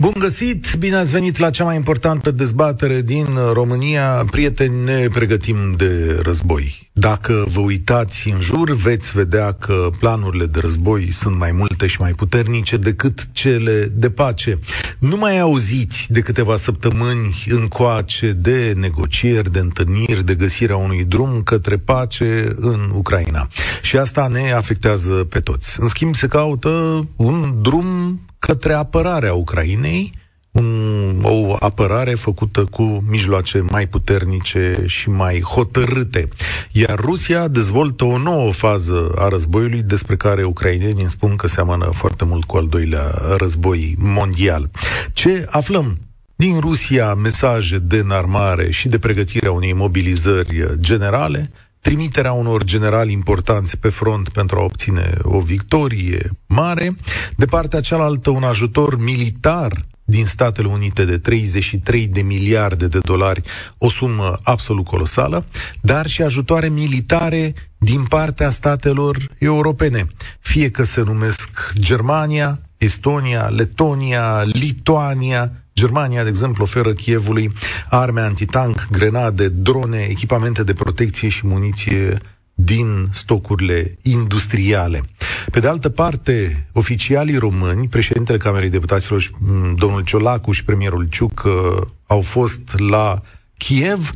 Bun 0.00 0.12
găsit, 0.18 0.74
bine 0.78 0.96
ați 0.96 1.12
venit 1.12 1.38
la 1.38 1.50
cea 1.50 1.64
mai 1.64 1.76
importantă 1.76 2.30
dezbatere 2.30 3.02
din 3.02 3.26
România. 3.52 4.24
Prieteni, 4.30 4.84
ne 4.84 5.08
pregătim 5.08 5.56
de 5.76 6.20
război. 6.22 6.90
Dacă 6.92 7.44
vă 7.48 7.60
uitați 7.60 8.28
în 8.28 8.40
jur, 8.40 8.70
veți 8.70 9.12
vedea 9.12 9.52
că 9.52 9.90
planurile 9.98 10.46
de 10.46 10.58
război 10.58 11.10
sunt 11.10 11.36
mai 11.36 11.52
multe 11.52 11.86
și 11.86 12.00
mai 12.00 12.12
puternice 12.12 12.76
decât 12.76 13.28
cele 13.32 13.92
de 13.94 14.10
pace. 14.10 14.58
Nu 14.98 15.16
mai 15.16 15.40
auziți 15.40 16.06
de 16.12 16.20
câteva 16.20 16.56
săptămâni 16.56 17.44
încoace 17.48 18.32
de 18.32 18.74
negocieri, 18.76 19.52
de 19.52 19.58
întâlniri, 19.58 20.24
de 20.24 20.34
găsirea 20.34 20.76
unui 20.76 21.04
drum 21.04 21.42
către 21.44 21.76
pace 21.76 22.54
în 22.56 22.92
Ucraina. 22.94 23.48
Și 23.82 23.96
asta 23.96 24.28
ne 24.28 24.52
afectează 24.52 25.12
pe 25.12 25.40
toți. 25.40 25.80
În 25.80 25.88
schimb, 25.88 26.14
se 26.14 26.26
caută 26.26 27.06
un 27.16 27.54
drum 27.62 28.20
către 28.38 28.72
apărarea 28.72 29.34
Ucrainei, 29.34 30.12
un, 30.50 31.20
o 31.22 31.56
apărare 31.58 32.14
făcută 32.14 32.64
cu 32.64 33.04
mijloace 33.08 33.58
mai 33.58 33.86
puternice 33.86 34.82
și 34.86 35.10
mai 35.10 35.40
hotărâte. 35.40 36.28
Iar 36.72 36.98
Rusia 36.98 37.48
dezvoltă 37.48 38.04
o 38.04 38.18
nouă 38.18 38.52
fază 38.52 39.12
a 39.16 39.28
războiului 39.28 39.82
despre 39.82 40.16
care 40.16 40.44
ucrainenii 40.44 41.10
spun 41.10 41.36
că 41.36 41.46
seamănă 41.46 41.90
foarte 41.92 42.24
mult 42.24 42.44
cu 42.44 42.56
al 42.56 42.66
doilea 42.66 43.14
război 43.36 43.94
mondial. 43.98 44.70
Ce 45.12 45.46
aflăm 45.50 45.98
din 46.36 46.60
Rusia 46.60 47.14
mesaje 47.14 47.78
de 47.78 47.96
înarmare 47.96 48.70
și 48.70 48.88
de 48.88 48.98
pregătirea 48.98 49.52
unei 49.52 49.72
mobilizări 49.72 50.66
generale, 50.80 51.50
trimiterea 51.88 52.32
unor 52.32 52.64
generali 52.64 53.12
importanți 53.12 53.78
pe 53.78 53.88
front 53.88 54.28
pentru 54.28 54.58
a 54.58 54.62
obține 54.62 55.14
o 55.22 55.40
victorie 55.40 56.30
mare, 56.46 56.96
de 57.36 57.44
partea 57.44 57.80
cealaltă 57.80 58.30
un 58.30 58.42
ajutor 58.42 59.00
militar 59.00 59.72
din 60.04 60.26
Statele 60.26 60.68
Unite 60.68 61.04
de 61.04 61.18
33 61.18 62.06
de 62.06 62.20
miliarde 62.20 62.86
de 62.86 62.98
dolari, 62.98 63.42
o 63.78 63.90
sumă 63.90 64.38
absolut 64.42 64.84
colosală, 64.84 65.44
dar 65.80 66.06
și 66.06 66.22
ajutoare 66.22 66.68
militare 66.68 67.54
din 67.78 68.04
partea 68.04 68.50
statelor 68.50 69.16
europene, 69.38 70.06
fie 70.40 70.70
că 70.70 70.82
se 70.82 71.00
numesc 71.00 71.72
Germania, 71.78 72.60
Estonia, 72.76 73.46
Letonia, 73.46 74.42
Lituania, 74.42 75.52
Germania, 75.78 76.22
de 76.22 76.28
exemplu, 76.28 76.62
oferă 76.62 76.92
Kievului 76.92 77.52
arme 77.88 78.20
antitank, 78.20 78.86
grenade, 78.90 79.48
drone, 79.48 80.06
echipamente 80.10 80.62
de 80.62 80.72
protecție 80.72 81.28
și 81.28 81.46
muniție 81.46 82.18
din 82.54 83.08
stocurile 83.12 83.98
industriale. 84.02 85.02
Pe 85.50 85.60
de 85.60 85.68
altă 85.68 85.88
parte, 85.88 86.66
oficialii 86.72 87.36
români, 87.36 87.88
președintele 87.88 88.38
Camerei 88.38 88.70
Deputaților, 88.70 89.30
domnul 89.74 90.02
Ciolacu 90.04 90.52
și 90.52 90.64
premierul 90.64 91.06
Ciuc, 91.10 91.42
uh, 91.44 91.86
au 92.06 92.20
fost 92.20 92.60
la 92.76 93.22
Kiev, 93.56 94.10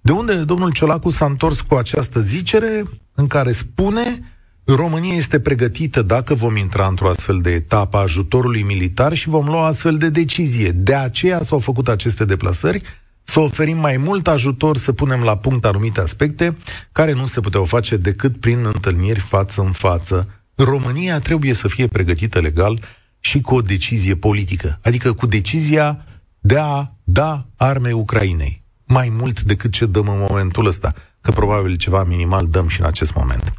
de 0.00 0.12
unde 0.12 0.34
domnul 0.34 0.72
Ciolacu 0.72 1.10
s-a 1.10 1.24
întors 1.24 1.60
cu 1.60 1.74
această 1.74 2.20
zicere 2.20 2.82
în 3.14 3.26
care 3.26 3.52
spune 3.52 4.35
România 4.74 5.14
este 5.14 5.40
pregătită 5.40 6.02
dacă 6.02 6.34
vom 6.34 6.56
intra 6.56 6.86
într-o 6.86 7.08
astfel 7.08 7.40
de 7.40 7.50
etapă 7.50 7.96
a 7.96 8.00
ajutorului 8.00 8.62
militar 8.62 9.14
și 9.14 9.28
vom 9.28 9.46
lua 9.46 9.66
astfel 9.66 9.96
de 9.96 10.08
decizie. 10.08 10.70
De 10.70 10.94
aceea 10.94 11.42
s-au 11.42 11.58
făcut 11.58 11.88
aceste 11.88 12.24
deplasări, 12.24 12.82
să 13.22 13.40
oferim 13.40 13.78
mai 13.78 13.96
mult 13.96 14.28
ajutor, 14.28 14.76
să 14.76 14.92
punem 14.92 15.22
la 15.22 15.36
punct 15.36 15.64
anumite 15.64 16.00
aspecte 16.00 16.56
care 16.92 17.12
nu 17.12 17.26
se 17.26 17.40
puteau 17.40 17.64
face 17.64 17.96
decât 17.96 18.40
prin 18.40 18.64
întâlniri 18.64 19.20
față 19.20 19.60
în 19.60 19.72
față. 19.72 20.28
România 20.54 21.20
trebuie 21.20 21.52
să 21.52 21.68
fie 21.68 21.86
pregătită 21.86 22.40
legal 22.40 22.80
și 23.20 23.40
cu 23.40 23.54
o 23.54 23.60
decizie 23.60 24.16
politică, 24.16 24.78
adică 24.82 25.12
cu 25.12 25.26
decizia 25.26 26.04
de 26.40 26.58
a 26.58 26.86
da 27.04 27.46
arme 27.56 27.92
Ucrainei. 27.92 28.64
Mai 28.84 29.08
mult 29.18 29.42
decât 29.42 29.72
ce 29.72 29.86
dăm 29.86 30.08
în 30.08 30.26
momentul 30.28 30.66
ăsta, 30.66 30.94
că 31.26 31.32
probabil 31.32 31.76
ceva 31.76 32.04
minimal 32.04 32.46
dăm 32.46 32.68
și 32.68 32.80
în 32.80 32.86
acest 32.86 33.14
moment. 33.14 33.52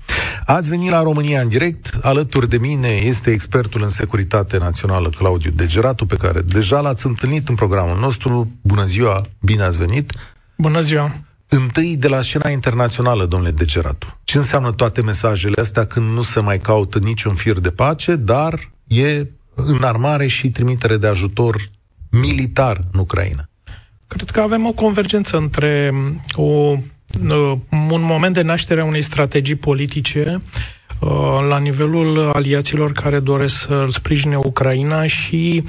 Ați 0.46 0.70
venit 0.70 0.90
la 0.90 1.02
România 1.02 1.42
în 1.42 1.48
direct. 1.48 1.98
Alături 2.02 2.50
de 2.50 2.58
mine 2.58 2.88
este 2.88 3.32
expertul 3.32 3.84
în 3.84 3.90
securitate 3.90 4.58
națională 4.58 5.10
Claudiu 5.10 5.52
Degeratu, 5.52 6.06
pe 6.06 6.16
care 6.16 6.42
deja 6.42 6.80
l-ați 6.80 7.06
întâlnit 7.06 7.50
în 7.50 7.56
programul 7.56 8.00
nostru. 8.00 8.52
Bună 8.62 8.86
ziua, 8.86 9.26
bine 9.40 9.64
ați 9.64 9.78
venit. 9.78 10.14
Bună 10.58 10.82
ziua. 10.82 11.12
Întâi 11.48 11.98
de 11.98 12.08
la 12.08 12.22
scena 12.22 12.50
internațională, 12.50 13.26
domnule 13.26 13.52
Degeratu. 13.52 14.20
Ce 14.24 14.38
înseamnă 14.38 14.72
toate 14.72 15.02
mesajele 15.02 15.62
astea 15.62 15.86
când 15.86 16.14
nu 16.14 16.22
se 16.22 16.40
mai 16.40 16.60
caută 16.60 17.00
niciun 17.00 17.36
fir 17.36 17.60
de 17.60 17.72
pace, 17.72 18.16
dar 18.16 18.72
e 18.88 19.26
înarmare 19.56 20.28
și 20.28 20.50
trimitere 20.50 20.98
de 20.98 21.08
ajutor 21.08 21.56
militar 22.10 22.82
în 22.92 23.00
Ucraina? 23.00 23.50
Cred 24.08 24.30
că 24.30 24.40
avem 24.40 24.66
o 24.66 24.72
convergență 24.72 25.38
între 25.38 25.94
o 26.34 26.44
Uh, 26.44 26.80
un 27.90 28.02
moment 28.02 28.34
de 28.34 28.42
naștere 28.42 28.82
a 28.82 28.86
unei 28.86 29.02
strategii 29.02 29.56
politice 29.56 30.42
uh, 31.00 31.10
la 31.50 31.58
nivelul 31.58 32.32
aliaților 32.34 32.92
care 32.92 33.20
doresc 33.20 33.60
să 33.60 33.86
sprijine 33.90 34.36
Ucraina 34.36 35.06
și 35.06 35.64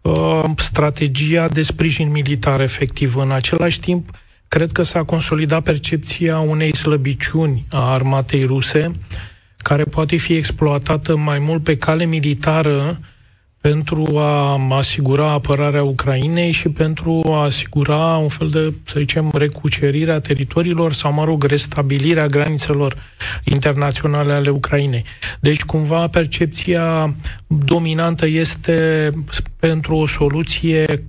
uh, 0.00 0.42
strategia 0.56 1.48
de 1.48 1.62
sprijin 1.62 2.10
militar 2.10 2.60
efectiv. 2.60 3.16
În 3.16 3.30
același 3.30 3.80
timp, 3.80 4.10
cred 4.48 4.72
că 4.72 4.82
s-a 4.82 5.02
consolidat 5.02 5.62
percepția 5.62 6.38
unei 6.38 6.76
slăbiciuni 6.76 7.64
a 7.70 7.92
armatei 7.92 8.44
ruse, 8.44 8.94
care 9.56 9.84
poate 9.84 10.16
fi 10.16 10.32
exploatată 10.32 11.16
mai 11.16 11.38
mult 11.38 11.62
pe 11.62 11.76
cale 11.76 12.04
militară 12.04 12.98
pentru 13.70 14.18
a 14.18 14.58
asigura 14.70 15.30
apărarea 15.30 15.82
Ucrainei 15.82 16.50
și 16.50 16.68
pentru 16.68 17.22
a 17.26 17.42
asigura 17.42 18.16
un 18.16 18.28
fel 18.28 18.48
de, 18.48 18.74
să 18.84 18.98
zicem, 18.98 19.30
recucerirea 19.34 20.20
teritoriilor 20.20 20.92
sau, 20.92 21.12
mă 21.12 21.24
rog, 21.24 21.44
restabilirea 21.44 22.26
granițelor 22.26 22.96
internaționale 23.44 24.32
ale 24.32 24.50
Ucrainei. 24.50 25.04
Deci, 25.40 25.62
cumva, 25.62 26.08
percepția 26.08 27.14
dominantă 27.46 28.26
este 28.26 29.10
pentru 29.58 29.96
o 29.96 30.06
soluție 30.06 31.04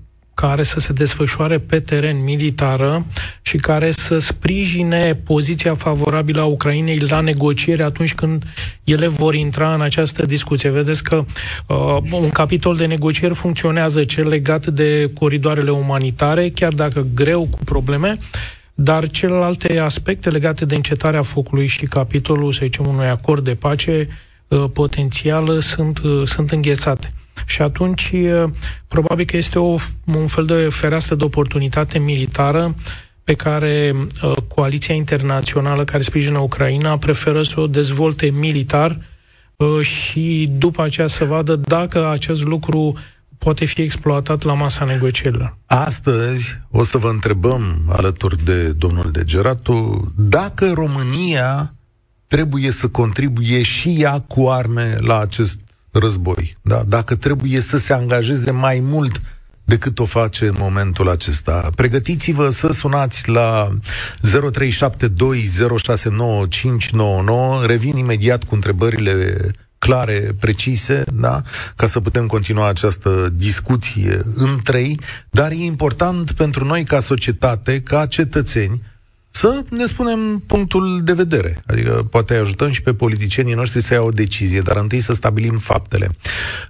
care 0.47 0.63
să 0.63 0.79
se 0.79 0.93
desfășoare 0.93 1.59
pe 1.59 1.79
teren 1.79 2.23
militară 2.23 3.05
și 3.41 3.57
care 3.57 3.91
să 3.91 4.17
sprijine 4.17 5.15
poziția 5.23 5.75
favorabilă 5.75 6.41
a 6.41 6.45
Ucrainei 6.45 6.97
la 6.97 7.19
negociere 7.19 7.83
atunci 7.83 8.15
când 8.15 8.43
ele 8.83 9.07
vor 9.07 9.35
intra 9.35 9.73
în 9.73 9.81
această 9.81 10.25
discuție. 10.25 10.69
Vedeți 10.69 11.03
că 11.03 11.25
uh, 11.67 11.97
un 12.11 12.29
capitol 12.29 12.75
de 12.75 12.85
negocieri 12.85 13.33
funcționează 13.33 14.03
cel 14.03 14.27
legat 14.27 14.65
de 14.65 15.11
coridoarele 15.13 15.71
umanitare, 15.71 16.49
chiar 16.49 16.73
dacă 16.73 17.07
greu 17.15 17.47
cu 17.51 17.59
probleme, 17.63 18.17
dar 18.73 19.07
celelalte 19.07 19.79
aspecte 19.79 20.29
legate 20.29 20.65
de 20.65 20.75
încetarea 20.75 21.21
focului 21.21 21.67
și 21.67 21.85
capitolul, 21.85 22.53
să 22.53 22.59
zicem, 22.63 22.85
unui 22.87 23.07
acord 23.07 23.43
de 23.43 23.55
pace 23.55 24.07
uh, 24.47 24.63
potențial 24.73 25.61
sunt, 25.61 25.99
uh, 25.99 26.27
sunt 26.27 26.51
înghețate. 26.51 27.13
Și 27.45 27.61
atunci, 27.61 28.13
probabil 28.87 29.25
că 29.25 29.37
este 29.37 29.59
o, 29.59 29.75
un 30.05 30.27
fel 30.27 30.45
de 30.45 30.67
fereastră 30.69 31.15
de 31.15 31.23
oportunitate 31.23 31.99
militară 31.99 32.75
pe 33.25 33.33
care 33.33 33.93
uh, 33.95 34.31
coaliția 34.47 34.95
internațională 34.95 35.83
care 35.83 36.03
sprijină 36.03 36.39
Ucraina 36.39 36.97
preferă 36.97 37.43
să 37.43 37.59
o 37.59 37.67
dezvolte 37.67 38.25
militar 38.25 38.99
uh, 39.55 39.81
și 39.81 40.49
după 40.57 40.83
aceea 40.83 41.07
să 41.07 41.25
vadă 41.25 41.55
dacă 41.55 42.09
acest 42.09 42.43
lucru 42.43 42.97
poate 43.37 43.65
fi 43.65 43.81
exploatat 43.81 44.43
la 44.43 44.53
masa 44.53 44.85
negocierilor. 44.85 45.57
Astăzi 45.65 46.59
o 46.71 46.83
să 46.83 46.97
vă 46.97 47.09
întrebăm, 47.09 47.81
alături 47.89 48.43
de 48.43 48.71
domnul 48.71 49.11
Degeratu, 49.11 50.11
dacă 50.15 50.71
România 50.73 51.73
trebuie 52.27 52.71
să 52.71 52.87
contribuie 52.87 53.61
și 53.61 53.95
ea 53.99 54.19
cu 54.19 54.47
arme 54.47 54.97
la 54.99 55.19
acest 55.19 55.59
război. 55.99 56.57
Da? 56.61 56.83
Dacă 56.87 57.15
trebuie 57.15 57.59
să 57.59 57.77
se 57.77 57.93
angajeze 57.93 58.51
mai 58.51 58.79
mult 58.83 59.21
decât 59.65 59.99
o 59.99 60.05
face 60.05 60.47
în 60.47 60.55
momentul 60.57 61.09
acesta. 61.09 61.69
Pregătiți-vă 61.75 62.49
să 62.49 62.71
sunați 62.71 63.29
la 63.29 63.69
0372069599. 63.69 63.77
Revin 67.65 67.97
imediat 67.97 68.43
cu 68.43 68.55
întrebările 68.55 69.51
clare, 69.77 70.35
precise, 70.39 71.03
da? 71.13 71.41
ca 71.75 71.87
să 71.87 71.99
putem 71.99 72.27
continua 72.27 72.67
această 72.67 73.29
discuție 73.33 74.21
în 74.35 74.59
trei, 74.63 74.99
dar 75.29 75.51
e 75.51 75.55
important 75.55 76.31
pentru 76.31 76.65
noi 76.65 76.83
ca 76.83 76.99
societate, 76.99 77.81
ca 77.81 78.05
cetățeni, 78.05 78.81
să 79.35 79.63
ne 79.69 79.85
spunem 79.85 80.43
punctul 80.45 81.01
de 81.03 81.13
vedere. 81.13 81.61
Adică 81.67 82.07
poate 82.11 82.35
ajutăm 82.35 82.71
și 82.71 82.81
pe 82.81 82.93
politicienii 82.93 83.53
noștri 83.53 83.81
să 83.81 83.93
iau 83.93 84.05
o 84.07 84.09
decizie, 84.09 84.61
dar 84.61 84.77
întâi 84.77 84.99
să 84.99 85.13
stabilim 85.13 85.57
faptele. 85.57 86.09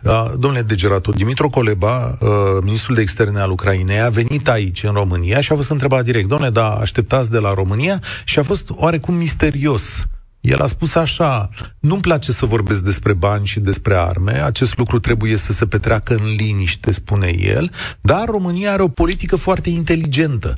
Uh, 0.04 0.32
domnule 0.40 0.62
Degeratu, 0.62 1.12
Dimitro 1.12 1.50
Coleba, 1.50 2.18
uh, 2.22 2.28
ministrul 2.62 2.96
de 2.96 3.02
externe 3.02 3.40
al 3.40 3.52
Ucrainei, 3.52 4.02
a 4.02 4.10
venit 4.10 4.48
aici, 4.48 4.84
în 4.84 4.94
România, 4.94 5.42
și 5.42 5.52
a 5.52 5.56
fost 5.56 5.70
întrebat 5.70 6.04
direct, 6.04 6.28
domnule, 6.28 6.50
da, 6.52 6.70
așteptați 6.70 7.32
de 7.32 7.40
la 7.40 7.54
România? 7.54 8.02
Și 8.24 8.40
a 8.40 8.44
fost 8.44 8.70
oarecum 8.70 9.14
misterios 9.16 10.06
El 10.42 10.62
a 10.62 10.66
spus 10.66 10.96
așa, 10.96 11.50
nu-mi 11.80 12.02
place 12.02 12.32
să 12.32 12.46
vorbesc 12.46 12.84
despre 12.84 13.14
bani 13.14 13.46
și 13.46 13.60
despre 13.60 13.96
arme, 13.96 14.44
acest 14.44 14.78
lucru 14.78 15.00
trebuie 15.00 15.36
să 15.36 15.52
se 15.52 15.66
petreacă 15.66 16.14
în 16.14 16.36
liniște, 16.38 16.92
spune 16.92 17.36
el, 17.40 17.72
dar 18.02 18.26
România 18.26 18.72
are 18.72 18.82
o 18.82 18.88
politică 18.88 19.36
foarte 19.36 19.70
inteligentă, 19.70 20.58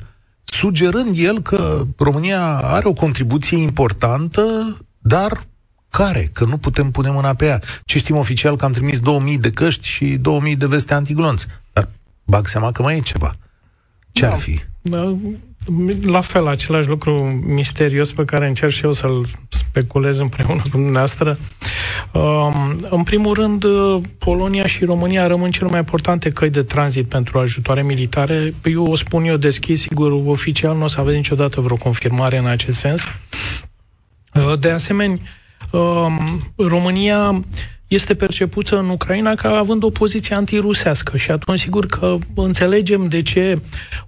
sugerând 0.52 1.18
el 1.18 1.42
că 1.42 1.86
România 1.96 2.56
are 2.56 2.88
o 2.88 2.92
contribuție 2.92 3.56
importantă, 3.56 4.76
dar 4.98 5.46
care? 5.88 6.30
Că 6.32 6.44
nu 6.44 6.58
putem 6.58 6.90
pune 6.90 7.10
mâna 7.10 7.34
pe 7.34 7.46
ea. 7.46 7.60
Ce 7.84 7.98
știm 7.98 8.16
oficial 8.16 8.56
că 8.56 8.64
am 8.64 8.72
trimis 8.72 9.00
2000 9.00 9.38
de 9.38 9.50
căști 9.50 9.86
și 9.86 10.16
2000 10.16 10.56
de 10.56 10.66
veste 10.66 10.94
antiglonți. 10.94 11.46
Dar 11.72 11.88
bag 12.24 12.46
seama 12.46 12.72
că 12.72 12.82
mai 12.82 12.96
e 12.96 13.00
ceva. 13.00 13.36
Ce 14.12 14.24
da. 14.24 14.30
ar 14.30 14.38
fi? 14.38 14.60
Da, 14.80 15.16
la 16.02 16.20
fel, 16.20 16.46
același 16.46 16.88
lucru 16.88 17.42
misterios 17.46 18.12
pe 18.12 18.24
care 18.24 18.46
încerc 18.46 18.72
și 18.72 18.84
eu 18.84 18.92
să-l 18.92 19.26
speculez 19.48 20.18
împreună 20.18 20.62
cu 20.62 20.68
dumneavoastră. 20.68 21.38
Um, 22.12 22.78
în 22.90 23.02
primul 23.02 23.34
rând, 23.34 23.64
Polonia 24.18 24.66
și 24.66 24.84
România 24.84 25.26
rămân 25.26 25.50
cele 25.50 25.70
mai 25.70 25.78
importante 25.78 26.30
căi 26.30 26.50
de 26.50 26.62
tranzit 26.62 27.08
pentru 27.08 27.38
ajutoare 27.38 27.82
militare. 27.82 28.54
Eu 28.64 28.86
o 28.86 28.96
spun 28.96 29.24
eu 29.24 29.36
deschis, 29.36 29.80
sigur, 29.80 30.12
oficial 30.12 30.76
nu 30.76 30.84
o 30.84 30.86
să 30.86 31.00
aveți 31.00 31.16
niciodată 31.16 31.60
vreo 31.60 31.76
confirmare 31.76 32.38
în 32.38 32.46
acest 32.46 32.78
sens. 32.78 33.04
Uh, 34.34 34.58
de 34.60 34.70
asemenea, 34.70 35.18
um, 35.70 36.42
România 36.56 37.44
este 37.88 38.14
percepută 38.14 38.78
în 38.78 38.88
Ucraina 38.88 39.34
ca 39.34 39.56
având 39.56 39.82
o 39.82 39.90
poziție 39.90 40.36
antirusească 40.36 41.16
și 41.16 41.30
atunci 41.30 41.58
sigur 41.58 41.86
că 41.86 42.16
înțelegem 42.34 43.06
de 43.08 43.22
ce 43.22 43.58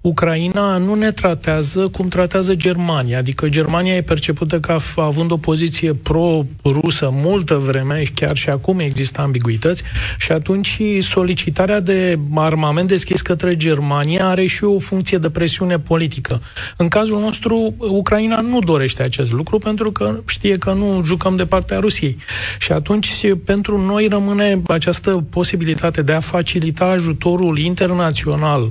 Ucraina 0.00 0.76
nu 0.76 0.94
ne 0.94 1.12
tratează 1.12 1.88
cum 1.88 2.08
tratează 2.08 2.54
Germania, 2.54 3.18
adică 3.18 3.48
Germania 3.48 3.94
e 3.94 4.02
percepută 4.02 4.60
ca 4.60 4.76
având 4.96 5.30
o 5.30 5.36
poziție 5.36 5.94
pro-rusă 5.94 7.10
multă 7.12 7.54
vreme, 7.54 8.02
chiar 8.14 8.36
și 8.36 8.48
acum 8.48 8.78
există 8.78 9.20
ambiguități 9.20 9.82
și 10.18 10.32
atunci 10.32 10.80
solicitarea 11.00 11.80
de 11.80 12.18
armament 12.34 12.88
deschis 12.88 13.20
către 13.20 13.56
Germania 13.56 14.26
are 14.26 14.46
și 14.46 14.64
o 14.64 14.78
funcție 14.78 15.18
de 15.18 15.30
presiune 15.30 15.78
politică. 15.78 16.42
În 16.76 16.88
cazul 16.88 17.20
nostru, 17.20 17.74
Ucraina 17.78 18.40
nu 18.40 18.58
dorește 18.58 19.02
acest 19.02 19.32
lucru 19.32 19.58
pentru 19.58 19.92
că 19.92 20.20
știe 20.26 20.58
că 20.58 20.72
nu 20.72 21.02
jucăm 21.04 21.36
de 21.36 21.46
partea 21.46 21.78
Rusiei. 21.78 22.16
Și 22.58 22.72
atunci, 22.72 23.26
pentru 23.44 23.69
pentru 23.70 23.92
noi 23.92 24.06
rămâne 24.06 24.62
această 24.66 25.24
posibilitate 25.30 26.02
de 26.02 26.12
a 26.12 26.20
facilita 26.20 26.84
ajutorul 26.84 27.58
internațional 27.58 28.62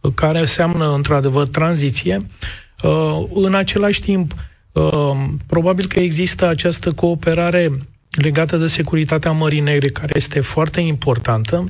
uh, 0.00 0.12
care 0.14 0.38
înseamnă 0.38 0.92
într-adevăr 0.94 1.48
tranziție. 1.48 2.26
Uh, 2.82 3.24
în 3.34 3.54
același 3.54 4.00
timp, 4.00 4.34
uh, 4.72 4.82
probabil 5.46 5.86
că 5.86 6.00
există 6.00 6.48
această 6.48 6.92
cooperare 6.92 7.70
legată 8.10 8.56
de 8.56 8.66
securitatea 8.66 9.32
Mării 9.32 9.60
Negre, 9.60 9.88
care 9.88 10.12
este 10.14 10.40
foarte 10.40 10.80
importantă. 10.80 11.64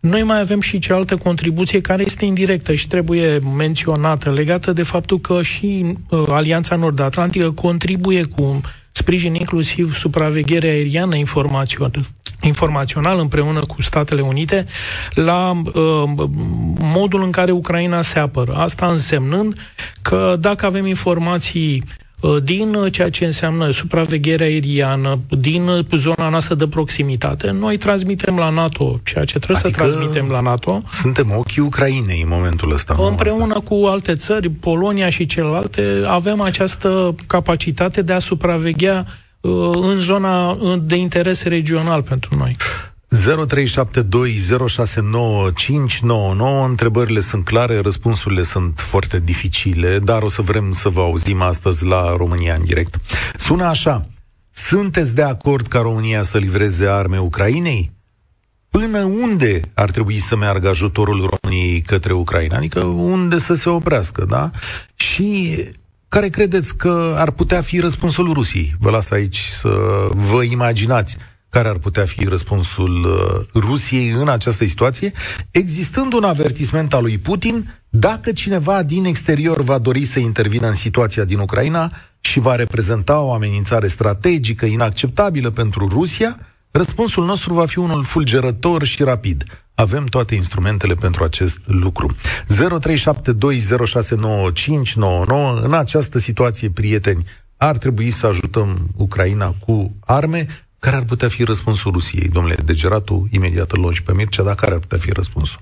Noi 0.00 0.22
mai 0.22 0.40
avem 0.40 0.60
și 0.60 0.78
cealaltă 0.78 1.16
contribuție 1.16 1.80
care 1.80 2.02
este 2.02 2.24
indirectă 2.24 2.74
și 2.74 2.88
trebuie 2.88 3.38
menționată, 3.56 4.32
legată 4.32 4.72
de 4.72 4.82
faptul 4.82 5.20
că 5.20 5.42
și 5.42 5.96
Alianța 6.28 6.76
Nord-Atlantică 6.76 7.50
contribuie 7.50 8.24
cu 8.24 8.60
sprijin 8.96 9.34
inclusiv 9.34 9.94
supraveghere 9.94 10.66
aeriană 10.68 11.16
informațională 12.40 13.20
împreună 13.20 13.60
cu 13.60 13.82
Statele 13.82 14.20
Unite 14.20 14.66
la 15.14 15.50
uh, 15.50 16.02
modul 16.78 17.22
în 17.22 17.30
care 17.30 17.50
Ucraina 17.50 18.02
se 18.02 18.18
apără. 18.18 18.54
Asta 18.54 18.86
însemnând 18.86 19.58
că 20.02 20.36
dacă 20.40 20.66
avem 20.66 20.86
informații 20.86 21.82
Uh, 21.82 22.03
din 22.42 22.74
uh, 22.74 22.92
ceea 22.92 23.10
ce 23.10 23.24
înseamnă 23.24 23.70
supravegherea 23.70 24.46
aeriană, 24.46 25.20
din 25.28 25.68
uh, 25.68 25.84
zona 25.90 26.28
noastră 26.28 26.54
de 26.54 26.68
proximitate, 26.68 27.50
noi 27.50 27.76
transmitem 27.76 28.36
la 28.36 28.48
NATO 28.48 29.00
ceea 29.04 29.24
ce 29.24 29.38
trebuie 29.38 29.62
adică 29.64 29.82
să 29.82 29.96
transmitem 29.96 30.30
la 30.30 30.40
NATO. 30.40 30.82
Suntem 30.90 31.34
ochii 31.36 31.62
Ucrainei 31.62 32.20
în 32.22 32.28
momentul 32.28 32.72
ăsta. 32.72 32.96
Împreună 32.98 33.54
asta. 33.54 33.60
cu 33.60 33.84
alte 33.86 34.14
țări, 34.14 34.48
Polonia 34.48 35.10
și 35.10 35.26
celelalte, 35.26 36.02
avem 36.06 36.40
această 36.40 37.14
capacitate 37.26 38.02
de 38.02 38.12
a 38.12 38.18
supraveghea 38.18 39.04
în 39.72 40.00
zona 40.00 40.56
de 40.82 40.96
interes 40.96 41.42
regional 41.42 42.02
pentru 42.02 42.36
noi. 42.38 42.56
0372069599 43.14 43.18
Întrebările 46.68 47.20
sunt 47.20 47.44
clare, 47.44 47.78
răspunsurile 47.78 48.42
sunt 48.42 48.80
foarte 48.80 49.20
dificile, 49.20 49.98
dar 49.98 50.22
o 50.22 50.28
să 50.28 50.42
vrem 50.42 50.72
să 50.72 50.88
vă 50.88 51.00
auzim 51.00 51.42
astăzi 51.42 51.84
la 51.84 52.16
România 52.16 52.54
în 52.54 52.64
direct. 52.64 52.96
Sună 53.36 53.64
așa. 53.64 54.06
Sunteți 54.52 55.14
de 55.14 55.22
acord 55.22 55.66
ca 55.66 55.80
România 55.80 56.22
să 56.22 56.38
livreze 56.38 56.86
arme 56.86 57.18
Ucrainei? 57.18 57.92
Până 58.70 59.02
unde 59.02 59.60
ar 59.74 59.90
trebui 59.90 60.18
să 60.18 60.36
meargă 60.36 60.68
ajutorul 60.68 61.30
României 61.40 61.80
către 61.80 62.12
Ucraina? 62.12 62.56
Adică 62.56 62.80
unde 62.84 63.38
să 63.38 63.54
se 63.54 63.68
oprească, 63.68 64.24
da? 64.28 64.50
Și 64.94 65.58
care 66.08 66.28
credeți 66.28 66.76
că 66.76 67.14
ar 67.16 67.30
putea 67.30 67.60
fi 67.60 67.80
răspunsul 67.80 68.32
Rusiei? 68.32 68.74
Vă 68.78 68.90
las 68.90 69.10
aici 69.10 69.38
să 69.38 69.68
vă 70.10 70.42
imaginați 70.42 71.16
care 71.54 71.68
ar 71.68 71.78
putea 71.78 72.04
fi 72.04 72.24
răspunsul 72.24 73.04
uh, 73.04 73.12
Rusiei 73.62 74.08
în 74.08 74.28
această 74.28 74.64
situație, 74.64 75.12
existând 75.50 76.12
un 76.12 76.24
avertisment 76.24 76.94
al 76.94 77.02
lui 77.02 77.18
Putin 77.18 77.82
dacă 77.88 78.32
cineva 78.32 78.82
din 78.82 79.04
exterior 79.04 79.60
va 79.60 79.78
dori 79.78 80.04
să 80.04 80.18
intervină 80.18 80.66
în 80.66 80.74
situația 80.74 81.24
din 81.24 81.38
Ucraina 81.38 81.92
și 82.20 82.40
va 82.40 82.54
reprezenta 82.54 83.20
o 83.20 83.32
amenințare 83.32 83.88
strategică 83.88 84.66
inacceptabilă 84.66 85.50
pentru 85.50 85.88
Rusia, 85.88 86.38
răspunsul 86.70 87.24
nostru 87.24 87.54
va 87.54 87.66
fi 87.66 87.78
unul 87.78 88.04
fulgerător 88.04 88.84
și 88.84 89.02
rapid. 89.02 89.44
Avem 89.74 90.04
toate 90.04 90.34
instrumentele 90.34 90.94
pentru 90.94 91.24
acest 91.24 91.58
lucru. 91.66 92.16
0372069599 92.16 92.18
În 95.62 95.72
această 95.72 96.18
situație, 96.18 96.70
prieteni, 96.70 97.24
ar 97.56 97.78
trebui 97.78 98.10
să 98.10 98.26
ajutăm 98.26 98.88
Ucraina 98.96 99.54
cu 99.66 99.94
arme 100.04 100.46
care 100.84 100.96
ar 100.96 101.04
putea 101.04 101.28
fi 101.28 101.44
răspunsul 101.44 101.92
Rusiei, 101.92 102.28
domnule 102.28 102.56
Degeratu, 102.64 103.28
imediat 103.30 103.70
îl 103.70 103.80
luăm 103.80 103.92
și 103.92 104.02
pe 104.02 104.12
Mircea, 104.12 104.42
dar 104.42 104.54
care 104.54 104.72
ar 104.72 104.78
putea 104.78 104.98
fi 104.98 105.12
răspunsul? 105.12 105.60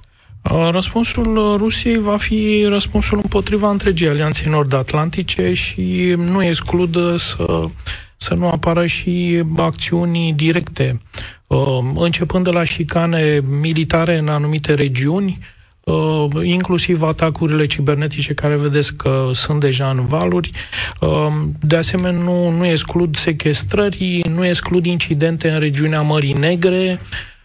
Răspunsul 0.71 1.57
Rusiei 1.57 1.99
va 1.99 2.17
fi 2.17 2.65
răspunsul 2.69 3.21
împotriva 3.23 3.71
întregii 3.71 4.09
alianței 4.09 4.51
nord-atlantice 4.51 5.53
și 5.53 6.15
nu 6.17 6.45
exclud 6.45 6.97
să, 7.19 7.65
să 8.17 8.35
nu 8.35 8.49
apară 8.49 8.87
și 8.87 9.43
acțiuni 9.57 10.33
directe, 10.33 11.01
începând 11.95 12.45
de 12.45 12.51
la 12.51 12.65
șicane 12.65 13.41
militare 13.61 14.19
în 14.19 14.29
anumite 14.29 14.75
regiuni, 14.75 15.39
uh, 15.85 16.27
inclusiv 16.43 17.03
atacurile 17.03 17.67
cibernetice 17.67 18.35
care 18.35 18.57
vedeți 18.57 18.95
că 18.95 19.31
sunt 19.33 19.61
deja 19.61 19.91
în 19.91 20.07
valuri. 20.07 20.51
Uh, 21.01 21.33
de 21.61 21.77
asemenea, 21.77 22.21
nu, 22.23 22.51
nu 22.51 22.67
exclud 22.67 23.17
sequestrări, 23.17 24.23
nu 24.35 24.47
exclud 24.47 24.87
incidente 24.87 25.51
în 25.51 25.59
regiunea 25.59 26.01
Mării 26.01 26.33
Negre, 26.33 27.01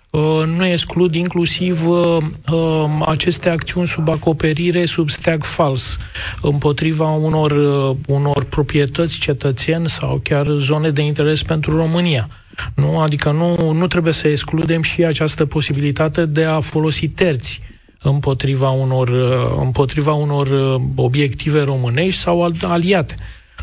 uh, 0.09 0.43
nu 0.57 0.65
exclud 0.65 1.15
inclusiv 1.15 1.87
uh, 1.87 2.17
uh, 2.51 2.85
aceste 3.05 3.49
acțiuni 3.49 3.87
sub 3.87 4.09
acoperire, 4.09 4.85
sub 4.85 5.09
steag 5.09 5.43
fals, 5.43 5.97
împotriva 6.41 7.11
unor, 7.11 7.51
uh, 7.51 7.95
unor 8.07 8.43
proprietăți 8.43 9.17
cetățeni 9.17 9.89
sau 9.89 10.19
chiar 10.23 10.47
zone 10.47 10.89
de 10.89 11.01
interes 11.01 11.43
pentru 11.43 11.77
România. 11.77 12.29
Nu? 12.75 12.99
Adică 12.99 13.31
nu, 13.31 13.71
nu 13.71 13.87
trebuie 13.87 14.13
să 14.13 14.27
excludem 14.27 14.81
și 14.81 15.05
această 15.05 15.45
posibilitate 15.45 16.25
de 16.25 16.43
a 16.43 16.59
folosi 16.59 17.07
terți 17.07 17.61
împotriva 18.01 18.69
unor, 18.69 19.07
uh, 19.07 19.57
împotriva 19.61 20.13
unor 20.13 20.47
uh, 20.47 20.81
obiective 20.95 21.61
românești 21.61 22.21
sau 22.21 22.47
aliate. 22.61 23.15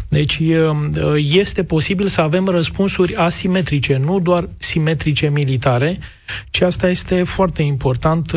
Deci 0.08 0.38
uh, 0.38 0.70
este 1.16 1.64
posibil 1.64 2.06
să 2.06 2.20
avem 2.20 2.46
răspunsuri 2.46 3.16
asimetrice, 3.16 3.96
nu 3.96 4.20
doar 4.20 4.48
simetrice 4.58 5.28
militare, 5.28 5.98
ci 6.50 6.60
asta 6.60 6.88
este 6.88 7.22
foarte 7.22 7.62
important, 7.62 8.32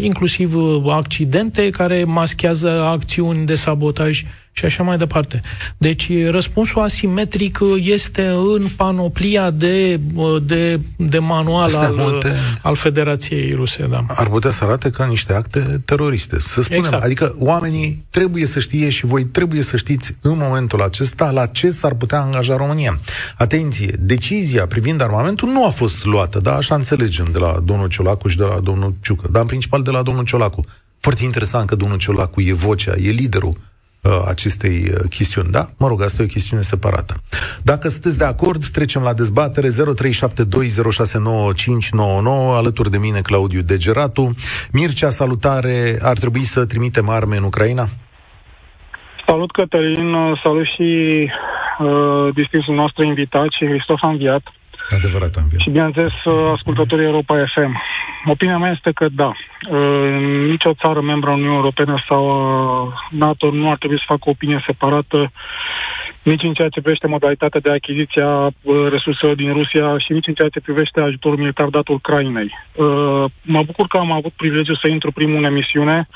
inclusiv 0.00 0.54
accidente 0.86 1.70
care 1.70 2.04
maschează 2.04 2.82
acțiuni 2.82 3.46
de 3.46 3.54
sabotaj 3.54 4.24
și 4.58 4.64
așa 4.64 4.82
mai 4.82 4.96
departe. 4.96 5.40
Deci 5.76 6.10
răspunsul 6.30 6.82
asimetric 6.82 7.58
este 7.76 8.26
în 8.26 8.66
panoplia 8.76 9.50
de, 9.50 10.00
de, 10.42 10.80
de 10.96 11.18
manual 11.18 11.74
al, 11.74 11.94
multe... 11.96 12.32
al 12.62 12.74
Federației 12.74 13.52
Ruse. 13.54 13.86
Da. 13.90 14.04
Ar 14.08 14.28
putea 14.28 14.50
să 14.50 14.64
arate 14.64 14.90
ca 14.90 15.04
niște 15.04 15.32
acte 15.32 15.82
teroriste, 15.84 16.36
să 16.40 16.62
spunem. 16.62 16.82
Exact. 16.82 17.02
Adică 17.02 17.34
oamenii 17.38 18.04
trebuie 18.10 18.46
să 18.46 18.58
știe 18.58 18.88
și 18.88 19.06
voi 19.06 19.24
trebuie 19.24 19.62
să 19.62 19.76
știți 19.76 20.16
în 20.20 20.36
momentul 20.36 20.82
acesta 20.82 21.30
la 21.30 21.46
ce 21.46 21.70
s-ar 21.70 21.94
putea 21.94 22.20
angaja 22.20 22.56
România. 22.56 23.00
Atenție, 23.36 23.94
decizia 23.98 24.66
privind 24.66 25.02
armamentul 25.02 25.48
nu 25.48 25.66
a 25.66 25.70
fost 25.70 26.04
luată, 26.04 26.38
da? 26.38 26.56
Așa 26.56 26.74
înțelegem 26.74 27.27
de 27.32 27.38
la 27.38 27.60
domnul 27.64 27.88
Ciolacu 27.88 28.28
și 28.28 28.36
de 28.36 28.44
la 28.44 28.60
domnul 28.60 28.94
Ciucă, 29.02 29.28
dar 29.30 29.40
în 29.40 29.46
principal 29.48 29.82
de 29.82 29.90
la 29.90 30.02
domnul 30.02 30.24
Ciolacu. 30.24 30.64
Foarte 31.00 31.24
interesant 31.24 31.68
că 31.68 31.76
domnul 31.76 31.98
Ciolacu 31.98 32.40
e 32.40 32.52
vocea, 32.52 32.92
e 32.96 33.10
liderul 33.10 33.54
uh, 34.02 34.12
acestei 34.28 34.82
uh, 34.90 35.00
chestiuni. 35.10 35.50
Da? 35.50 35.68
Mă 35.78 35.88
rog, 35.88 36.02
asta 36.02 36.22
e 36.22 36.24
o 36.24 36.28
chestiune 36.28 36.62
separată. 36.62 37.14
Dacă 37.62 37.88
sunteți 37.88 38.18
de 38.18 38.24
acord, 38.24 38.66
trecem 38.66 39.02
la 39.02 39.12
dezbatere 39.12 39.68
0372069599 39.68 39.72
alături 42.54 42.90
de 42.90 42.98
mine 42.98 43.20
Claudiu 43.20 43.62
Degeratu. 43.62 44.34
Mircea, 44.72 45.10
salutare! 45.10 45.98
Ar 46.02 46.18
trebui 46.18 46.42
să 46.42 46.66
trimitem 46.66 47.08
arme 47.08 47.36
în 47.36 47.42
Ucraina? 47.42 47.84
Salut, 49.26 49.50
Cătălin, 49.50 50.14
salut 50.42 50.66
și 50.76 50.90
uh, 51.78 52.34
distinsul 52.34 52.74
nostru 52.74 53.04
invitat 53.04 53.48
și 53.58 53.64
Cristof 53.64 53.98
Anviat. 54.02 54.42
Adevărat, 54.90 55.34
Anviat. 55.36 55.60
Și, 55.60 55.70
bineînțeles, 55.70 56.12
uh, 56.24 56.50
ascultătorii 56.52 57.04
Europa 57.04 57.44
FM. 57.54 57.80
Opinia 58.24 58.58
mea 58.58 58.70
este 58.70 58.90
că 58.92 59.08
da, 59.08 59.32
uh, 59.70 60.46
nicio 60.48 60.72
țară 60.74 61.00
membra 61.00 61.32
Uniunii 61.32 61.56
Europene 61.56 62.04
sau 62.08 62.24
uh, 62.26 62.92
NATO 63.10 63.50
nu 63.50 63.70
ar 63.70 63.76
trebui 63.76 63.98
să 63.98 64.04
facă 64.06 64.22
o 64.24 64.30
opinie 64.30 64.62
separată 64.66 65.32
nici 66.22 66.42
în 66.42 66.52
ceea 66.52 66.68
ce 66.68 66.80
privește 66.80 67.06
modalitatea 67.06 67.60
de 67.60 67.70
achiziție 67.70 68.22
a 68.22 68.46
uh, 68.46 68.52
resurselor 68.90 69.34
din 69.34 69.52
Rusia 69.52 69.98
și 69.98 70.12
nici 70.12 70.26
în 70.26 70.34
ceea 70.34 70.48
ce 70.48 70.60
privește 70.60 71.00
ajutorul 71.00 71.38
militar 71.38 71.68
dat 71.68 71.88
Ucrainei. 71.88 72.50
Uh, 72.74 73.24
mă 73.42 73.62
bucur 73.62 73.86
că 73.86 73.96
am 73.96 74.12
avut 74.12 74.32
privilegiul 74.32 74.78
să 74.82 74.88
intru 74.88 75.12
primul 75.12 75.36
în 75.36 75.44
emisiune, 75.44 76.08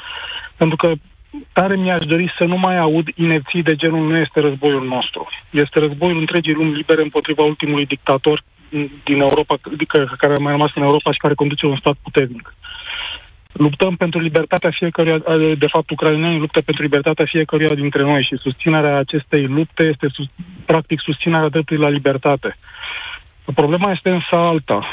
pentru 0.56 0.76
că 0.76 0.92
tare 1.52 1.76
mi-aș 1.76 2.02
dori 2.12 2.34
să 2.38 2.44
nu 2.44 2.56
mai 2.56 2.78
aud 2.78 3.06
inerții 3.14 3.62
de 3.62 3.74
genul 3.74 4.08
nu 4.08 4.16
este 4.16 4.40
războiul 4.40 4.86
nostru. 4.86 5.28
Este 5.50 5.78
războiul 5.78 6.18
întregii 6.18 6.52
lumi 6.54 6.76
libere 6.76 7.02
împotriva 7.02 7.42
ultimului 7.42 7.86
dictator 7.86 8.42
din 9.04 9.20
Europa, 9.20 9.54
adică 9.72 10.14
care 10.18 10.34
a 10.34 10.42
mai 10.42 10.52
rămas 10.52 10.70
în 10.74 10.82
Europa 10.82 11.12
și 11.12 11.18
care 11.18 11.34
conduce 11.34 11.66
un 11.66 11.76
stat 11.76 11.96
puternic. 12.02 12.54
Luptăm 13.52 13.96
pentru 13.96 14.20
libertatea 14.20 14.70
fiecăruia, 14.70 15.18
de 15.58 15.66
fapt, 15.66 15.90
ucrainenii 15.90 16.38
luptă 16.38 16.60
pentru 16.60 16.82
libertatea 16.82 17.24
fiecăruia 17.24 17.74
dintre 17.74 18.02
noi 18.02 18.22
și 18.22 18.36
susținerea 18.36 18.96
acestei 18.96 19.46
lupte 19.46 19.82
este, 19.84 20.06
sus, 20.12 20.26
practic, 20.66 21.00
susținerea 21.00 21.48
dreptului 21.48 21.82
la 21.82 21.88
libertate. 21.88 22.56
Problema 23.54 23.90
este 23.90 24.10
însă 24.10 24.36
alta. 24.36 24.86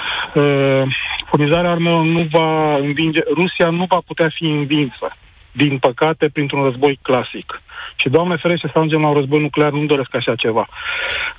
Furnizarea 1.30 1.72
armelor 1.72 2.04
nu 2.04 2.28
va 2.32 2.76
învinge, 2.76 3.20
Rusia 3.34 3.70
nu 3.70 3.86
va 3.90 4.02
putea 4.06 4.30
fi 4.30 4.44
învinsă 4.44 5.16
din 5.52 5.78
păcate, 5.78 6.30
printr-un 6.30 6.64
război 6.64 7.00
clasic. 7.02 7.62
Și, 8.00 8.10
Doamne 8.10 8.36
ferește, 8.36 8.68
să 8.72 8.78
ajungem 8.78 9.02
la 9.02 9.08
un 9.08 9.14
război 9.14 9.40
nuclear, 9.40 9.72
nu 9.72 9.86
doresc 9.86 10.16
așa 10.16 10.36
ceva. 10.36 10.68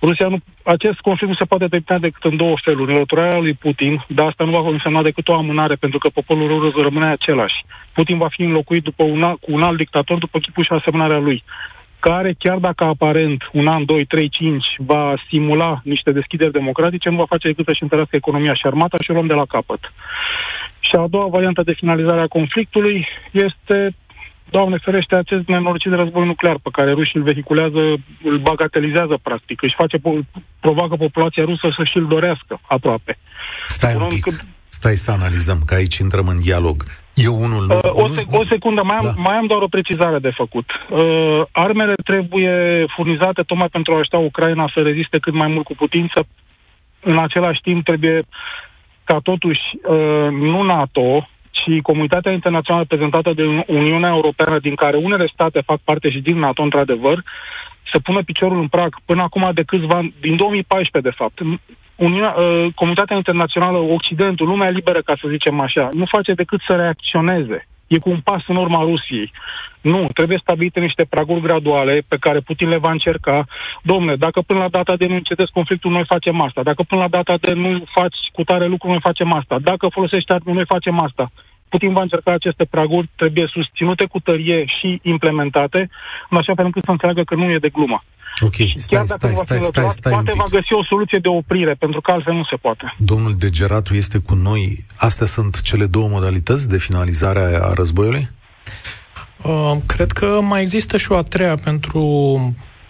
Rusia 0.02 0.28
nu, 0.28 0.38
acest 0.62 0.98
conflict 0.98 1.32
nu 1.32 1.38
se 1.38 1.50
poate 1.50 1.66
termina 1.66 2.06
decât 2.06 2.24
în 2.30 2.36
două 2.36 2.54
feluri. 2.62 2.92
Înlăturarea 2.92 3.38
lui 3.38 3.54
Putin, 3.54 4.04
dar 4.08 4.26
asta 4.26 4.44
nu 4.44 4.50
va 4.50 4.68
însemna 4.68 5.02
decât 5.02 5.28
o 5.28 5.34
amânare, 5.34 5.74
pentru 5.74 5.98
că 5.98 6.08
poporul 6.08 6.48
rus 6.48 6.82
rămâne 6.82 7.06
același. 7.10 7.64
Putin 7.92 8.18
va 8.18 8.28
fi 8.28 8.42
înlocuit 8.42 8.82
după 8.82 9.04
un, 9.04 9.20
cu 9.20 9.52
un 9.52 9.62
alt 9.62 9.76
dictator, 9.76 10.18
după 10.18 10.38
chipul 10.38 10.64
și 10.64 10.72
asemănarea 10.72 11.18
lui 11.18 11.44
care, 12.00 12.34
chiar 12.38 12.58
dacă 12.58 12.84
aparent 12.84 13.48
un 13.52 13.66
an, 13.66 13.84
doi, 13.84 14.04
trei, 14.04 14.28
cinci, 14.28 14.66
va 14.78 15.14
simula 15.28 15.80
niște 15.84 16.12
deschideri 16.12 16.52
democratice, 16.52 17.08
nu 17.08 17.16
va 17.16 17.26
face 17.26 17.48
decât 17.48 17.64
să-și 17.64 17.82
întărească 17.82 18.16
economia 18.16 18.54
și 18.54 18.66
armata 18.66 18.96
și 19.02 19.10
o 19.10 19.14
luăm 19.14 19.26
de 19.26 19.34
la 19.34 19.44
capăt. 19.44 19.92
Și 20.80 20.94
a 20.96 21.06
doua 21.06 21.26
variantă 21.26 21.62
de 21.62 21.72
finalizare 21.72 22.20
a 22.20 22.26
conflictului 22.26 23.06
este 23.30 23.94
Doamne 24.50 24.78
ferește, 24.83 25.16
acest 25.16 25.47
nenorocit 25.47 25.90
de 25.90 25.97
război 25.97 26.26
nuclear 26.26 26.59
pe 26.62 26.69
care 26.73 26.92
rușii 26.92 27.19
îl 27.19 27.23
vehiculează, 27.23 27.80
îl 28.23 28.38
bagatelizează 28.38 29.19
practic, 29.23 29.62
își 29.62 29.75
face, 29.76 30.00
provoacă 30.61 30.97
populația 30.97 31.45
rusă 31.45 31.69
să 31.76 31.85
și-l 31.85 32.07
dorească 32.07 32.61
aproape. 32.62 33.19
Stai 33.66 33.95
un 33.95 34.07
pic, 34.07 34.23
că... 34.23 34.30
stai 34.69 34.95
să 34.95 35.11
analizăm, 35.11 35.59
că 35.66 35.75
aici 35.75 35.97
intrăm 35.97 36.26
în 36.28 36.40
dialog. 36.40 36.83
Eu 37.14 37.35
unul 37.40 37.66
nu... 37.66 37.75
Uh, 37.75 38.04
o, 38.04 38.09
sec- 38.09 38.30
o 38.30 38.45
secundă, 38.45 38.83
mai 38.83 38.97
am, 38.97 39.04
da. 39.04 39.12
mai 39.16 39.37
am 39.37 39.47
doar 39.47 39.62
o 39.62 39.69
precizare 39.69 40.19
de 40.19 40.30
făcut. 40.30 40.71
Uh, 40.90 41.42
armele 41.52 41.95
trebuie 42.04 42.85
furnizate 42.97 43.42
tocmai 43.42 43.69
pentru 43.69 43.92
a 43.92 43.99
ajuta 43.99 44.19
Ucraina 44.19 44.71
să 44.75 44.80
reziste 44.80 45.19
cât 45.19 45.35
mai 45.35 45.49
mult 45.49 45.64
cu 45.64 45.75
putință. 45.75 46.26
În 47.00 47.19
același 47.19 47.61
timp 47.61 47.85
trebuie 47.85 48.23
ca 49.04 49.19
totuși 49.23 49.61
uh, 49.83 50.28
nu 50.30 50.62
NATO, 50.62 51.28
ci 51.60 51.80
comunitatea 51.82 52.32
internațională 52.32 52.84
prezentată 52.84 53.32
de 53.32 53.64
Uniunea 53.66 54.10
Europeană, 54.10 54.58
din 54.58 54.74
care 54.74 54.96
unele 54.96 55.26
state 55.32 55.60
fac 55.60 55.80
parte 55.84 56.10
și 56.10 56.20
din 56.20 56.38
NATO, 56.38 56.62
într-adevăr, 56.62 57.22
să 57.92 57.98
pună 57.98 58.22
piciorul 58.22 58.60
în 58.60 58.68
prag. 58.68 58.96
Până 59.04 59.22
acum 59.22 59.50
de 59.54 59.62
câțiva 59.62 59.96
ani, 59.96 60.14
din 60.20 60.36
2014, 60.36 61.10
de 61.10 61.16
fapt, 61.16 61.38
Uniunea, 61.96 62.34
uh, 62.38 62.66
comunitatea 62.74 63.16
internațională, 63.16 63.78
Occidentul, 63.78 64.46
lumea 64.46 64.68
liberă, 64.68 65.00
ca 65.00 65.14
să 65.20 65.28
zicem 65.28 65.60
așa, 65.60 65.88
nu 65.92 66.04
face 66.04 66.32
decât 66.32 66.60
să 66.66 66.74
reacționeze 66.74 67.68
e 67.94 67.98
cu 67.98 68.10
un 68.10 68.20
pas 68.20 68.42
în 68.46 68.56
urma 68.56 68.82
Rusiei. 68.82 69.32
Nu, 69.80 70.06
trebuie 70.14 70.38
stabilite 70.42 70.80
niște 70.80 71.04
praguri 71.10 71.40
graduale 71.40 72.02
pe 72.08 72.16
care 72.20 72.40
Putin 72.40 72.68
le 72.68 72.76
va 72.76 72.90
încerca. 72.90 73.44
Domne, 73.82 74.14
dacă 74.16 74.40
până 74.40 74.58
la 74.58 74.68
data 74.68 74.96
de 74.96 75.06
nu 75.06 75.14
încetezi 75.14 75.52
conflictul, 75.52 75.90
noi 75.90 76.04
facem 76.06 76.40
asta. 76.40 76.62
Dacă 76.62 76.82
până 76.82 77.00
la 77.00 77.08
data 77.08 77.36
de 77.40 77.52
nu 77.52 77.84
faci 77.94 78.16
cu 78.32 78.42
tare 78.44 78.66
lucru, 78.66 78.88
noi 78.88 79.00
facem 79.00 79.32
asta. 79.32 79.58
Dacă 79.58 79.88
folosești 79.88 80.32
arme, 80.32 80.52
noi 80.52 80.64
facem 80.66 81.00
asta. 81.00 81.30
Putin 81.72 81.92
va 81.92 82.02
încerca 82.02 82.32
aceste 82.32 82.64
praguri, 82.64 83.10
trebuie 83.16 83.46
susținute 83.56 84.04
cu 84.12 84.18
tărie 84.20 84.64
și 84.76 85.00
implementate, 85.02 85.80
în 86.30 86.38
așa 86.38 86.54
fel 86.54 86.64
încât 86.64 86.84
să 86.84 86.90
înțeleagă 86.90 87.22
că 87.22 87.34
nu 87.34 87.50
e 87.50 87.58
de 87.66 87.68
glumă. 87.68 88.04
Ok, 88.40 88.54
stai, 88.54 88.74
stai, 88.76 89.04
stai, 89.06 89.34
stai, 89.34 89.58
stai, 89.62 89.90
stai 89.90 90.12
Poate 90.12 90.32
va 90.36 90.44
găsi 90.50 90.72
o 90.72 90.84
soluție 90.84 91.18
de 91.18 91.28
oprire, 91.28 91.74
pentru 91.74 92.00
că 92.00 92.10
altfel 92.10 92.34
nu 92.34 92.44
se 92.44 92.56
poate. 92.56 92.92
Domnul 92.98 93.34
Degeratu 93.38 93.94
este 93.94 94.18
cu 94.18 94.34
noi. 94.34 94.84
Astea 94.96 95.26
sunt 95.26 95.62
cele 95.62 95.86
două 95.86 96.08
modalități 96.08 96.68
de 96.68 96.78
finalizare 96.78 97.58
a 97.62 97.72
războiului? 97.72 98.30
Uh, 99.42 99.76
cred 99.86 100.12
că 100.12 100.40
mai 100.40 100.60
există 100.60 100.96
și 100.96 101.12
o 101.12 101.16
a 101.16 101.22
treia 101.22 101.54
pentru 101.54 102.04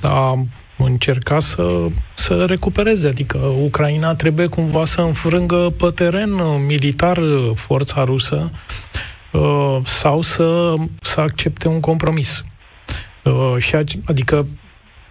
a 0.00 0.36
încerca 0.76 1.38
să, 1.38 1.86
să 2.20 2.44
recupereze. 2.44 3.08
Adică 3.08 3.38
Ucraina 3.38 4.14
trebuie 4.14 4.46
cumva 4.46 4.84
să 4.84 5.00
înfrângă 5.00 5.72
pe 5.78 5.90
teren 5.94 6.30
militar 6.66 7.18
forța 7.54 8.04
rusă 8.04 8.50
uh, 9.32 9.78
sau 9.84 10.20
să, 10.20 10.74
să 11.00 11.20
accepte 11.20 11.68
un 11.68 11.80
compromis. 11.80 12.44
Uh, 13.24 13.56
și 13.58 13.74
adică 14.04 14.46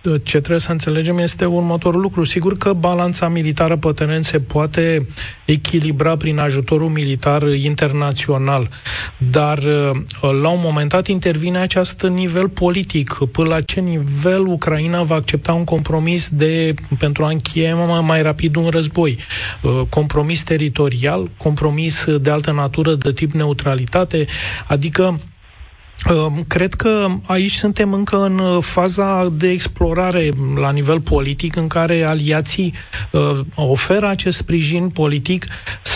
ce 0.01 0.37
trebuie 0.37 0.59
să 0.59 0.71
înțelegem 0.71 1.17
este 1.17 1.45
următorul 1.45 2.01
lucru. 2.01 2.23
Sigur 2.23 2.57
că 2.57 2.73
balanța 2.73 3.27
militară 3.27 3.77
pe 3.77 3.91
teren 3.91 4.21
se 4.21 4.39
poate 4.39 5.07
echilibra 5.45 6.17
prin 6.17 6.39
ajutorul 6.39 6.87
militar 6.89 7.43
internațional, 7.53 8.69
dar 9.31 9.57
uh, 9.57 10.31
la 10.41 10.49
un 10.49 10.59
moment 10.63 10.89
dat 10.89 11.07
intervine 11.07 11.57
acest 11.57 12.01
nivel 12.01 12.49
politic. 12.49 13.13
Până 13.31 13.47
la 13.47 13.61
ce 13.61 13.79
nivel 13.79 14.45
Ucraina 14.47 15.03
va 15.03 15.15
accepta 15.15 15.53
un 15.53 15.63
compromis 15.63 16.29
de, 16.31 16.73
pentru 16.97 17.23
a 17.23 17.29
încheia 17.29 17.75
mai, 17.75 18.01
mai 18.01 18.21
rapid 18.21 18.55
un 18.55 18.67
război? 18.67 19.17
Uh, 19.61 19.81
compromis 19.89 20.43
teritorial, 20.43 21.29
compromis 21.37 22.05
de 22.21 22.29
altă 22.29 22.51
natură 22.51 22.93
de 22.93 23.11
tip 23.11 23.31
neutralitate, 23.31 24.25
adică 24.67 25.19
Cred 26.47 26.73
că 26.73 27.07
aici 27.25 27.51
suntem 27.51 27.93
încă 27.93 28.23
în 28.23 28.39
uh, 28.39 28.57
faza 28.61 29.29
de 29.31 29.49
explorare 29.49 30.29
la 30.55 30.71
nivel 30.71 30.99
politic, 30.99 31.55
în 31.55 31.67
care 31.67 32.03
aliații 32.03 32.73
uh, 33.11 33.39
oferă 33.55 34.07
acest 34.07 34.37
sprijin 34.37 34.89
politic 34.89 35.45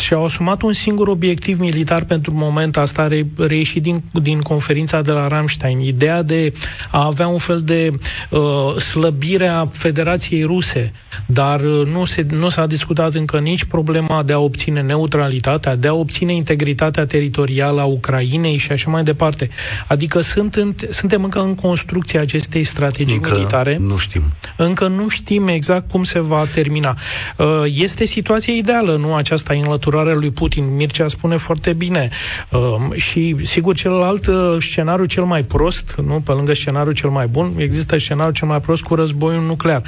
și-au 0.01 0.25
asumat 0.25 0.61
un 0.61 0.73
singur 0.73 1.07
obiectiv 1.07 1.59
militar 1.59 2.03
pentru 2.03 2.33
moment, 2.33 2.77
asta 2.77 3.07
re- 3.07 3.27
reieșit 3.37 3.81
din, 3.81 4.03
din 4.21 4.41
conferința 4.41 5.01
de 5.01 5.11
la 5.11 5.27
Ramstein, 5.27 5.79
ideea 5.79 6.21
de 6.21 6.53
a 6.91 7.05
avea 7.05 7.27
un 7.27 7.37
fel 7.37 7.59
de 7.59 7.91
uh, 8.29 8.81
slăbire 8.81 9.47
a 9.47 9.65
Federației 9.65 10.43
Ruse, 10.43 10.93
dar 11.25 11.61
uh, 11.61 11.87
nu, 11.93 12.05
se, 12.05 12.25
nu 12.29 12.49
s-a 12.49 12.65
discutat 12.65 13.13
încă 13.13 13.39
nici 13.39 13.63
problema 13.63 14.23
de 14.23 14.33
a 14.33 14.39
obține 14.39 14.81
neutralitatea, 14.81 15.75
de 15.75 15.87
a 15.87 15.93
obține 15.93 16.33
integritatea 16.33 17.05
teritorială 17.05 17.81
a 17.81 17.85
Ucrainei 17.85 18.57
și 18.57 18.71
așa 18.71 18.89
mai 18.89 19.03
departe. 19.03 19.49
Adică 19.93 20.19
sunt 20.19 20.55
în, 20.55 20.75
suntem 20.89 21.23
încă 21.23 21.39
în 21.39 21.55
construcția 21.55 22.21
acestei 22.21 22.63
strategii 22.63 23.15
încă 23.15 23.33
militare. 23.33 23.77
nu 23.79 23.97
știm. 23.97 24.23
Încă 24.57 24.87
nu 24.87 25.07
știm 25.07 25.47
exact 25.47 25.91
cum 25.91 26.03
se 26.03 26.19
va 26.19 26.45
termina. 26.53 26.95
Uh, 27.37 27.63
este 27.73 28.05
situația 28.05 28.53
ideală, 28.53 28.95
nu 28.95 29.15
aceasta 29.15 29.53
înlăturarea 29.53 30.13
lui 30.13 30.31
Putin. 30.31 30.75
Mircea 30.75 31.07
spune 31.07 31.37
foarte 31.37 31.73
bine. 31.73 32.09
Uh, 32.49 32.95
și, 32.95 33.35
sigur, 33.41 33.75
celălalt 33.75 34.27
uh, 34.27 34.55
scenariu 34.59 35.05
cel 35.05 35.23
mai 35.23 35.43
prost, 35.43 35.95
nu 36.05 36.21
pe 36.25 36.31
lângă 36.31 36.53
scenariul 36.53 36.93
cel 36.93 37.09
mai 37.09 37.27
bun, 37.27 37.53
există 37.57 37.97
scenariul 37.97 38.33
cel 38.33 38.47
mai 38.47 38.59
prost 38.59 38.83
cu 38.83 38.95
războiul 38.95 39.43
nuclear, 39.43 39.81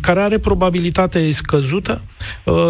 care 0.00 0.20
are 0.20 0.38
probabilitate 0.38 1.30
scăzută, 1.30 2.00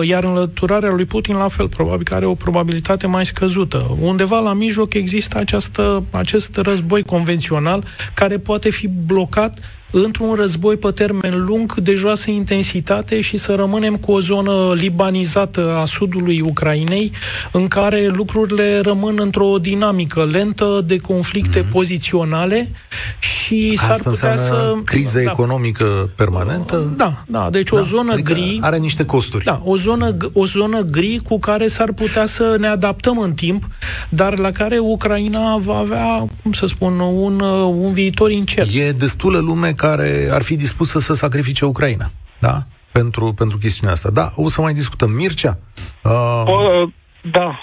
iar 0.02 0.24
înlăturarea 0.24 0.90
lui 0.92 1.04
Putin, 1.04 1.36
la 1.36 1.48
fel, 1.48 1.68
probabil 1.68 2.04
că 2.04 2.14
are 2.14 2.26
o 2.26 2.34
probabilitate 2.34 3.06
mai 3.06 3.26
scăzută. 3.26 3.96
Undeva 4.00 4.38
la 4.38 4.52
mijloc 4.52 4.94
există 4.94 5.38
această, 5.38 6.04
acest 6.10 6.37
război 6.54 7.02
convențional 7.02 7.84
care 8.14 8.38
poate 8.38 8.70
fi 8.70 8.88
blocat 8.88 9.58
într-un 9.90 10.34
război 10.34 10.76
pe 10.76 10.90
termen 10.90 11.44
lung 11.44 11.74
de 11.74 11.94
joasă 11.94 12.30
intensitate 12.30 13.20
și 13.20 13.36
să 13.36 13.54
rămânem 13.54 13.96
cu 13.96 14.12
o 14.12 14.20
zonă 14.20 14.72
libanizată 14.74 15.76
a 15.80 15.84
sudului 15.84 16.40
Ucrainei, 16.40 17.12
în 17.52 17.68
care 17.68 18.06
lucrurile 18.06 18.80
rămân 18.80 19.16
într-o 19.20 19.56
dinamică 19.60 20.24
lentă 20.24 20.82
de 20.86 20.96
conflicte 20.96 21.62
mm-hmm. 21.62 21.70
poziționale 21.70 22.70
și 23.18 23.78
Asta 23.80 23.92
s-ar 23.92 24.02
putea 24.02 24.36
să... 24.36 24.74
criză 24.84 25.18
da. 25.18 25.30
economică 25.30 26.10
permanentă? 26.16 26.92
Da, 26.96 27.12
da, 27.26 27.48
deci 27.50 27.70
da. 27.70 27.78
o 27.78 27.82
zonă 27.82 28.12
adică 28.12 28.32
gri... 28.32 28.58
Are 28.60 28.76
niște 28.76 29.04
costuri. 29.04 29.44
Da, 29.44 29.62
o 29.64 29.76
zonă, 29.76 30.16
o 30.32 30.46
zonă 30.46 30.80
gri 30.80 31.20
cu 31.28 31.38
care 31.38 31.66
s-ar 31.66 31.92
putea 31.92 32.26
să 32.26 32.56
ne 32.58 32.66
adaptăm 32.66 33.18
în 33.18 33.32
timp, 33.32 33.68
dar 34.08 34.38
la 34.38 34.50
care 34.50 34.78
Ucraina 34.78 35.56
va 35.56 35.76
avea, 35.76 36.26
cum 36.42 36.52
să 36.52 36.66
spun, 36.66 36.98
un, 36.98 37.40
un 37.64 37.92
viitor 37.92 38.30
incert. 38.30 38.74
E 38.74 38.90
destulă 38.90 39.38
lume 39.38 39.72
care 39.84 40.28
ar 40.30 40.42
fi 40.42 40.56
dispusă 40.56 40.98
să 40.98 41.12
sacrifice 41.14 41.64
Ucraina, 41.64 42.06
da? 42.40 42.56
Pentru, 42.92 43.32
pentru 43.32 43.58
chestiunea 43.58 43.94
asta. 43.94 44.10
Da, 44.10 44.26
o 44.36 44.48
să 44.48 44.60
mai 44.60 44.72
discutăm. 44.72 45.10
Mircea? 45.10 45.58
Uh... 46.04 46.52
O, 46.54 46.86
da. 47.22 47.58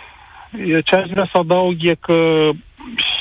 Ce 0.83 0.95
aș 0.95 1.09
vrea 1.09 1.29
să 1.31 1.37
adaug 1.37 1.75
e 1.79 1.95
că 1.99 2.49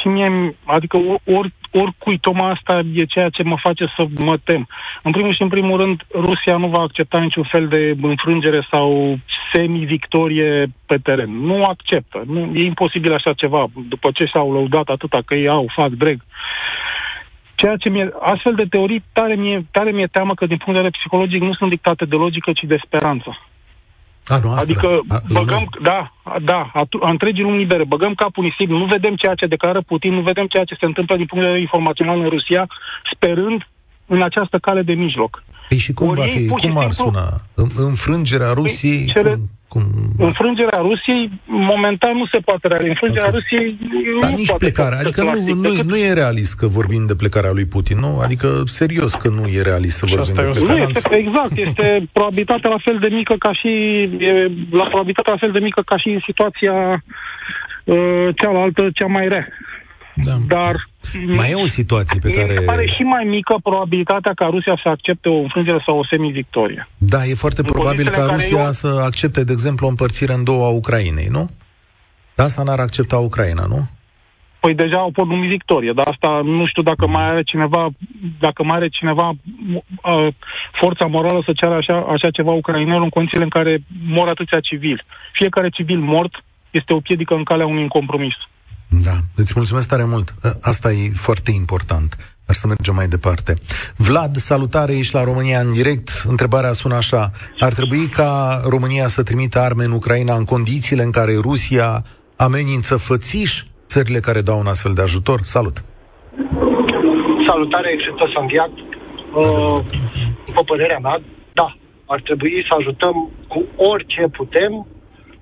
și 0.01 0.09
mie, 0.09 0.57
adică 0.65 0.97
or, 1.25 1.47
oricui, 1.71 2.19
tocmai 2.19 2.51
asta 2.51 2.83
e 2.95 3.05
ceea 3.05 3.29
ce 3.29 3.43
mă 3.43 3.57
face 3.63 3.85
să 3.97 4.07
mă 4.19 4.37
tem. 4.45 4.69
În 5.03 5.13
primul 5.13 5.35
și 5.35 5.43
în 5.43 5.49
primul 5.49 5.81
rând, 5.81 6.01
Rusia 6.15 6.57
nu 6.57 6.69
va 6.69 6.81
accepta 6.81 7.19
niciun 7.19 7.47
fel 7.51 7.69
de 7.69 7.97
înfrângere 8.03 8.67
sau 8.71 9.19
semi-victorie 9.53 10.67
pe 10.87 10.97
teren. 11.03 11.31
Nu 11.31 11.65
acceptă. 11.65 12.23
Nu, 12.27 12.53
e 12.55 12.63
imposibil 12.65 13.13
așa 13.15 13.33
ceva, 13.33 13.67
după 13.89 14.11
ce 14.15 14.25
și-au 14.25 14.53
lăudat 14.53 14.89
atâta 14.89 15.21
că 15.25 15.35
ei 15.35 15.49
au, 15.49 15.67
fac 15.75 15.89
drag. 15.89 16.21
Ceea 17.55 17.77
ce 17.77 17.89
mi-e, 17.89 18.13
astfel 18.21 18.55
de 18.55 18.65
teorii, 18.71 19.05
tare 19.13 19.35
mi-e, 19.35 19.65
tare 19.71 19.91
mi-e 19.91 20.07
teamă 20.07 20.35
că 20.35 20.47
din 20.47 20.57
punct 20.57 20.75
de 20.75 20.83
vedere 20.83 20.99
psihologic 20.99 21.43
nu 21.43 21.55
sunt 21.55 21.71
dictate 21.71 22.05
de 22.05 22.17
logică, 22.17 22.53
ci 22.53 22.63
de 22.63 22.83
speranță. 22.85 23.39
A, 24.27 24.39
nu, 24.43 24.51
asta 24.51 24.63
adică 24.63 25.01
a, 25.09 25.21
băgăm, 25.33 25.69
da, 25.83 26.13
da, 26.43 26.71
a, 26.73 26.87
a 27.01 27.11
întregii 27.11 27.43
lumi 27.43 27.59
libere, 27.59 27.85
băgăm 27.85 28.15
capul 28.15 28.45
nisip, 28.45 28.69
nu 28.69 28.85
vedem 28.85 29.15
ceea 29.17 29.35
ce 29.35 29.47
declară 29.47 29.81
Putin, 29.81 30.15
nu 30.15 30.21
vedem 30.21 30.47
ceea 30.47 30.65
ce 30.65 30.77
se 30.81 30.85
întâmplă 30.87 31.17
din 31.17 31.27
punct 31.27 31.45
de 31.45 31.51
vedere 31.51 31.67
informațional 31.69 32.21
în 32.21 32.29
Rusia, 32.29 32.67
sperând 33.13 33.69
în 34.07 34.23
această 34.23 34.59
cale 34.59 34.83
de 34.83 34.93
mijloc. 34.93 35.43
Păi 35.75 35.83
și 35.83 35.93
cum 35.93 36.09
Ori 36.09 36.21
va 36.21 36.27
fi? 36.27 36.47
Cum 36.47 36.79
ar 36.79 36.91
simplu, 36.91 36.91
suna? 36.91 37.27
Înfrângerea 37.89 38.53
păi 38.53 38.63
Rusiei? 38.63 39.07
Cele, 39.07 39.35
cum, 39.69 39.83
cum... 40.17 40.27
Înfrângerea 40.27 40.79
Rusiei, 40.79 41.31
momentan 41.45 42.17
nu 42.17 42.27
se 42.27 42.39
poate 42.39 42.69
realiza. 42.69 42.89
Înfrângerea 42.91 43.29
okay. 43.29 43.41
Rusiei 43.41 43.79
Dar 44.21 44.31
nu 44.31 44.37
nici 44.37 44.47
poate 44.47 44.65
plecarea. 44.65 44.99
Adică 44.99 45.23
nu, 45.23 45.55
nu, 45.55 45.83
nu 45.83 45.97
e 45.97 46.13
realist 46.13 46.55
că 46.55 46.67
vorbim 46.67 47.07
de 47.07 47.15
plecarea 47.15 47.53
lui 47.53 47.67
Putin, 47.67 47.99
nu? 47.99 48.19
Adică 48.19 48.63
serios 48.65 49.15
că 49.15 49.29
nu 49.29 49.47
e 49.47 49.63
realist 49.63 49.97
să 49.97 50.07
vorbim 50.07 50.35
de 50.35 50.43
plecarea. 50.43 50.85
Nu, 50.85 50.89
este, 50.89 51.17
exact. 51.17 51.57
Este 51.57 51.87
probabilitatea 52.17 52.71
la 52.71 52.81
fel 52.85 52.99
de 52.99 53.09
mică 53.09 53.35
ca 53.39 53.53
și 53.53 53.69
e, 54.19 54.51
la 54.71 54.85
probabilitatea 54.85 55.33
la 55.33 55.43
fel 55.45 55.53
de 55.53 55.59
mică 55.59 55.81
ca 55.85 55.97
și 55.97 56.09
în 56.09 56.21
situația 56.25 57.05
uh, 57.85 58.29
cealaltă, 58.37 58.89
cea 58.95 59.07
mai 59.07 59.29
rea. 59.29 59.49
Da. 60.15 60.35
Dar 60.47 60.75
mai 61.37 61.51
e 61.51 61.55
o 61.55 61.67
situație 61.67 62.19
pe 62.21 62.31
care... 62.31 62.57
Mi 62.59 62.65
pare 62.65 62.87
și 62.87 63.03
mai 63.03 63.25
mică 63.25 63.57
probabilitatea 63.63 64.33
ca 64.35 64.47
Rusia 64.47 64.79
să 64.83 64.89
accepte 64.89 65.29
o 65.29 65.39
înfrângere 65.39 65.83
sau 65.87 65.99
o 65.99 66.05
semi-victorie. 66.11 66.89
Da, 66.99 67.25
e 67.25 67.35
foarte 67.35 67.61
în 67.61 67.73
probabil 67.73 68.09
ca 68.09 68.25
Rusia 68.25 68.65
eu... 68.65 68.73
să 68.73 69.03
accepte, 69.05 69.45
de 69.45 69.53
exemplu, 69.53 69.87
o 69.87 69.91
împărțire 69.91 70.33
în 70.33 70.45
două 70.45 70.65
a 70.65 70.69
Ucrainei, 70.69 71.27
nu? 71.31 71.51
Dar 72.35 72.47
asta 72.47 72.63
n-ar 72.63 72.79
accepta 72.79 73.19
Ucraina, 73.19 73.65
nu? 73.69 73.89
Păi 74.61 74.75
deja 74.75 74.99
au 74.99 75.11
pornit 75.11 75.49
victorie, 75.49 75.93
dar 75.93 76.07
asta 76.09 76.41
nu 76.45 76.67
știu 76.67 76.83
dacă 76.83 77.07
mai 77.07 77.25
are 77.25 77.43
cineva, 77.43 77.89
dacă 78.39 78.65
mai 78.65 78.77
are 78.77 78.89
cineva 78.89 79.29
uh, 79.29 80.29
forța 80.81 81.07
morală 81.07 81.43
să 81.45 81.53
ceară 81.53 81.75
așa, 81.75 81.97
așa 81.99 82.31
ceva 82.31 82.51
ucrainelor 82.51 83.03
în 83.03 83.09
condițiile 83.09 83.45
în 83.45 83.51
care 83.51 83.79
mor 84.07 84.29
atâția 84.29 84.61
civili. 84.61 85.05
Fiecare 85.33 85.69
civil 85.69 85.99
mort 85.99 86.45
este 86.71 86.95
o 86.95 87.01
piedică 87.01 87.35
în 87.35 87.45
calea 87.45 87.67
unui 87.67 87.89
compromis. 87.89 88.35
Da, 88.89 89.17
îți 89.37 89.53
mulțumesc 89.57 89.89
tare 89.89 90.05
mult. 90.05 90.35
Ă, 90.45 90.51
asta 90.63 90.93
e 90.93 91.11
foarte 91.15 91.51
important. 91.51 92.37
Dar 92.47 92.57
să 92.57 92.67
mergem 92.67 92.95
mai 92.95 93.09
departe. 93.09 93.55
Vlad, 93.97 94.37
salutare, 94.37 94.97
ești 94.97 95.15
la 95.15 95.25
România 95.25 95.61
în 95.61 95.71
direct. 95.71 96.25
Întrebarea 96.29 96.73
sună 96.73 96.95
așa. 96.95 97.31
Ar 97.59 97.73
trebui 97.73 98.07
ca 98.07 98.61
România 98.69 99.07
să 99.07 99.23
trimită 99.23 99.59
arme 99.59 99.85
în 99.85 99.93
Ucraina 99.93 100.35
în 100.35 100.45
condițiile 100.45 101.03
în 101.03 101.11
care 101.11 101.37
Rusia 101.41 102.03
amenință 102.37 102.97
fățiș 102.97 103.63
țările 103.87 104.21
care 104.21 104.41
dau 104.41 104.59
un 104.59 104.67
astfel 104.67 104.95
de 104.95 105.03
ajutor? 105.03 105.41
Salut! 105.43 105.85
Salutare, 107.49 107.89
Exetă 107.93 108.31
Santiago. 108.35 108.73
Uh, 109.35 109.81
după 110.47 110.63
părerea 110.65 110.99
mea, 110.99 111.23
da, 111.53 111.77
ar 112.07 112.21
trebui 112.21 112.67
să 112.69 112.77
ajutăm 112.79 113.31
cu 113.49 113.65
orice 113.77 114.23
putem 114.33 114.87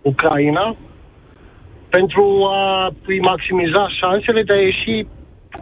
Ucraina, 0.03 0.77
pentru 1.97 2.49
a 2.51 2.91
îi 3.07 3.21
maximiza 3.21 3.89
șansele 4.01 4.43
de 4.43 4.55
a 4.55 4.61
ieși 4.61 5.07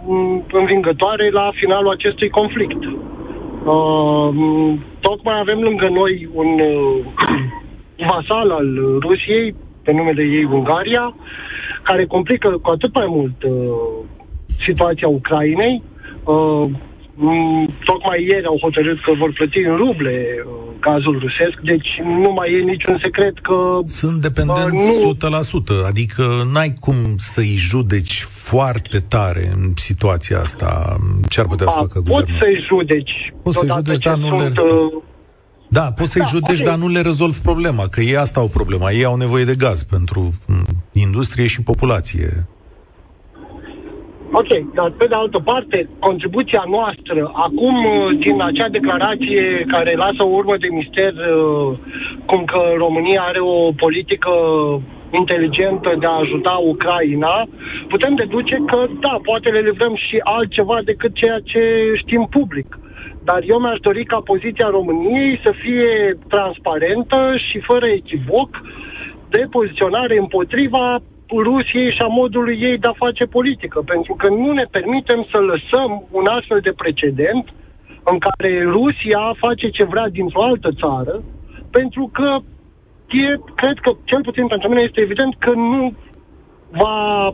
mm, 0.07 0.45
învingătoare 0.53 1.31
la 1.31 1.51
finalul 1.55 1.91
acestui 1.91 2.29
conflict. 2.29 2.83
Uh, 2.85 4.29
tocmai 5.01 5.39
avem 5.41 5.61
lângă 5.61 5.89
noi 5.89 6.29
un 6.33 6.61
uh, 6.61 7.05
vasal 8.11 8.51
al 8.51 8.69
Rusiei, 9.01 9.55
pe 9.83 9.93
numele 9.93 10.23
ei 10.23 10.45
Ungaria, 10.45 11.15
care 11.83 12.05
complică 12.07 12.49
cu 12.63 12.71
atât 12.71 12.95
mai 12.95 13.07
mult 13.09 13.43
uh, 13.43 13.53
situația 14.67 15.09
Ucrainei. 15.09 15.83
Uh, 16.25 16.63
Mm, 16.65 16.81
tocmai 17.85 18.27
ieri 18.31 18.47
au 18.47 18.59
hotărât 18.61 19.03
că 19.03 19.13
vor 19.19 19.33
plăti 19.33 19.59
în 19.59 19.77
ruble 19.77 20.27
uh, 20.47 20.71
gazul 20.81 21.19
rusesc, 21.19 21.57
deci 21.63 21.89
nu 22.23 22.33
mai 22.33 22.53
e 22.53 22.63
niciun 22.63 22.99
secret 23.03 23.39
că... 23.39 23.79
Sunt 23.85 24.21
dependenți 24.21 25.05
uh, 25.05 25.15
nu... 25.23 25.83
100%, 25.85 25.87
adică 25.87 26.25
n-ai 26.53 26.75
cum 26.81 26.95
să-i 27.17 27.55
judeci 27.57 28.23
foarte 28.23 28.99
tare 28.99 29.51
în 29.57 29.73
situația 29.75 30.39
asta. 30.39 30.97
Ce 31.29 31.41
ar 31.41 31.47
putea 31.47 31.67
să 31.69 31.79
facă 31.79 32.01
guvernul? 32.01 32.25
Poți 32.25 32.39
să-i 32.39 32.65
judeci. 32.69 33.33
Poți 33.43 33.59
să-i 33.59 33.69
judeci, 33.69 34.05
dar 34.05 34.17
nu 34.17 34.27
sunt, 34.41 34.55
le... 34.55 34.63
Uh... 34.63 35.03
Da, 35.69 35.93
poți 35.97 36.11
să-i 36.11 36.21
da, 36.21 36.27
judeci, 36.27 36.61
okay. 36.61 36.71
dar 36.71 36.79
nu 36.79 36.89
le 36.89 37.01
rezolvi 37.01 37.39
problema, 37.39 37.87
că 37.87 38.01
ei 38.01 38.17
asta 38.17 38.41
au 38.41 38.49
problema. 38.49 38.91
Ei 38.91 39.05
au 39.05 39.17
nevoie 39.17 39.45
de 39.45 39.55
gaz 39.55 39.83
pentru 39.83 40.33
mm, 40.47 40.67
industrie 40.93 41.47
și 41.47 41.63
populație. 41.63 42.47
Ok, 44.33 44.75
dar 44.75 44.91
pe 44.91 45.07
de 45.07 45.15
altă 45.15 45.39
parte, 45.39 45.89
contribuția 45.99 46.65
noastră, 46.69 47.31
acum, 47.35 47.85
uh, 47.85 48.19
din 48.19 48.43
acea 48.43 48.69
declarație 48.69 49.65
care 49.69 49.95
lasă 49.97 50.23
o 50.23 50.35
urmă 50.41 50.57
de 50.57 50.69
mister, 50.71 51.13
uh, 51.13 51.79
cum 52.27 52.45
că 52.45 52.61
România 52.77 53.23
are 53.23 53.41
o 53.41 53.73
politică 53.73 54.31
inteligentă 55.11 55.97
de 55.99 56.07
a 56.07 56.21
ajuta 56.23 56.61
Ucraina, 56.67 57.49
putem 57.89 58.15
deduce 58.15 58.57
că, 58.67 58.87
da, 59.01 59.19
poate 59.23 59.49
le 59.49 59.61
livrăm 59.61 59.95
și 59.95 60.21
altceva 60.23 60.79
decât 60.85 61.15
ceea 61.15 61.39
ce 61.45 61.93
știm 61.95 62.27
public. 62.31 62.79
Dar 63.25 63.41
eu 63.47 63.59
mi-aș 63.59 63.79
dori 63.81 64.05
ca 64.05 64.21
poziția 64.25 64.69
României 64.69 65.41
să 65.45 65.53
fie 65.63 66.19
transparentă 66.29 67.35
și 67.51 67.59
fără 67.59 67.87
echivoc 67.87 68.51
de 69.29 69.47
poziționare 69.51 70.19
împotriva 70.19 71.01
Rusiei 71.33 71.93
și 71.93 72.03
a 72.03 72.07
modului 72.07 72.59
ei 72.61 72.79
de 72.79 72.89
a 72.89 73.03
face 73.05 73.25
politică, 73.25 73.83
pentru 73.87 74.15
că 74.15 74.29
nu 74.29 74.53
ne 74.53 74.65
permitem 74.71 75.27
să 75.33 75.39
lăsăm 75.39 76.07
un 76.11 76.27
astfel 76.27 76.61
de 76.61 76.73
precedent 76.73 77.49
în 78.05 78.19
care 78.19 78.63
Rusia 78.65 79.35
face 79.39 79.69
ce 79.69 79.85
vrea 79.85 80.09
dintr-o 80.09 80.43
altă 80.43 80.71
țară, 80.81 81.23
pentru 81.71 82.11
că 82.13 82.39
e, 83.09 83.41
cred 83.55 83.79
că, 83.79 83.91
cel 84.05 84.23
puțin 84.23 84.47
pentru 84.47 84.69
mine, 84.69 84.81
este 84.81 85.01
evident 85.01 85.35
că 85.39 85.51
nu 85.51 85.95
va, 86.71 87.31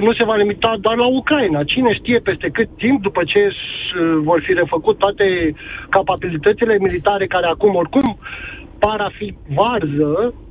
nu 0.00 0.12
se 0.12 0.24
va 0.24 0.36
limita 0.36 0.76
doar 0.80 0.96
la 0.96 1.06
Ucraina. 1.06 1.64
Cine 1.64 1.92
știe 1.94 2.18
peste 2.18 2.48
cât 2.48 2.68
timp, 2.76 3.02
după 3.02 3.22
ce 3.24 3.52
vor 4.22 4.42
fi 4.46 4.52
refăcut 4.52 4.98
toate 4.98 5.54
capabilitățile 5.88 6.78
militare 6.78 7.26
care 7.26 7.46
acum 7.46 7.74
oricum 7.74 8.18
par 8.78 9.00
a 9.00 9.10
fi 9.16 9.34
varză, 9.54 10.12
uh, 10.26 10.49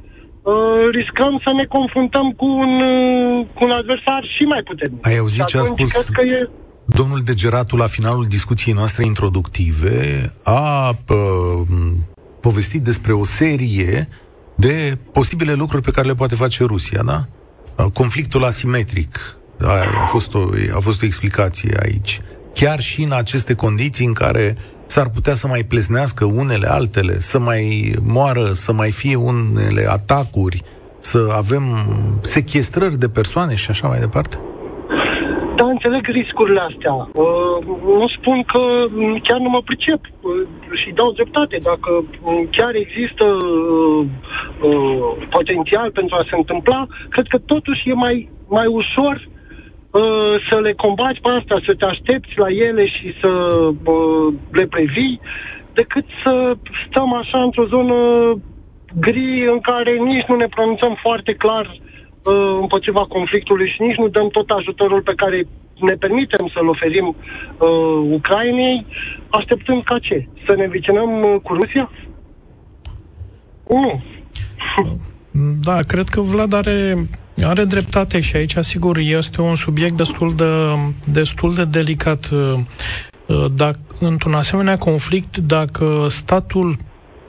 riscăm 0.91 1.41
să 1.43 1.51
ne 1.55 1.65
confruntăm 1.65 2.31
cu 2.31 2.45
un, 2.45 2.81
uh, 2.81 3.45
cu 3.53 3.63
un 3.63 3.71
adversar 3.71 4.23
și 4.37 4.43
mai 4.43 4.61
puternic. 4.63 5.07
Ai 5.07 5.17
auzit 5.17 5.45
ce 5.45 5.57
a 5.57 5.63
spus 5.63 5.91
cred 5.91 6.05
că 6.13 6.21
e... 6.21 6.49
domnul 6.85 7.21
Degeratu 7.25 7.75
la 7.75 7.87
finalul 7.87 8.25
discuției 8.25 8.73
noastre 8.73 9.05
introductive? 9.05 10.21
A 10.43 10.89
uh, 10.89 11.67
povestit 12.41 12.81
despre 12.81 13.13
o 13.13 13.23
serie 13.23 14.07
de 14.55 14.97
posibile 15.11 15.53
lucruri 15.53 15.83
pe 15.83 15.91
care 15.91 16.07
le 16.07 16.13
poate 16.13 16.35
face 16.35 16.63
Rusia, 16.63 17.01
da? 17.03 17.25
Uh, 17.75 17.91
conflictul 17.93 18.43
asimetric 18.43 19.37
a, 19.61 19.73
a, 20.01 20.05
fost 20.05 20.33
o, 20.33 20.49
a 20.75 20.79
fost 20.79 21.01
o 21.01 21.05
explicație 21.05 21.77
aici. 21.81 22.19
Chiar 22.53 22.79
și 22.79 23.01
în 23.01 23.11
aceste 23.11 23.53
condiții 23.53 24.05
în 24.05 24.13
care 24.13 24.57
s-ar 24.93 25.09
putea 25.09 25.35
să 25.41 25.47
mai 25.47 25.63
plesnească 25.71 26.23
unele 26.25 26.67
altele, 26.77 27.13
să 27.31 27.39
mai 27.39 27.63
moară, 28.15 28.45
să 28.65 28.71
mai 28.73 28.91
fie 28.91 29.15
unele 29.31 29.83
atacuri, 29.97 30.61
să 30.99 31.19
avem 31.41 31.63
sechestrări 32.21 33.01
de 33.03 33.09
persoane 33.19 33.55
și 33.55 33.69
așa 33.69 33.87
mai 33.87 33.99
departe? 33.99 34.35
Dar 35.55 35.67
în 35.67 35.77
înțeleg 35.77 36.03
riscurile 36.19 36.61
astea. 36.69 36.93
Uh, 36.93 37.57
nu 38.01 38.07
spun 38.17 38.37
că 38.53 38.61
chiar 39.27 39.39
nu 39.45 39.49
mă 39.49 39.61
pricep 39.69 40.01
uh, 40.05 40.31
și 40.81 40.97
dau 40.99 41.11
dreptate. 41.11 41.57
Dacă 41.71 41.91
uh, 41.99 42.41
chiar 42.51 42.73
există 42.85 43.25
uh, 43.25 44.05
uh, 44.67 45.27
potențial 45.29 45.91
pentru 45.91 46.15
a 46.15 46.27
se 46.29 46.35
întâmpla, 46.41 46.87
cred 47.09 47.27
că 47.27 47.37
totuși 47.37 47.89
e 47.89 47.93
mai, 47.93 48.29
mai 48.47 48.67
ușor 48.81 49.15
uh, 49.15 49.38
să 50.49 50.59
le 50.59 50.73
combați 50.73 51.19
pe 51.21 51.29
asta, 51.29 51.61
să 51.67 51.73
te 51.73 51.85
aștepți 51.85 52.33
la 52.35 52.49
ele 52.49 52.85
și 52.87 53.13
să 53.21 53.29
uh, 53.85 54.33
le 54.51 54.65
previi, 54.65 55.19
decât 55.73 56.05
să 56.23 56.57
stăm 56.87 57.13
așa 57.13 57.43
într-o 57.43 57.65
zonă 57.65 57.95
gri 58.99 59.49
în 59.53 59.59
care 59.59 59.91
nici 59.91 60.25
nu 60.27 60.35
ne 60.35 60.47
pronunțăm 60.47 60.97
foarte 61.01 61.33
clar 61.33 61.65
uh, 61.71 62.57
împotriva 62.61 63.05
conflictului 63.05 63.69
și 63.69 63.81
nici 63.81 63.97
nu 63.97 64.07
dăm 64.07 64.29
tot 64.29 64.49
ajutorul 64.49 65.01
pe 65.01 65.13
care 65.15 65.47
ne 65.79 65.93
permitem 65.93 66.51
să-l 66.53 66.67
oferim 66.67 67.07
uh, 67.07 68.11
Ucrainei, 68.11 68.85
așteptând 69.29 69.83
ca 69.83 69.99
ce? 69.99 70.27
Să 70.47 70.55
ne 70.55 70.67
vicinăm 70.67 71.23
uh, 71.23 71.35
cu 71.43 71.53
Rusia? 71.53 71.91
Nu. 73.67 74.01
Da, 75.63 75.77
cred 75.87 76.07
că 76.07 76.21
Vlad 76.21 76.53
are, 76.53 77.07
are 77.43 77.63
dreptate 77.63 78.19
și 78.19 78.35
aici, 78.35 78.55
sigur, 78.59 78.97
este 78.97 79.41
un 79.41 79.55
subiect 79.55 79.93
destul 79.93 80.35
de, 80.35 80.45
destul 81.11 81.53
de 81.53 81.65
delicat. 81.65 82.29
Uh, 82.29 82.59
uh, 83.25 83.45
dacă, 83.55 83.79
într-un 83.99 84.33
asemenea 84.33 84.77
conflict, 84.77 85.37
dacă 85.37 86.05
statul 86.09 86.77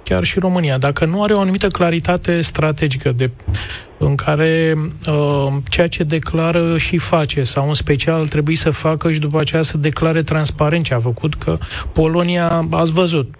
chiar 0.05 0.25
și 0.25 0.39
România, 0.39 0.79
dacă 0.79 1.05
nu 1.05 1.23
are 1.23 1.35
o 1.35 1.41
anumită 1.41 1.69
claritate 1.69 2.41
strategică 2.41 3.13
de, 3.13 3.31
în 4.03 4.15
care 4.15 4.75
uh, 5.09 5.53
ceea 5.69 5.89
ce 5.89 6.03
declară 6.05 6.79
și 6.79 6.99
face, 6.99 7.45
sau 7.45 7.69
în 7.69 7.75
special 7.75 8.27
trebuie 8.27 8.57
să 8.57 8.71
facă 8.71 9.13
și 9.13 9.19
după 9.19 9.39
aceea 9.41 9.63
să 9.63 9.79
declare 9.79 10.23
transparent 10.23 10.85
ce 10.85 10.95
a 10.95 11.01
făcut, 11.01 11.35
că 11.35 11.59
Polonia, 11.93 12.67
ați 12.71 12.93
văzut, 12.93 13.35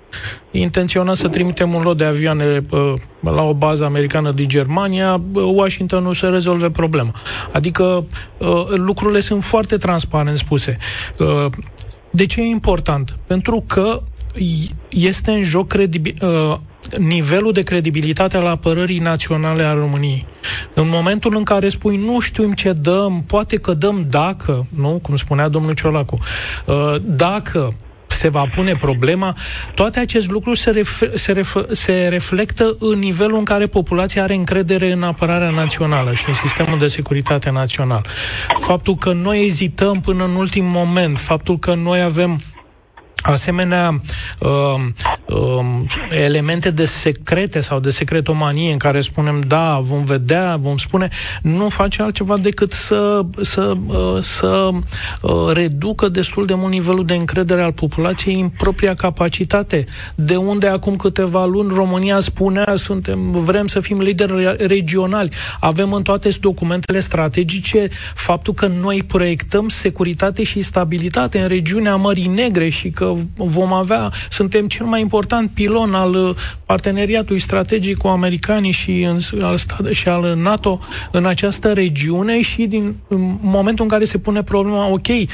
intenționa 0.51 1.15
să 1.15 1.29
trimitem 1.29 1.75
un 1.75 1.83
lot 1.83 1.97
de 1.97 2.05
avioane 2.05 2.65
uh, 2.71 2.93
la 3.21 3.43
o 3.43 3.55
bază 3.55 3.85
americană 3.85 4.31
din 4.31 4.49
Germania, 4.49 5.21
uh, 5.33 5.43
Washington 5.55 6.03
nu 6.03 6.13
să 6.13 6.29
rezolve 6.29 6.71
problema. 6.71 7.13
Adică 7.53 8.05
uh, 8.39 8.65
lucrurile 8.75 9.21
sunt 9.21 9.45
foarte 9.45 9.77
transparent 9.77 10.39
spuse. 10.39 10.77
Uh, 11.19 11.47
de 12.11 12.27
ce 12.27 12.41
e 12.41 12.45
important? 12.45 13.19
Pentru 13.27 13.65
că 13.67 14.03
este 14.89 15.31
în 15.31 15.43
joc 15.43 15.67
credibil, 15.67 16.15
uh, 16.23 16.59
nivelul 16.99 17.53
de 17.53 17.63
credibilitate 17.63 18.37
al 18.37 18.47
apărării 18.47 18.99
naționale 18.99 19.63
a 19.65 19.73
României. 19.73 20.27
În 20.75 20.89
momentul 20.89 21.37
în 21.37 21.43
care 21.43 21.69
spui 21.69 21.97
nu 21.97 22.21
știm 22.21 22.53
ce 22.53 22.73
dăm, 22.73 23.25
poate 23.27 23.57
că 23.57 23.75
dăm 23.75 24.07
dacă, 24.11 24.67
nu, 24.77 24.99
cum 25.03 25.17
spunea 25.17 25.49
domnul 25.49 25.75
Ciolacu, 25.75 26.19
uh, 26.67 26.75
dacă 27.03 27.75
se 28.21 28.29
va 28.29 28.47
pune 28.55 28.75
problema, 28.75 29.37
toate 29.75 30.01
aceste 30.01 30.33
lucruri 30.33 30.59
se, 30.59 30.71
ref- 30.81 31.15
se, 31.15 31.33
ref- 31.33 31.71
se 31.71 32.07
reflectă 32.09 32.77
în 32.81 32.99
nivelul 32.99 33.39
în 33.39 33.45
care 33.45 33.67
populația 33.67 34.23
are 34.23 34.35
încredere 34.35 34.93
în 34.93 35.03
apărarea 35.03 35.51
națională 35.51 36.15
și 36.15 36.25
în 36.27 36.35
sistemul 36.35 36.79
de 36.79 36.87
securitate 36.87 37.51
național. 37.51 38.07
Faptul 38.59 38.97
că 38.97 39.13
noi 39.13 39.47
ezităm 39.47 40.01
până 40.01 40.25
în 40.25 40.35
ultim 40.35 40.65
moment, 40.65 41.19
faptul 41.19 41.59
că 41.59 41.75
noi 41.75 42.03
avem 42.03 42.41
asemenea 43.23 43.95
uh, 44.39 44.49
uh, 45.27 45.65
elemente 46.25 46.71
de 46.71 46.85
secrete 46.85 47.61
sau 47.61 47.81
de 47.81 47.91
secretomanie 47.91 48.73
în 48.73 48.79
care 48.79 49.01
spunem 49.01 49.41
da, 49.41 49.79
vom 49.83 50.05
vedea, 50.05 50.57
vom 50.57 50.77
spune, 50.77 51.09
nu 51.43 51.69
face 51.69 52.03
altceva 52.03 52.39
decât 52.39 52.73
să, 52.73 53.21
să, 53.43 53.75
uh, 53.87 54.23
să 54.23 54.71
uh, 55.23 55.51
reducă 55.53 56.09
destul 56.09 56.47
de 56.47 56.55
mult 56.55 56.73
nivelul 56.73 57.05
de 57.05 57.15
încredere 57.15 57.63
al 57.63 57.73
populației 57.73 58.41
în 58.41 58.49
propria 58.49 58.95
capacitate. 58.95 59.87
De 60.15 60.37
unde 60.37 60.67
acum 60.67 60.97
câteva 60.97 61.47
luni 61.47 61.75
România 61.75 62.21
spunea 62.21 62.75
suntem, 62.77 63.31
vrem 63.31 63.67
să 63.67 63.81
fim 63.81 64.01
lideri 64.01 64.55
regionali. 64.67 65.31
Avem 65.61 65.93
în 65.93 66.03
toate 66.03 66.29
documentele 66.41 67.01
strategice 67.01 67.89
faptul 68.15 68.55
că 68.55 68.67
noi 68.67 69.03
proiectăm 69.03 69.69
securitate 69.69 70.43
și 70.43 70.63
stabilitate 70.63 71.41
în 71.41 71.49
regiunea 71.49 71.97
Mării 71.97 72.27
Negre 72.27 72.69
și 72.69 72.91
că 72.91 73.10
vom 73.35 73.73
avea, 73.73 74.13
suntem 74.31 74.67
cel 74.67 74.87
mai 74.87 75.01
important 75.01 75.51
pilon 75.51 75.95
al 75.95 76.15
uh, 76.15 76.31
parteneriatului 76.67 77.41
strategic 77.41 77.97
cu 77.97 78.07
americanii 78.07 78.71
și, 78.71 79.03
în, 79.03 79.19
al, 79.43 79.59
și 79.93 80.09
al 80.09 80.35
NATO 80.43 80.81
în 81.11 81.27
această 81.27 81.73
regiune 81.73 82.43
și 82.43 82.67
din 82.67 82.97
în 83.09 83.37
momentul 83.41 83.85
în 83.85 83.91
care 83.91 84.05
se 84.05 84.19
pune 84.19 84.43
problema, 84.43 84.89
ok, 84.89 85.09
uh, 85.09 85.29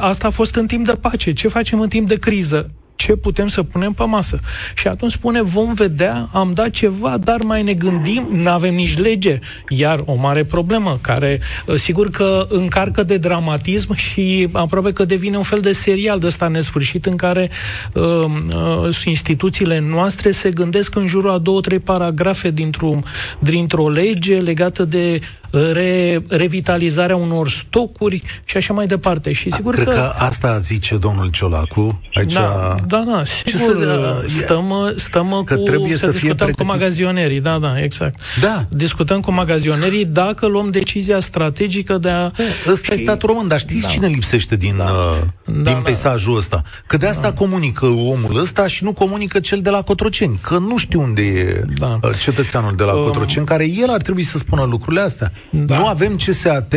asta 0.00 0.26
a 0.26 0.30
fost 0.30 0.54
în 0.54 0.66
timp 0.66 0.86
de 0.86 0.92
pace, 0.92 1.32
ce 1.32 1.48
facem 1.48 1.80
în 1.80 1.88
timp 1.88 2.08
de 2.08 2.16
criză? 2.16 2.70
Ce 2.98 3.16
putem 3.16 3.48
să 3.48 3.62
punem 3.62 3.92
pe 3.92 4.04
masă. 4.04 4.38
Și 4.74 4.86
atunci 4.86 5.12
spune, 5.12 5.42
vom 5.42 5.74
vedea, 5.74 6.28
am 6.32 6.52
dat 6.54 6.70
ceva, 6.70 7.18
dar 7.18 7.40
mai 7.40 7.62
ne 7.62 7.72
gândim, 7.72 8.28
nu 8.32 8.50
avem 8.50 8.74
nici 8.74 8.98
lege. 8.98 9.38
Iar 9.68 10.00
o 10.04 10.14
mare 10.14 10.44
problemă, 10.44 10.98
care 11.00 11.40
uh, 11.66 11.74
sigur 11.74 12.10
că 12.10 12.46
încarcă 12.48 13.02
de 13.02 13.16
dramatism 13.16 13.94
și 13.94 14.48
aproape 14.52 14.92
că 14.92 15.04
devine 15.04 15.36
un 15.36 15.42
fel 15.42 15.60
de 15.60 15.72
serial 15.72 16.18
de 16.18 16.26
ăsta 16.26 16.48
nesfârșit 16.48 17.06
în 17.06 17.16
care 17.16 17.50
uh, 17.92 18.02
uh, 18.04 19.04
instituțiile 19.04 19.78
noastre 19.78 20.30
se 20.30 20.50
gândesc 20.50 20.96
în 20.96 21.06
jurul 21.06 21.30
a 21.30 21.38
două, 21.38 21.60
trei 21.60 21.78
paragrafe 21.78 22.50
dintr-o, 22.50 23.00
dintr-o 23.38 23.88
lege 23.88 24.36
legată 24.36 24.84
de 24.84 25.20
re, 25.50 26.22
revitalizarea 26.28 27.16
unor 27.16 27.48
stocuri 27.48 28.22
și 28.44 28.56
așa 28.56 28.72
mai 28.72 28.86
departe. 28.86 29.32
Și 29.32 29.50
sigur 29.50 29.74
Cred 29.74 29.86
că... 29.86 29.92
că 29.92 30.12
asta 30.18 30.58
zice 30.58 30.96
domnul 30.96 31.28
Ciolacu. 31.30 32.00
Aici 32.14 32.32
Da, 32.32 32.74
da, 32.86 33.04
da, 33.12 33.22
sigur, 33.24 33.74
să- 33.74 34.24
stăm, 34.26 34.92
stăm 34.96 35.42
că 35.44 35.54
cu, 35.56 35.62
trebuie 35.62 35.96
să 35.96 35.98
fie 35.98 36.10
discutăm 36.10 36.36
pregătit. 36.36 36.56
cu 36.56 36.64
magazionerii, 36.72 37.40
da, 37.40 37.58
da, 37.58 37.82
exact. 37.82 38.18
Da. 38.40 38.66
Discutăm 38.68 39.20
cu 39.20 39.32
magazionerii 39.32 40.04
dacă 40.04 40.46
luăm 40.46 40.70
decizia 40.70 41.20
strategică 41.20 41.98
de 41.98 42.08
a... 42.10 42.30
Ăsta 42.72 42.94
e 42.94 42.96
statul 42.96 43.28
român, 43.28 43.48
dar 43.48 43.58
știți 43.58 43.82
Da. 43.82 43.88
cine 43.88 44.06
lipsește 44.06 44.56
din, 44.56 44.74
da. 44.76 45.14
din 45.44 45.62
Da, 45.62 45.70
da. 45.70 45.76
peisajul 45.78 46.36
ăsta? 46.36 46.62
Că 46.86 46.96
de 46.96 47.06
asta 47.06 47.32
comunică 47.32 47.86
omul 47.86 48.36
ăsta 48.40 48.66
și 48.66 48.84
nu 48.84 48.92
comunică 48.92 49.40
cel 49.40 49.60
de 49.60 49.70
la 49.70 49.82
Cotroceni. 49.82 50.38
Că 50.42 50.58
nu 50.58 50.76
știu 50.76 51.00
unde 51.00 51.22
e 51.22 51.62
Da. 51.78 51.98
uh, 52.02 52.10
cetățeanul 52.20 52.72
de 52.76 52.82
la 52.82 52.92
Um, 52.94 53.02
Cotroceni, 53.04 53.46
care 53.46 53.64
el 53.70 53.90
ar 53.90 54.00
trebui 54.02 54.22
să 54.22 54.38
spună 54.38 54.62
lucrurile 54.62 55.00
astea. 55.02 55.32
Da. 55.50 55.78
Nu 55.78 55.86
avem 55.86 56.16
CSAT, 56.16 56.74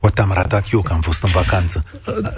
Poate 0.00 0.20
am 0.20 0.30
ratat 0.34 0.66
eu 0.72 0.80
că 0.80 0.92
am 0.92 1.00
fost 1.00 1.22
în 1.22 1.30
vacanță. 1.32 1.84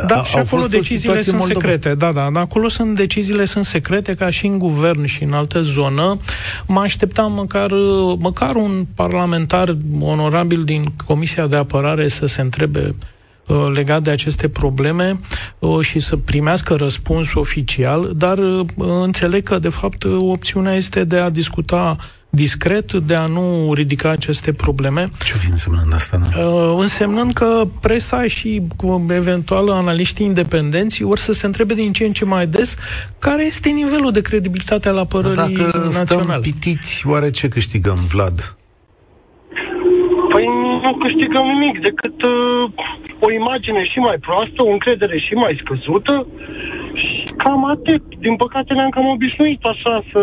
Da, 0.07 0.21
A- 0.21 0.25
și 0.25 0.35
au 0.37 0.41
acolo 0.43 0.45
fost 0.45 0.65
o 0.65 0.69
deciziile 0.69 0.99
situație 0.99 1.23
sunt 1.23 1.37
Moldova. 1.39 1.61
secrete. 1.61 1.95
Da, 1.95 2.13
da, 2.13 2.31
da, 2.33 2.41
acolo 2.41 2.69
sunt 2.69 2.97
deciziile 2.97 3.45
sunt 3.45 3.65
secrete, 3.65 4.15
ca 4.15 4.31
și 4.31 4.47
în 4.47 4.59
guvern 4.59 5.05
și 5.05 5.23
în 5.23 5.33
altă 5.33 5.63
zonă. 5.63 6.19
Mă 6.67 6.81
așteptam 6.81 7.33
măcar, 7.33 7.71
măcar 8.19 8.55
un 8.55 8.87
parlamentar 8.95 9.77
onorabil 10.01 10.65
din 10.65 10.85
Comisia 11.07 11.47
de 11.47 11.57
Apărare 11.57 12.09
să 12.09 12.27
se 12.27 12.41
întrebe 12.41 12.95
uh, 13.47 13.67
legat 13.75 14.03
de 14.03 14.11
aceste 14.11 14.49
probleme 14.49 15.21
uh, 15.59 15.81
și 15.81 16.01
să 16.01 16.17
primească 16.17 16.75
răspuns 16.75 17.35
oficial, 17.35 18.11
dar 18.17 18.39
uh, 18.39 18.61
înțeleg 18.77 19.43
că, 19.43 19.59
de 19.59 19.69
fapt, 19.69 20.03
uh, 20.03 20.17
opțiunea 20.21 20.75
este 20.75 21.05
de 21.05 21.17
a 21.17 21.31
discuta 21.31 21.97
discret, 22.31 22.93
de 22.93 23.15
a 23.15 23.27
nu 23.27 23.73
ridica 23.75 24.11
aceste 24.11 24.53
probleme. 24.53 25.09
Ce 25.25 25.37
fi 25.37 25.51
însemnând 25.51 25.95
asta? 25.95 26.19
Da? 26.35 26.41
Uh, 26.47 26.77
însemnând 26.79 27.33
că 27.33 27.63
presa 27.81 28.27
și 28.27 28.63
cu 28.77 29.07
eventual 29.11 29.69
analiștii 29.71 30.27
independenți 30.27 31.03
vor 31.03 31.19
să 31.19 31.33
se 31.33 31.47
întrebe 31.47 31.75
din 31.75 31.93
ce 31.93 32.05
în 32.05 32.13
ce 32.13 32.25
mai 32.25 32.47
des 32.47 32.77
care 33.19 33.45
este 33.45 33.69
nivelul 33.69 34.13
de 34.13 34.21
credibilitate 34.21 34.89
al 34.89 34.99
apărării 34.99 35.57
Dacă 35.57 35.71
stăm 35.71 35.91
naționale. 36.01 36.41
pitiți, 36.41 37.05
oare 37.07 37.31
ce 37.31 37.49
câștigăm, 37.49 37.99
Vlad? 38.13 38.55
Păi 40.33 40.45
nu 40.83 40.93
câștigăm 41.05 41.47
nimic 41.47 41.81
decât 41.83 42.23
uh, 42.23 42.73
o 43.27 43.33
imagine 43.33 43.85
și 43.85 43.99
mai 43.99 44.17
proastă, 44.27 44.59
o 44.63 44.71
încredere 44.71 45.19
și 45.19 45.35
mai 45.35 45.61
scăzută 45.63 46.27
și 46.95 47.33
cam 47.37 47.65
atât. 47.65 48.03
Din 48.19 48.37
păcate 48.37 48.73
ne-am 48.75 48.91
cam 48.91 49.07
obișnuit 49.07 49.63
așa 49.73 50.05
să, 50.13 50.21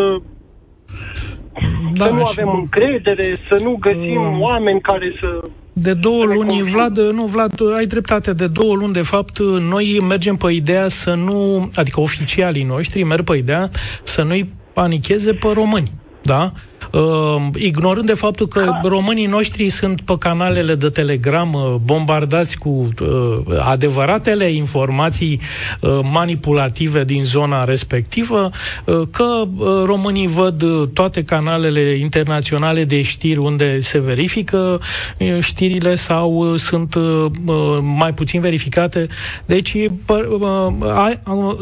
Da, 1.94 2.06
să 2.06 2.12
nu 2.12 2.24
și 2.26 2.32
avem 2.40 2.54
încredere, 2.56 3.38
să 3.50 3.64
nu 3.64 3.78
găsim 3.80 4.22
Mm. 4.22 4.42
oameni 4.42 4.82
care 4.82 5.14
să... 5.20 5.48
de 5.74 5.94
două 5.94 6.22
să 6.22 6.28
ne 6.28 6.34
luni, 6.34 6.48
confrunte. 6.48 6.72
Vlad, 6.76 6.98
nu, 6.98 7.26
Vlad, 7.26 7.62
ai 7.78 7.86
dreptate, 7.86 8.34
de 8.34 8.48
două 8.48 8.76
luni, 8.76 8.94
de 8.94 9.02
fapt, 9.02 9.40
noi 9.60 10.00
mergem 10.08 10.36
pe 10.36 10.52
ideea 10.52 10.88
să 10.88 11.14
nu, 11.14 11.70
adică 11.76 12.00
oficialii 12.02 12.64
noștri 12.64 13.04
merg 13.04 13.24
pe 13.24 13.38
ideea 13.38 13.70
să 14.04 14.24
nu-i 14.24 14.50
panicheze 14.74 15.34
pe 15.34 15.48
români. 15.54 15.92
Da? 16.22 16.52
Uh, 16.92 17.36
ignorând 17.56 18.06
de 18.06 18.14
faptul 18.14 18.48
că 18.48 18.60
ha. 18.60 18.80
românii 18.84 19.26
noștri 19.26 19.70
sunt 19.70 20.02
pe 20.02 20.18
canalele 20.20 20.76
de 20.76 20.90
telegram 20.90 21.54
uh, 21.54 21.76
bombardați 21.84 22.58
cu 22.58 22.70
uh, 22.70 23.60
adevăratele 23.60 24.46
informații 24.46 25.42
uh, 25.82 26.00
manipulative 26.12 27.04
din 27.04 27.24
zona 27.24 27.64
respectivă, 27.64 28.50
uh, 28.86 29.02
că 29.12 29.24
uh, 29.24 29.84
românii 29.86 30.28
văd 30.28 30.62
uh, 30.62 30.88
toate 30.94 31.24
canalele 31.24 31.82
internaționale 31.82 32.84
de 32.84 33.02
știri 33.02 33.40
unde 33.40 33.82
se 33.82 34.00
verifică 34.00 34.82
uh, 35.20 35.38
știrile 35.40 35.96
sau 35.96 36.52
uh, 36.52 36.60
sunt 36.60 36.96
uh, 36.96 37.26
mai 37.98 38.14
puțin 38.14 38.42
verificate. 38.42 39.08
Deci, 39.46 39.76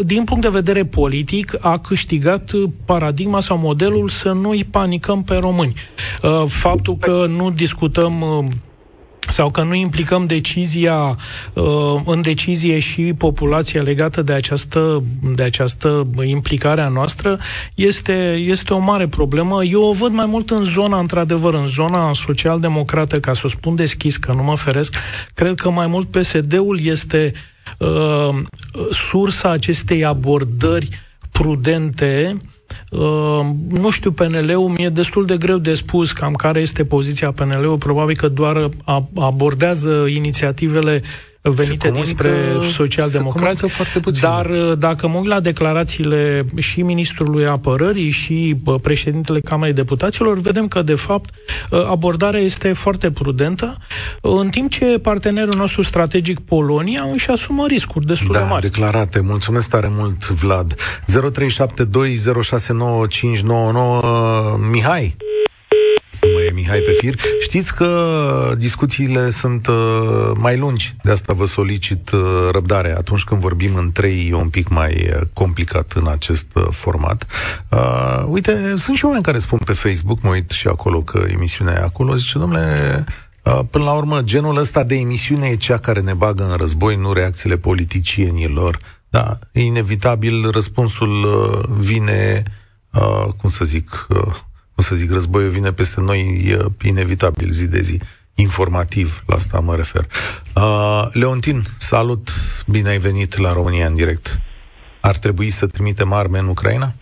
din 0.03 0.23
punct 0.23 0.41
de 0.41 0.49
vedere 0.49 0.85
politic, 0.85 1.57
a 1.59 1.77
câștigat 1.77 2.51
paradigma 2.85 3.39
sau 3.39 3.57
modelul 3.57 4.09
să 4.09 4.31
nu-i 4.31 4.63
panicăm 4.63 5.14
pe 5.23 5.36
români. 5.36 5.73
Faptul 6.47 6.97
că 6.97 7.25
nu 7.30 7.51
discutăm 7.51 8.23
sau 9.30 9.49
că 9.49 9.63
nu 9.63 9.73
implicăm 9.73 10.25
decizia 10.25 11.17
în 12.06 12.21
decizie 12.21 12.80
și 12.80 13.13
populația 13.17 13.82
legată 13.82 14.21
de 14.21 14.34
această, 14.34 15.04
de 15.36 15.43
această 15.43 16.08
implicare 16.23 16.82
a 16.82 16.88
noastră 16.88 17.38
este, 17.75 18.34
este 18.34 18.73
o 18.73 18.80
mare 18.80 19.08
problemă. 19.08 19.63
Eu 19.63 19.82
o 19.82 19.91
văd 19.91 20.12
mai 20.12 20.25
mult 20.25 20.49
în 20.49 20.63
zona, 20.63 20.99
într-adevăr, 20.99 21.54
în 21.54 21.67
zona 21.67 22.13
social-democrată, 22.13 23.19
ca 23.19 23.34
să 23.34 23.41
o 23.45 23.49
spun 23.49 23.75
deschis, 23.75 24.17
că 24.17 24.34
nu 24.34 24.43
mă 24.43 24.56
feresc, 24.56 24.95
cred 25.34 25.56
că 25.56 25.69
mai 25.69 25.88
mult 25.88 26.08
PSD-ul 26.08 26.80
este 26.84 27.32
uh, 27.78 28.30
sursa 28.91 29.49
acestei 29.49 30.06
abordări 30.06 30.89
prudente 31.32 32.41
Uh, 32.41 32.54
nu 33.69 33.89
știu, 33.89 34.12
PNL-ul 34.12 34.69
mi-e 34.69 34.89
destul 34.89 35.25
de 35.25 35.38
greu 35.38 35.58
de 35.58 35.73
spus 35.73 36.12
cam 36.12 36.34
care 36.34 36.60
este 36.60 36.86
poziția 36.86 37.32
PNL-ului. 37.32 37.78
Probabil 37.78 38.15
că 38.15 38.28
doar 38.28 38.69
abordează 39.15 40.06
inițiativele 40.08 41.01
venite 41.49 41.89
dinspre 41.89 42.31
socialdemocrați, 42.71 43.65
dar 44.21 44.45
uh, 44.45 44.77
dacă 44.77 45.08
mă 45.08 45.17
uit 45.17 45.27
la 45.27 45.39
declarațiile 45.39 46.45
și 46.58 46.81
ministrului 46.81 47.47
apărării 47.47 48.10
și 48.10 48.58
președintele 48.81 49.39
Camerei 49.39 49.73
Deputaților, 49.73 50.39
vedem 50.39 50.67
că, 50.67 50.81
de 50.81 50.95
fapt, 50.95 51.29
uh, 51.71 51.86
abordarea 51.89 52.39
este 52.39 52.73
foarte 52.73 53.12
prudentă, 53.12 53.77
în 54.21 54.49
timp 54.49 54.71
ce 54.71 54.99
partenerul 55.01 55.55
nostru 55.55 55.81
strategic, 55.81 56.39
Polonia, 56.39 57.08
își 57.13 57.29
asumă 57.29 57.65
riscuri 57.67 58.05
destul 58.05 58.34
da, 58.34 58.39
de 58.39 58.45
mari. 58.49 58.62
declarate. 58.62 59.19
Mulțumesc 59.19 59.69
tare 59.69 59.88
mult, 59.91 60.29
Vlad. 60.29 60.75
0372069599 60.75 60.75
Mihai 64.71 64.95
nu 64.95 64.95
mai 64.95 65.03
e 65.05 65.44
Mihai 66.55 66.79
pe 66.79 66.91
fir. 66.91 67.15
Știți 67.39 67.75
că 67.75 68.53
discuțiile 68.57 69.29
sunt 69.29 69.67
uh, 69.67 70.31
mai 70.35 70.57
lungi, 70.57 70.95
de 71.03 71.11
asta 71.11 71.33
vă 71.33 71.45
solicit 71.45 72.09
uh, 72.09 72.21
răbdare. 72.51 72.95
Atunci 72.97 73.23
când 73.23 73.41
vorbim 73.41 73.75
în 73.75 73.91
trei, 73.91 74.27
e 74.29 74.35
un 74.35 74.49
pic 74.49 74.67
mai 74.67 75.07
uh, 75.09 75.21
complicat 75.33 75.91
în 75.91 76.07
acest 76.07 76.47
uh, 76.53 76.67
format. 76.69 77.25
Uh, 77.69 78.23
uite, 78.27 78.73
sunt 78.77 78.97
și 78.97 79.05
oameni 79.05 79.23
care 79.23 79.39
spun 79.39 79.59
pe 79.65 79.73
Facebook, 79.73 80.21
mă 80.21 80.29
uit 80.29 80.51
și 80.51 80.67
acolo 80.67 81.01
că 81.01 81.25
emisiunea 81.27 81.73
e 81.73 81.83
acolo, 81.83 82.15
zice, 82.15 82.39
domnule, 82.39 83.03
uh, 83.43 83.59
Până 83.69 83.83
la 83.83 83.93
urmă, 83.93 84.21
genul 84.21 84.57
ăsta 84.57 84.83
de 84.83 84.95
emisiune 84.95 85.47
e 85.47 85.55
cea 85.55 85.77
care 85.77 85.99
ne 85.99 86.13
bagă 86.13 86.47
în 86.49 86.57
război, 86.57 86.95
nu 86.95 87.13
reacțiile 87.13 87.57
politicienilor. 87.57 88.79
Da, 89.09 89.39
e 89.51 89.61
inevitabil, 89.61 90.49
răspunsul 90.49 91.23
uh, 91.23 91.77
vine, 91.77 92.43
uh, 92.91 93.25
cum 93.37 93.49
să 93.49 93.65
zic, 93.65 94.07
uh, 94.75 94.79
o 94.79 94.81
să 94.81 94.95
zic, 94.95 95.11
războiul 95.11 95.49
vine 95.49 95.71
peste 95.71 96.01
noi, 96.01 96.19
e 96.47 96.88
inevitabil 96.88 97.49
zi 97.49 97.67
de 97.67 97.81
zi. 97.81 97.99
Informativ, 98.35 99.23
la 99.27 99.35
asta 99.35 99.59
mă 99.59 99.75
refer. 99.75 100.05
Uh, 100.55 101.03
Leontin, 101.13 101.61
salut, 101.77 102.29
bine 102.67 102.89
ai 102.89 102.97
venit 102.97 103.38
la 103.38 103.53
România 103.53 103.88
în 103.88 103.95
direct. 103.95 104.39
Ar 105.01 105.17
trebui 105.17 105.49
să 105.49 105.67
trimitem 105.67 106.13
arme 106.13 106.39
în 106.39 106.47
Ucraina? 106.47 106.93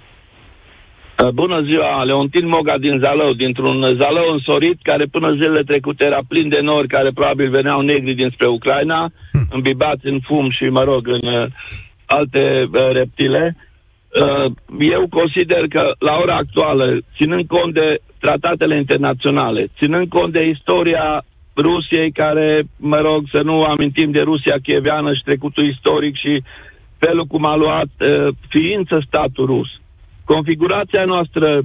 Uh, 1.23 1.29
bună 1.29 1.61
ziua, 1.61 2.03
Leontin 2.03 2.47
Moga 2.47 2.77
din 2.77 2.99
Zalău, 3.03 3.33
dintr-un 3.33 3.97
Zalău 4.01 4.31
însorit 4.31 4.79
care 4.81 5.05
până 5.05 5.31
zilele 5.31 5.63
trecute 5.63 6.05
era 6.05 6.19
plin 6.27 6.49
de 6.49 6.59
nori 6.59 6.87
care 6.87 7.11
probabil 7.11 7.49
veneau 7.49 7.81
negri 7.81 8.13
dinspre 8.13 8.47
Ucraina, 8.47 9.11
hm. 9.31 9.47
îmbibați 9.51 10.05
în 10.05 10.19
fum 10.19 10.51
și, 10.51 10.63
mă 10.63 10.83
rog, 10.83 11.07
în 11.07 11.33
uh, 11.33 11.47
alte 12.05 12.69
uh, 12.71 12.91
reptile. 12.91 13.55
Uh, 14.21 14.51
eu 14.79 15.07
consider 15.09 15.67
că 15.67 15.91
la 15.99 16.15
ora 16.21 16.35
actuală, 16.35 16.97
ținând 17.15 17.47
cont 17.47 17.73
de 17.73 17.99
tratatele 18.19 18.77
internaționale, 18.77 19.67
ținând 19.77 20.07
cont 20.09 20.33
de 20.33 20.47
istoria 20.47 21.23
Rusiei, 21.55 22.11
care, 22.11 22.63
mă 22.77 22.95
rog, 22.95 23.23
să 23.31 23.41
nu 23.43 23.63
amintim 23.63 24.11
de 24.11 24.19
Rusia 24.19 24.55
chieveană 24.63 25.13
și 25.13 25.23
trecutul 25.23 25.67
istoric 25.67 26.15
și 26.15 26.43
felul 26.97 27.25
cum 27.25 27.45
a 27.45 27.55
luat 27.55 27.89
uh, 27.99 28.27
ființă 28.49 29.03
statul 29.07 29.45
rus, 29.45 29.67
configurația 30.23 31.03
noastră 31.05 31.61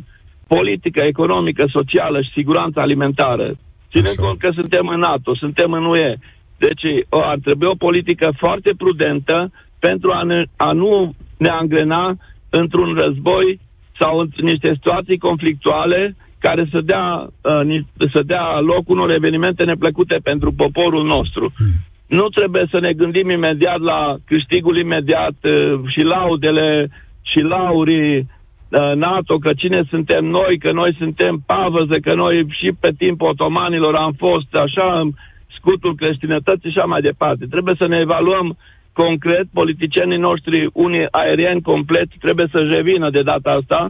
politică, 0.46 1.02
economică, 1.04 1.64
socială 1.72 2.22
și 2.22 2.30
siguranță 2.30 2.80
alimentară, 2.80 3.56
ținând 3.90 4.16
Așa. 4.18 4.22
cont 4.22 4.38
că 4.38 4.50
suntem 4.54 4.88
în 4.88 4.98
NATO, 4.98 5.34
suntem 5.34 5.72
în 5.72 5.84
UE, 5.84 6.14
deci 6.58 6.84
o, 7.08 7.20
ar 7.22 7.38
trebui 7.42 7.66
o 7.66 7.74
politică 7.86 8.32
foarte 8.36 8.72
prudentă 8.76 9.52
pentru 9.78 10.10
a, 10.10 10.22
ne, 10.22 10.42
a 10.56 10.72
nu 10.72 11.14
ne 11.36 11.48
angrena 11.48 12.16
într-un 12.50 12.94
război 12.94 13.60
sau 13.98 14.18
în 14.18 14.28
niște 14.36 14.72
situații 14.74 15.18
conflictuale 15.18 16.16
care 16.38 16.68
să 16.72 16.80
dea, 16.80 17.28
uh, 17.42 17.80
să 18.12 18.22
dea 18.26 18.60
loc 18.60 18.88
unor 18.88 19.10
evenimente 19.10 19.64
neplăcute 19.64 20.18
pentru 20.22 20.52
poporul 20.52 21.04
nostru. 21.04 21.52
Hmm. 21.56 21.66
Nu 22.06 22.28
trebuie 22.28 22.66
să 22.70 22.78
ne 22.80 22.92
gândim 22.92 23.30
imediat 23.30 23.80
la 23.80 24.16
câștigul 24.26 24.78
imediat 24.78 25.34
uh, 25.42 25.80
și 25.86 26.00
laudele 26.04 26.90
și 27.22 27.40
laurii 27.40 28.16
uh, 28.18 28.92
NATO, 28.94 29.38
că 29.38 29.52
cine 29.56 29.82
suntem 29.88 30.24
noi, 30.24 30.58
că 30.58 30.72
noi 30.72 30.94
suntem 30.98 31.42
pavăză, 31.46 31.98
că 32.02 32.14
noi 32.14 32.46
și 32.48 32.72
pe 32.80 32.92
timpul 32.98 33.28
otomanilor 33.28 33.94
am 33.94 34.12
fost 34.12 34.54
așa 34.54 35.08
scutul 35.56 35.94
creștinătății 35.94 36.70
și 36.70 36.78
așa 36.78 36.86
mai 36.86 37.00
departe. 37.00 37.46
Trebuie 37.46 37.74
să 37.78 37.86
ne 37.86 37.98
evaluăm 38.00 38.56
concret, 39.04 39.46
politicienii 39.60 40.24
noștri, 40.28 40.70
unii 40.72 41.06
aerieni 41.10 41.68
complet, 41.72 42.08
trebuie 42.20 42.46
să-și 42.52 42.74
revină 42.78 43.10
de 43.10 43.22
data 43.22 43.50
asta 43.60 43.80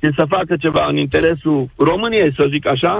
și 0.00 0.08
să 0.18 0.32
facă 0.36 0.56
ceva 0.56 0.84
în 0.88 0.96
interesul 0.96 1.68
României, 1.90 2.36
să 2.38 2.52
zic 2.54 2.66
așa, 2.66 2.94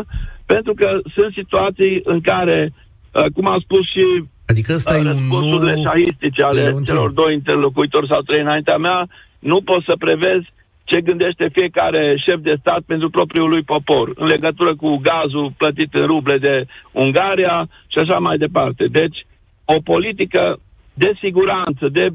pentru 0.46 0.72
că 0.74 0.88
sunt 1.14 1.32
situații 1.40 2.00
în 2.04 2.20
care, 2.20 2.58
uh, 2.72 3.26
cum 3.34 3.46
am 3.48 3.60
spus 3.66 3.84
și 3.94 4.04
Adică 4.46 4.72
ăsta 4.74 4.94
uh, 4.94 5.00
e 5.00 5.10
răspunsurile 5.12 5.74
nu... 5.74 5.82
șahistice 5.82 6.42
ale 6.42 6.72
celor 6.88 7.10
doi 7.10 7.32
interlocuitori 7.34 8.10
sau 8.12 8.20
trei 8.20 8.40
înaintea 8.40 8.76
mea, 8.76 9.08
nu 9.38 9.58
poți 9.68 9.88
să 9.88 9.94
prevezi 9.98 10.46
ce 10.84 11.00
gândește 11.00 11.46
fiecare 11.52 12.02
șef 12.26 12.38
de 12.48 12.54
stat 12.60 12.82
pentru 12.86 13.08
propriul 13.10 13.48
lui 13.48 13.62
popor, 13.62 14.06
în 14.14 14.26
legătură 14.26 14.76
cu 14.76 14.90
gazul 15.10 15.52
plătit 15.56 15.94
în 15.94 16.06
ruble 16.06 16.38
de 16.38 16.66
Ungaria 16.92 17.68
și 17.92 17.98
așa 17.98 18.18
mai 18.18 18.36
departe. 18.38 18.84
Deci, 19.00 19.18
o 19.64 19.76
politică 19.92 20.58
de 20.94 21.12
siguranță, 21.20 21.88
de 21.88 22.08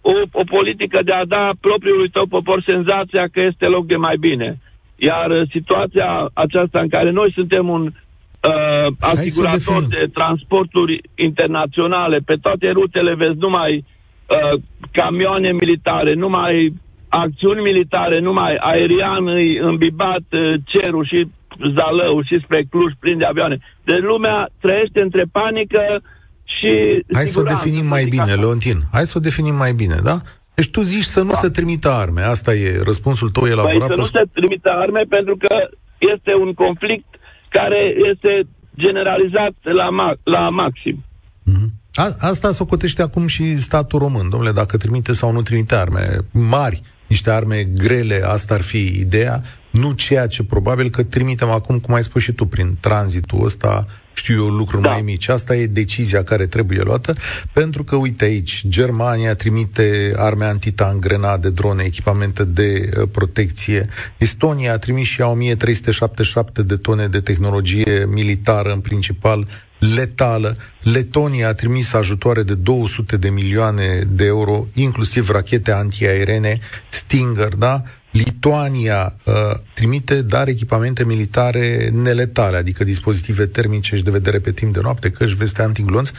o, 0.00 0.12
o 0.32 0.42
politică 0.44 1.00
de 1.04 1.12
a 1.12 1.24
da 1.24 1.50
propriului 1.60 2.08
tău 2.08 2.26
popor 2.26 2.62
senzația 2.66 3.26
că 3.32 3.42
este 3.42 3.66
loc 3.66 3.86
de 3.86 3.96
mai 3.96 4.16
bine. 4.20 4.58
Iar 4.96 5.30
uh, 5.30 5.48
situația 5.50 6.30
aceasta 6.32 6.80
în 6.80 6.88
care 6.88 7.10
noi 7.10 7.32
suntem 7.32 7.68
un 7.68 7.82
uh, 7.82 8.92
asigurator 9.00 9.84
de 9.88 10.08
transporturi 10.12 11.00
internaționale, 11.14 12.18
pe 12.24 12.34
toate 12.34 12.70
rutele 12.70 13.14
vezi 13.14 13.38
numai 13.38 13.84
uh, 14.26 14.60
camioane 14.92 15.52
militare, 15.52 16.14
numai 16.14 16.72
acțiuni 17.08 17.60
militare, 17.60 18.18
numai 18.20 18.56
aerian 18.60 19.28
îi 19.28 19.56
îmbibat 19.56 20.24
uh, 20.30 20.54
cerul 20.64 21.04
și 21.04 21.28
Zalău 21.74 22.22
și 22.22 22.40
spre 22.42 22.62
Cluj 22.70 22.92
plin 23.00 23.18
de 23.18 23.24
avioane. 23.24 23.58
Deci 23.84 24.00
lumea 24.00 24.48
trăiește 24.60 25.02
între 25.02 25.24
panică 25.32 26.02
și 26.46 27.02
Hai 27.12 27.26
să 27.26 27.38
o 27.38 27.42
definim 27.42 27.86
mai 27.86 28.04
bine, 28.04 28.22
așa. 28.22 28.34
Leontin. 28.34 28.78
Hai 28.92 29.06
să 29.06 29.14
o 29.16 29.20
definim 29.20 29.54
mai 29.54 29.72
bine, 29.72 29.98
da? 30.02 30.20
Deci 30.54 30.70
tu 30.70 30.80
zici 30.80 31.04
să 31.04 31.20
nu 31.20 31.32
da. 31.32 31.34
se 31.34 31.48
trimită 31.48 31.90
arme. 31.90 32.22
Asta 32.22 32.54
e 32.54 32.82
răspunsul 32.84 33.30
tău 33.30 33.46
elaborat. 33.46 33.86
Păi 33.86 33.96
să 33.96 34.00
nu 34.00 34.20
se 34.20 34.24
trimită 34.32 34.70
arme 34.70 35.02
pentru 35.08 35.36
că 35.36 35.54
este 35.98 36.34
un 36.40 36.54
conflict 36.54 37.06
care 37.48 37.94
este 38.12 38.48
generalizat 38.76 39.54
la, 39.62 39.88
ma- 39.98 40.22
la 40.22 40.48
maxim. 40.48 41.04
Mm-hmm. 41.50 41.68
A, 41.94 42.14
asta 42.18 42.52
se 42.52 42.64
cotește 42.64 43.02
acum 43.02 43.26
și 43.26 43.58
statul 43.58 43.98
român, 43.98 44.30
domnule, 44.30 44.52
dacă 44.52 44.76
trimite 44.76 45.12
sau 45.12 45.32
nu 45.32 45.42
trimite 45.42 45.74
arme 45.74 46.16
mari, 46.32 46.82
niște 47.06 47.30
arme 47.30 47.62
grele, 47.62 48.20
asta 48.24 48.54
ar 48.54 48.62
fi 48.62 49.00
ideea. 49.00 49.42
nu 49.70 49.92
ceea 49.92 50.26
ce 50.26 50.44
probabil 50.44 50.90
că 50.90 51.02
trimitem 51.02 51.50
acum, 51.50 51.78
cum 51.78 51.94
ai 51.94 52.02
spus 52.02 52.22
și 52.22 52.32
tu, 52.32 52.46
prin 52.46 52.76
tranzitul 52.80 53.44
ăsta, 53.44 53.86
știu 54.16 54.44
eu, 54.44 54.48
lucruri 54.48 54.82
da. 54.82 54.90
mai 54.90 55.02
mici. 55.02 55.28
Asta 55.28 55.56
e 55.56 55.66
decizia 55.66 56.22
care 56.22 56.46
trebuie 56.46 56.82
luată, 56.82 57.14
pentru 57.52 57.84
că, 57.84 57.96
uite 57.96 58.24
aici, 58.24 58.64
Germania 58.68 59.34
trimite 59.34 60.12
arme 60.16 60.44
antitank, 60.44 61.00
grenade, 61.00 61.50
drone, 61.50 61.82
echipamente 61.84 62.44
de 62.44 62.90
uh, 62.96 63.08
protecție. 63.12 63.86
Estonia 64.16 64.72
a 64.72 64.78
trimis 64.78 65.06
și 65.06 65.20
ea 65.20 65.28
1377 65.28 66.62
de 66.62 66.76
tone 66.76 67.06
de 67.06 67.20
tehnologie 67.20 68.06
militară, 68.08 68.72
în 68.72 68.80
principal 68.80 69.46
letală. 69.78 70.54
Letonia 70.82 71.48
a 71.48 71.54
trimis 71.54 71.92
ajutoare 71.92 72.42
de 72.42 72.54
200 72.54 73.16
de 73.16 73.28
milioane 73.28 74.02
de 74.08 74.24
euro, 74.24 74.66
inclusiv 74.74 75.30
rachete 75.30 75.72
antiaerene 75.72 76.58
Stinger, 76.88 77.54
da? 77.54 77.82
Lituania 78.16 79.14
uh, 79.24 79.34
trimite, 79.74 80.22
dar 80.22 80.48
echipamente 80.48 81.04
militare 81.04 81.90
neletale, 81.92 82.56
adică 82.56 82.84
dispozitive 82.84 83.46
termice 83.46 83.96
și 83.96 84.02
de 84.02 84.10
vedere 84.10 84.38
pe 84.38 84.52
timp 84.52 84.72
de 84.72 84.80
noapte, 84.82 85.10
căști, 85.10 85.36
veste 85.36 85.62
antiglonți. 85.62 86.12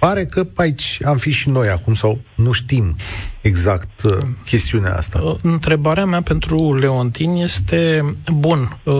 Pare 0.00 0.24
că 0.24 0.46
aici 0.54 0.98
am 1.04 1.16
fi 1.16 1.30
și 1.30 1.48
noi 1.48 1.68
acum 1.68 1.94
sau 1.94 2.18
nu 2.34 2.52
știm 2.52 2.96
exact 3.40 4.02
uh, 4.02 4.16
chestiunea 4.44 4.96
asta. 4.96 5.20
Uh, 5.22 5.36
întrebarea 5.42 6.04
mea 6.04 6.22
pentru 6.22 6.76
Leontin 6.76 7.30
este, 7.34 8.04
bun, 8.32 8.78
uh, 8.84 8.94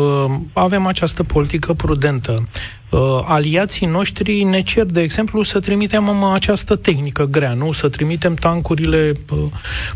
avem 0.52 0.86
această 0.86 1.22
politică 1.22 1.72
prudentă. 1.72 2.48
Uh, 2.94 3.24
aliații 3.24 3.86
noștri 3.86 4.42
ne 4.42 4.60
cer, 4.60 4.84
de 4.84 5.00
exemplu, 5.00 5.42
să 5.42 5.60
trimitem 5.60 6.08
această 6.08 6.76
tehnică 6.76 7.24
grea, 7.24 7.54
nu? 7.54 7.72
Să 7.72 7.88
trimitem 7.88 8.34
tancurile 8.34 9.12
uh, 9.32 9.38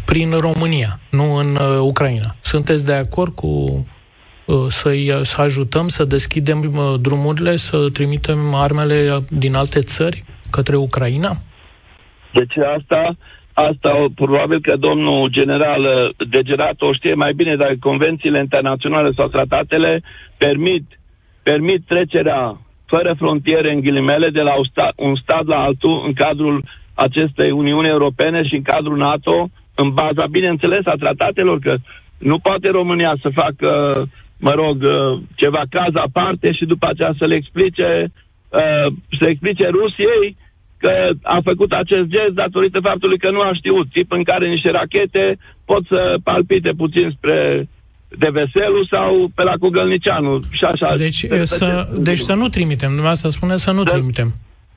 prin 0.04 0.30
România, 0.30 1.00
nu 1.10 1.34
în 1.34 1.46
uh, 1.54 1.78
Ucraina. 1.80 2.34
Sunteți 2.40 2.86
de 2.86 2.92
acord 2.92 3.34
cu 3.34 3.46
uh, 4.46 4.66
să-i 4.68 5.12
să 5.22 5.40
ajutăm 5.40 5.88
să 5.88 6.04
deschidem 6.04 6.58
uh, 6.58 6.94
drumurile, 7.00 7.56
să 7.56 7.88
trimitem 7.92 8.54
armele 8.54 9.18
din 9.28 9.54
alte 9.54 9.80
țări 9.80 10.24
către 10.50 10.76
Ucraina? 10.76 11.36
Deci 12.32 12.56
asta 12.78 13.16
Asta 13.52 14.06
probabil 14.14 14.60
că 14.60 14.76
domnul 14.76 15.28
general 15.28 15.82
uh, 15.84 16.28
Degerat 16.28 16.80
o 16.80 16.92
știe 16.92 17.14
mai 17.14 17.32
bine, 17.32 17.56
dar 17.56 17.76
convențiile 17.80 18.38
internaționale 18.38 19.10
sau 19.16 19.28
tratatele 19.28 20.02
permit, 20.36 20.84
permit 21.42 21.82
trecerea 21.86 22.60
fără 22.92 23.14
frontiere 23.18 23.72
în 23.72 23.80
ghilimele 23.80 24.28
de 24.30 24.40
la 24.40 24.54
un 24.54 24.64
stat, 24.64 24.92
un 24.96 25.16
stat 25.16 25.44
la 25.46 25.58
altul 25.62 26.02
în 26.06 26.12
cadrul 26.12 26.64
acestei 26.94 27.50
Uniuni 27.50 27.88
Europene 27.88 28.42
și 28.48 28.54
în 28.54 28.62
cadrul 28.62 28.96
NATO, 28.96 29.50
în 29.74 29.88
baza, 29.90 30.26
bineînțeles, 30.30 30.86
a 30.86 30.94
tratatelor, 30.98 31.58
că 31.58 31.74
nu 32.18 32.38
poate 32.38 32.68
România 32.70 33.14
să 33.22 33.28
facă, 33.42 33.70
mă 34.38 34.50
rog, 34.50 34.76
uh, 34.82 35.20
ceva 35.34 35.62
caz 35.70 35.92
aparte 35.94 36.52
și 36.52 36.64
după 36.64 36.86
aceea 36.88 37.14
să 37.18 37.24
le 37.26 37.34
explice, 37.34 38.12
uh, 38.48 38.92
să 39.20 39.28
explice 39.28 39.66
Rusiei 39.68 40.36
că 40.78 40.92
a 41.22 41.38
făcut 41.44 41.72
acest 41.72 42.06
gest 42.06 42.34
datorită 42.34 42.80
faptului 42.80 43.18
că 43.18 43.30
nu 43.30 43.40
a 43.40 43.50
știut. 43.54 43.86
Tip 43.92 44.12
în 44.12 44.22
care 44.22 44.48
niște 44.48 44.70
rachete 44.70 45.38
pot 45.64 45.86
să 45.86 46.16
palpite 46.22 46.70
puțin 46.76 47.10
spre 47.16 47.68
de 48.08 48.28
Veselu 48.32 48.84
sau 48.90 49.30
pe 49.34 49.42
la 49.42 49.52
Cugălnicianu 49.60 50.40
și 50.50 50.64
așa. 50.64 50.94
Deci, 50.96 51.26
să, 51.42 51.88
deci 51.98 52.18
să 52.18 52.34
nu 52.34 52.48
trimitem, 52.48 52.88
dumneavoastră 52.88 53.28
spune 53.28 53.56
să 53.56 53.70
nu 53.70 53.84
să, 53.84 53.90
trimitem. 53.92 54.34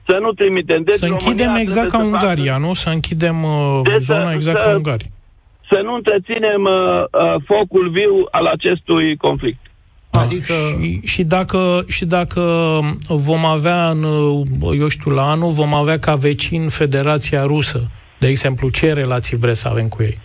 Să 0.08 0.18
nu 0.22 0.32
trimitem. 0.32 0.84
Deci 0.84 0.96
să 0.96 1.06
închidem 1.06 1.56
exact 1.56 1.90
ca 1.90 2.04
Ungaria, 2.04 2.54
facă... 2.54 2.66
nu? 2.66 2.74
Să 2.74 2.90
închidem 2.90 3.44
uh, 3.44 3.80
deci 3.84 4.02
zona 4.02 4.30
să, 4.30 4.34
exact 4.34 4.60
să, 4.60 4.68
ca 4.68 4.76
Ungaria. 4.76 5.10
Să 5.70 5.82
nu 5.84 5.94
întreținem 5.94 6.62
uh, 6.62 7.04
uh, 7.12 7.42
focul 7.46 7.90
viu 7.90 8.28
al 8.32 8.46
acestui 8.46 9.16
conflict. 9.18 9.60
Adică... 10.10 10.54
Și, 10.54 11.00
și, 11.04 11.24
dacă, 11.24 11.84
și 11.88 12.06
dacă 12.06 12.42
vom 13.08 13.46
avea, 13.46 13.90
în, 13.90 14.04
eu 14.80 14.88
știu, 14.88 15.12
la 15.12 15.30
anul, 15.30 15.52
vom 15.52 15.74
avea 15.74 16.00
ca 16.00 16.16
vecin 16.16 16.70
Federația 16.70 17.44
Rusă, 17.44 17.92
de 18.20 18.28
exemplu, 18.28 18.70
ce 18.70 18.94
relații 18.94 19.38
vreți 19.38 19.60
să 19.60 19.68
avem 19.68 19.88
cu 19.88 20.04
ei? 20.04 20.18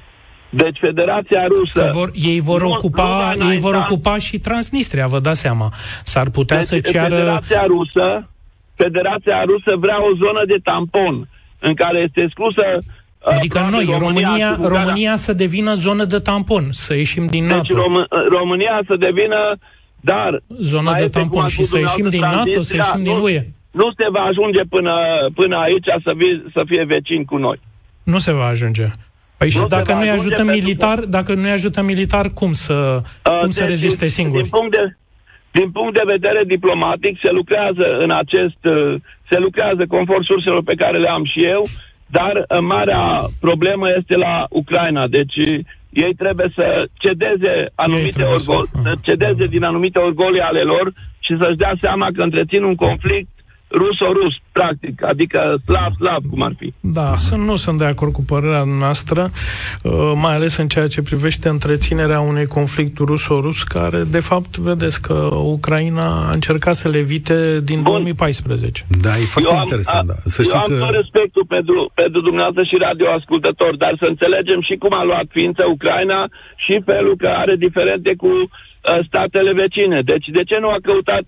Deci 0.56 0.78
Federația 0.80 1.46
Rusă... 1.46 1.80
Că 1.84 1.88
vor, 1.92 2.10
ei 2.14 2.40
vor, 2.40 2.62
nu, 2.62 2.68
ocupa, 2.68 3.34
nu 3.38 3.52
ei 3.52 3.58
vor 3.58 3.74
ocupa 3.74 4.18
și 4.18 4.38
Transnistria, 4.38 5.06
vă 5.06 5.18
dați 5.18 5.40
seama. 5.40 5.72
S-ar 6.04 6.30
putea 6.30 6.56
deci, 6.56 6.66
să 6.66 6.78
ceară... 6.80 7.14
Federația 7.14 7.64
Rusă, 7.66 8.28
Federația 8.74 9.42
Rusă 9.44 9.76
vrea 9.78 9.98
o 10.02 10.16
zonă 10.16 10.42
de 10.46 10.58
tampon 10.62 11.28
în 11.58 11.74
care 11.74 11.98
este 12.06 12.22
exclusă 12.22 12.62
uh, 12.76 13.34
Adică 13.34 13.68
noi, 13.70 13.84
România, 13.84 13.98
România, 13.98 14.56
România 14.60 15.16
să 15.16 15.32
devină 15.32 15.74
zonă 15.74 16.04
de 16.04 16.18
tampon, 16.18 16.68
să 16.70 16.94
ieșim 16.94 17.26
din 17.26 17.46
deci 17.46 17.56
NATO. 17.56 17.74
Deci 17.74 17.82
Rom- 17.82 18.28
România 18.28 18.80
să 18.86 18.96
devină 18.96 19.58
dar... 20.00 20.42
Zona 20.60 20.94
de 20.94 21.08
tampon 21.08 21.46
și 21.46 21.62
să 21.62 21.78
ieșim 21.78 22.08
din 22.08 22.20
NATO, 22.20 22.62
să 22.62 22.76
ieșim 22.76 23.02
din 23.02 23.16
UE. 23.16 23.46
Nu 23.70 23.88
se 23.98 24.06
va 24.10 24.20
ajunge 24.20 24.62
până, 24.68 24.94
până 25.34 25.56
aici 25.56 25.88
să, 26.04 26.12
vi, 26.16 26.42
să 26.52 26.62
fie 26.66 26.84
vecin 26.84 27.24
cu 27.24 27.36
noi. 27.36 27.60
Nu 28.02 28.18
se 28.18 28.32
va 28.32 28.44
ajunge. 28.44 28.86
Păi 29.38 29.50
și 29.50 29.64
dacă 29.68 29.92
nu-i 29.92 30.10
ajută 30.10 30.44
militar, 30.44 30.98
că... 30.98 31.06
dacă 31.06 31.34
nu-i 31.34 31.50
ajută 31.50 31.82
militar, 31.82 32.30
cum 32.34 32.52
să, 32.52 33.02
uh, 33.02 33.38
cum 33.38 33.48
deci, 33.48 33.52
să 33.52 33.64
reziste 33.64 34.06
singur? 34.06 34.40
Din 34.40 34.50
punct, 34.50 34.70
de, 34.76 34.96
din 35.50 35.70
punct 35.70 35.94
de 35.94 36.02
vedere 36.04 36.44
diplomatic, 36.46 37.18
se 37.22 37.30
lucrează 37.30 37.86
în 38.04 38.10
acest, 38.10 38.60
uh, 38.64 38.94
se 39.30 39.38
lucrează 39.38 39.86
conform 39.88 40.22
surselor 40.22 40.62
pe 40.62 40.74
care 40.74 40.98
le 40.98 41.08
am 41.08 41.24
și 41.24 41.44
eu, 41.44 41.62
dar 42.06 42.34
uh, 42.36 42.58
marea 42.60 43.20
problemă 43.40 43.86
este 43.98 44.16
la 44.16 44.46
Ucraina. 44.50 45.06
Deci 45.06 45.36
ei 45.90 46.14
trebuie 46.16 46.48
să 46.54 46.88
cedeze 46.94 47.54
anumite 47.74 48.22
orgoli, 48.22 48.68
să... 48.72 48.78
să 48.82 48.92
cedeze 49.00 49.46
din 49.46 49.64
anumite 49.64 49.98
orgolii 49.98 50.40
ale 50.40 50.60
lor 50.60 50.92
și 51.18 51.36
să-și 51.40 51.56
dea 51.56 51.74
seama 51.80 52.08
că 52.14 52.22
întrețin 52.22 52.62
un 52.62 52.74
conflict 52.74 53.35
ruso-rus, 53.70 54.34
practic, 54.52 55.04
adică 55.04 55.56
slav-slav, 55.64 56.22
cum 56.30 56.42
ar 56.42 56.52
fi. 56.58 56.72
Da, 56.80 57.16
sunt, 57.16 57.42
nu 57.42 57.56
sunt 57.56 57.78
de 57.78 57.84
acord 57.84 58.12
cu 58.12 58.22
părerea 58.22 58.64
noastră, 58.64 59.30
uh, 59.82 59.92
mai 60.14 60.34
ales 60.34 60.56
în 60.56 60.68
ceea 60.68 60.86
ce 60.86 61.02
privește 61.02 61.48
întreținerea 61.48 62.20
unui 62.20 62.46
conflict 62.46 62.98
ruso-rus, 62.98 63.62
care, 63.62 64.02
de 64.10 64.20
fapt, 64.20 64.56
vedeți 64.56 65.02
că 65.02 65.14
Ucraina 65.56 66.28
a 66.28 66.30
încercat 66.32 66.74
să 66.74 66.88
le 66.88 66.98
evite 66.98 67.60
din 67.60 67.82
Bun. 67.82 67.92
2014. 67.92 68.84
Da, 69.02 69.10
e 69.16 69.24
foarte 69.34 69.50
eu 69.50 69.58
am, 69.58 69.62
interesant, 69.62 70.06
da. 70.06 70.14
Să 70.24 70.42
eu 70.52 70.58
am 70.58 70.64
că... 70.66 70.96
respectul 71.00 71.44
pentru, 71.48 71.90
pentru 71.94 72.20
dumneavoastră 72.20 72.62
și 72.64 72.76
radioascultători, 72.88 73.78
dar 73.78 73.94
să 74.00 74.06
înțelegem 74.08 74.60
și 74.62 74.74
cum 74.76 74.92
a 74.94 75.04
luat 75.04 75.26
ființă 75.28 75.62
Ucraina 75.74 76.28
și 76.56 76.82
felul 76.84 77.16
că 77.16 77.28
are 77.42 77.56
diferente 77.56 78.14
cu 78.16 78.26
uh, 78.26 78.48
statele 79.06 79.52
vecine. 79.52 79.98
Deci, 80.02 80.26
de 80.38 80.42
ce 80.42 80.56
nu 80.58 80.68
a 80.68 80.78
căutat 80.82 81.24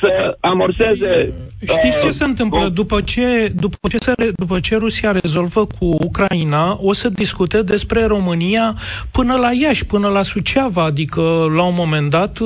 să 0.00 0.36
amorseze... 0.40 1.32
Știți 1.62 2.00
ce 2.00 2.06
uh, 2.06 2.12
se 2.12 2.24
întâmplă? 2.24 2.68
După 2.68 3.00
ce, 3.00 3.52
după, 3.54 3.88
ce 3.88 3.96
se, 4.00 4.32
după 4.36 4.60
ce 4.60 4.76
Rusia 4.76 5.12
rezolvă 5.12 5.66
cu 5.66 5.84
Ucraina, 5.84 6.76
o 6.80 6.92
să 6.92 7.08
discute 7.08 7.62
despre 7.62 8.04
România 8.04 8.76
până 9.10 9.34
la 9.34 9.50
Iași, 9.52 9.86
până 9.86 10.08
la 10.08 10.22
Suceava, 10.22 10.82
adică 10.82 11.20
la 11.56 11.62
un 11.62 11.74
moment 11.76 12.10
dat 12.10 12.38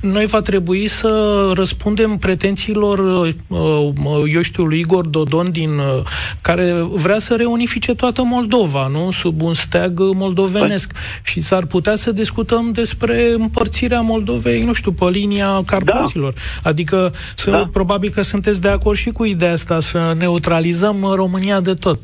noi 0.00 0.26
va 0.26 0.40
trebui 0.40 0.86
să 0.86 1.50
răspundem 1.54 2.16
pretențiilor, 2.16 2.98
uh, 3.46 3.92
eu 4.32 4.42
știu, 4.42 4.64
lui 4.64 4.78
Igor 4.78 5.06
Dodon, 5.06 5.50
din, 5.50 5.70
uh, 5.70 6.02
care 6.40 6.72
vrea 6.88 7.18
să 7.18 7.34
reunifice 7.36 7.94
toată 7.94 8.22
Moldova, 8.22 8.86
nu? 8.92 9.10
Sub 9.10 9.42
un 9.42 9.54
steag 9.54 10.00
moldovenesc. 10.00 10.92
Păi. 10.92 11.00
Și 11.22 11.40
s-ar 11.40 11.66
putea 11.66 11.94
să 11.94 12.12
discutăm 12.12 12.72
despre 12.72 13.32
împărțirea 13.38 14.00
Moldovei, 14.00 14.62
nu 14.62 14.72
știu, 14.72 14.92
pe 14.92 15.08
linia 15.10 15.62
Carpaților. 15.66 16.32
Da. 16.32 16.68
Adică 16.68 16.79
Adică 16.80 17.12
sunt, 17.34 17.54
da. 17.54 17.68
probabil 17.72 18.10
că 18.10 18.22
sunteți 18.22 18.60
de 18.60 18.68
acord 18.68 18.96
și 18.96 19.10
cu 19.10 19.24
ideea 19.24 19.52
asta, 19.52 19.80
să 19.80 20.14
neutralizăm 20.18 20.96
România 21.14 21.60
de 21.60 21.74
tot. 21.74 21.98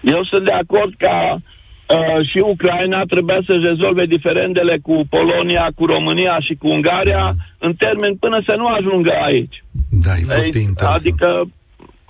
Eu 0.00 0.24
sunt 0.24 0.44
de 0.44 0.52
acord 0.52 0.92
ca 0.98 1.18
uh, 1.34 2.28
și 2.30 2.38
Ucraina 2.52 3.04
trebuia 3.04 3.40
să 3.46 3.52
rezolve 3.68 4.04
diferendele 4.06 4.78
cu 4.82 5.06
Polonia, 5.08 5.70
cu 5.74 5.84
România 5.86 6.40
și 6.46 6.54
cu 6.60 6.68
Ungaria 6.68 7.34
în 7.58 7.74
termen 7.74 8.16
până 8.16 8.42
să 8.46 8.54
nu 8.56 8.66
ajungă 8.66 9.12
aici. 9.28 9.64
Da, 10.04 10.12
e 10.20 10.22
foarte 10.22 10.58
interesant. 10.58 10.96
Adică 10.96 11.28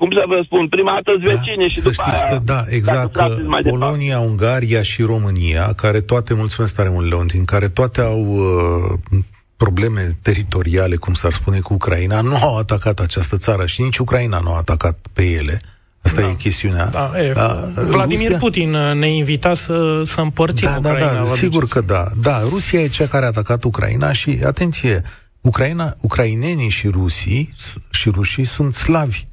cum 0.00 0.11
să 0.11 0.24
vă 0.26 0.40
spun, 0.44 0.68
prima 0.68 0.92
dată 0.92 1.18
da, 1.18 1.33
vecine 1.33 1.68
și 1.68 1.81
să 1.81 1.88
după 1.88 2.03
știți 2.03 2.24
aia, 2.24 2.33
că 2.33 2.42
da, 2.44 2.61
exact, 2.68 3.12
că 3.12 3.24
Polonia, 3.68 4.16
departe. 4.16 4.29
Ungaria 4.29 4.83
și 4.83 5.03
România, 5.03 5.72
care 5.76 6.00
toate, 6.00 6.35
mulțumesc 6.35 6.74
tare 6.74 6.88
mult, 6.88 7.09
Leontin, 7.09 7.44
care 7.44 7.68
toate 7.68 8.00
au 8.00 8.20
uh, 8.20 9.20
probleme 9.64 10.16
teritoriale, 10.23 10.96
cum 10.96 11.14
s-ar 11.14 11.33
spune, 11.33 11.61
cu 11.61 11.75
Ucraina, 11.75 12.20
nu 12.20 12.37
au 12.37 12.57
atacat 12.57 12.99
această 12.99 13.37
țară 13.37 13.66
și 13.66 13.83
nici 13.83 13.99
Ucraina 13.99 14.38
nu 14.38 14.53
a 14.53 14.57
atacat 14.57 15.07
pe 15.12 15.25
ele. 15.25 15.61
Asta 16.03 16.20
da. 16.20 16.29
e 16.29 16.35
chestiunea. 16.35 16.87
Da, 16.87 17.12
e, 17.16 17.33
da, 17.33 17.68
Vladimir 17.75 18.27
Rusia... 18.27 18.38
Putin 18.38 18.70
ne 18.70 19.09
invita 19.14 19.55
să, 19.55 20.03
să 20.05 20.20
împărțim 20.20 20.68
da, 20.68 20.77
Ucraina. 20.77 21.12
Da, 21.12 21.14
da, 21.14 21.25
sigur 21.25 21.66
că 21.66 21.81
da. 21.81 22.09
Da, 22.20 22.40
Rusia 22.49 22.81
e 22.81 22.88
cea 22.88 23.07
care 23.07 23.25
a 23.25 23.29
atacat 23.29 23.64
Ucraina 23.64 24.12
și, 24.12 24.40
atenție, 24.44 25.03
Ucraina, 25.40 25.94
ucrainenii 26.01 26.68
și 26.68 26.88
rusii 26.88 27.55
și 27.90 28.11
rușii 28.11 28.44
sunt 28.44 28.75
slavi, 28.75 29.27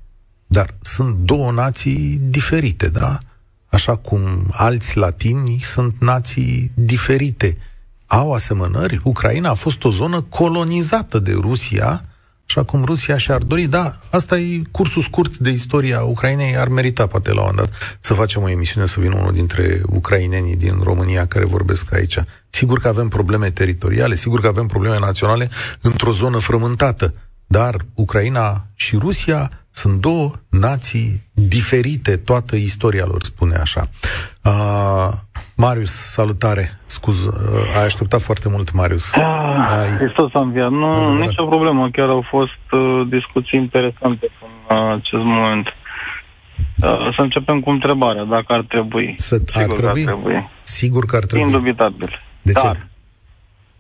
dar 0.48 0.70
sunt 0.82 1.16
două 1.16 1.52
nații 1.52 2.20
diferite, 2.22 2.88
da? 2.88 3.18
Așa 3.68 3.96
cum 3.96 4.22
alți 4.52 4.98
latini 4.98 5.60
sunt 5.64 5.96
nații 6.00 6.72
diferite 6.74 7.58
au 8.08 8.34
asemănări. 8.34 9.00
Ucraina 9.04 9.50
a 9.50 9.54
fost 9.54 9.84
o 9.84 9.90
zonă 9.90 10.22
colonizată 10.22 11.20
de 11.20 11.32
Rusia, 11.32 12.06
așa 12.48 12.64
cum 12.64 12.84
Rusia 12.84 13.18
și-ar 13.18 13.42
dori. 13.42 13.66
Da, 13.66 14.00
asta 14.12 14.38
e 14.38 14.62
cursul 14.72 15.02
scurt 15.02 15.38
de 15.38 15.50
istoria 15.50 16.04
Ucrainei. 16.04 16.58
Ar 16.58 16.68
merita, 16.68 17.08
poate, 17.08 17.34
la 17.34 17.42
un 17.42 17.48
moment 17.50 17.70
dat, 17.70 17.98
să 18.00 18.14
facem 18.14 18.42
o 18.42 18.50
emisiune, 18.50 18.88
să 18.88 19.00
vină 19.00 19.16
unul 19.16 19.34
dintre 19.34 19.82
ucrainenii 19.86 20.56
din 20.56 20.80
România 20.84 21.28
care 21.28 21.46
vorbesc 21.46 21.94
aici. 21.94 22.20
Sigur 22.50 22.80
că 22.80 22.88
avem 22.88 23.08
probleme 23.08 23.50
teritoriale, 23.50 24.16
sigur 24.16 24.42
că 24.42 24.48
avem 24.48 24.66
probleme 24.66 25.00
naționale 25.00 25.50
într-o 25.82 26.12
zonă 26.12 26.38
frământată, 26.38 27.14
dar 27.48 27.76
Ucraina 27.96 28.66
și 28.76 28.98
Rusia 28.98 29.50
sunt 29.72 30.02
două 30.02 30.32
nații 30.50 31.24
diferite, 31.34 32.18
toată 32.18 32.56
istoria 32.56 33.06
lor 33.06 33.24
spune 33.24 33.56
așa. 33.56 33.82
Uh, 34.44 35.10
Marius, 35.58 35.92
salutare. 35.92 36.80
Scuz, 36.86 37.26
uh, 37.26 37.34
ai 37.78 37.86
așteptat 37.86 38.22
foarte 38.22 38.50
mult, 38.50 38.74
Marius. 38.74 39.16
Ah, 39.16 39.24
ai... 39.70 39.98
Hristos 39.98 40.30
a 40.34 40.40
înviat. 40.40 40.72
Nu, 40.72 40.90
Adevărat. 40.90 41.20
nicio 41.20 41.46
problemă. 41.46 41.90
Chiar 41.90 42.10
au 42.10 42.26
fost 42.30 42.66
uh, 42.72 43.08
discuții 43.10 43.60
interesante 43.60 44.32
în 44.42 44.78
uh, 44.78 44.92
acest 44.92 45.24
moment. 45.24 45.68
Uh, 45.68 47.16
să 47.16 47.22
începem 47.22 47.60
cu 47.60 47.70
întrebarea, 47.70 48.24
dacă 48.24 48.54
ar 48.54 48.66
trebui. 48.68 49.14
Să, 49.18 49.38
Sigur 49.46 49.62
ar 49.62 49.94
trebui? 49.94 50.04
Că 50.04 50.10
ar 50.10 50.16
trebui. 50.16 50.50
Sigur 50.62 51.06
că 51.06 51.16
ar 51.16 51.26
trebui. 51.26 51.46
Indubitabil. 51.46 52.22
De 52.42 52.52
dar, 52.52 52.76
ce? 52.76 52.86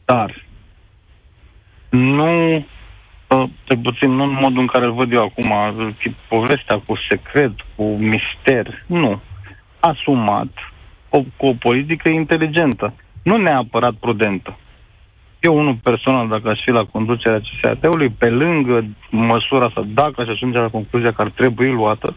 Dar, 0.05 0.45
nu 1.89 2.65
pe 3.67 3.77
puțin, 3.83 4.11
nu 4.11 4.23
în 4.23 4.37
modul 4.41 4.59
în 4.59 4.67
care 4.67 4.85
îl 4.85 4.93
văd 4.93 5.13
eu 5.13 5.23
acum, 5.23 5.53
povestea 6.27 6.81
cu 6.85 6.97
secret, 7.09 7.51
cu 7.75 7.83
mister, 7.83 8.83
nu. 8.85 9.21
Asumat, 9.79 10.47
o, 11.09 11.21
cu 11.37 11.45
o 11.45 11.53
politică 11.53 12.09
inteligentă, 12.09 12.93
nu 13.23 13.37
neapărat 13.37 13.93
prudentă. 13.93 14.57
Eu, 15.39 15.57
unul 15.57 15.75
personal, 15.83 16.27
dacă 16.27 16.49
aș 16.49 16.59
fi 16.63 16.71
la 16.71 16.83
conducerea 16.83 17.39
CSAT-ului, 17.39 18.09
pe 18.09 18.29
lângă 18.29 18.85
măsura 19.09 19.65
asta, 19.65 19.83
dacă 19.87 20.21
aș 20.21 20.27
ajunge 20.27 20.57
la 20.57 20.69
concluzia 20.69 21.11
că 21.11 21.21
ar 21.21 21.29
trebui 21.29 21.71
luată, 21.71 22.15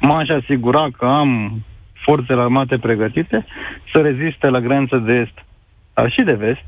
m-aș 0.00 0.28
asigura 0.28 0.88
că 0.98 1.04
am 1.04 1.62
forțele 1.94 2.40
armate 2.40 2.78
pregătite 2.78 3.46
să 3.92 4.00
reziste 4.00 4.48
la 4.48 4.60
graniță 4.60 4.96
de 4.96 5.12
est, 5.12 5.44
dar 5.94 6.10
și 6.10 6.22
de 6.22 6.34
vest, 6.34 6.66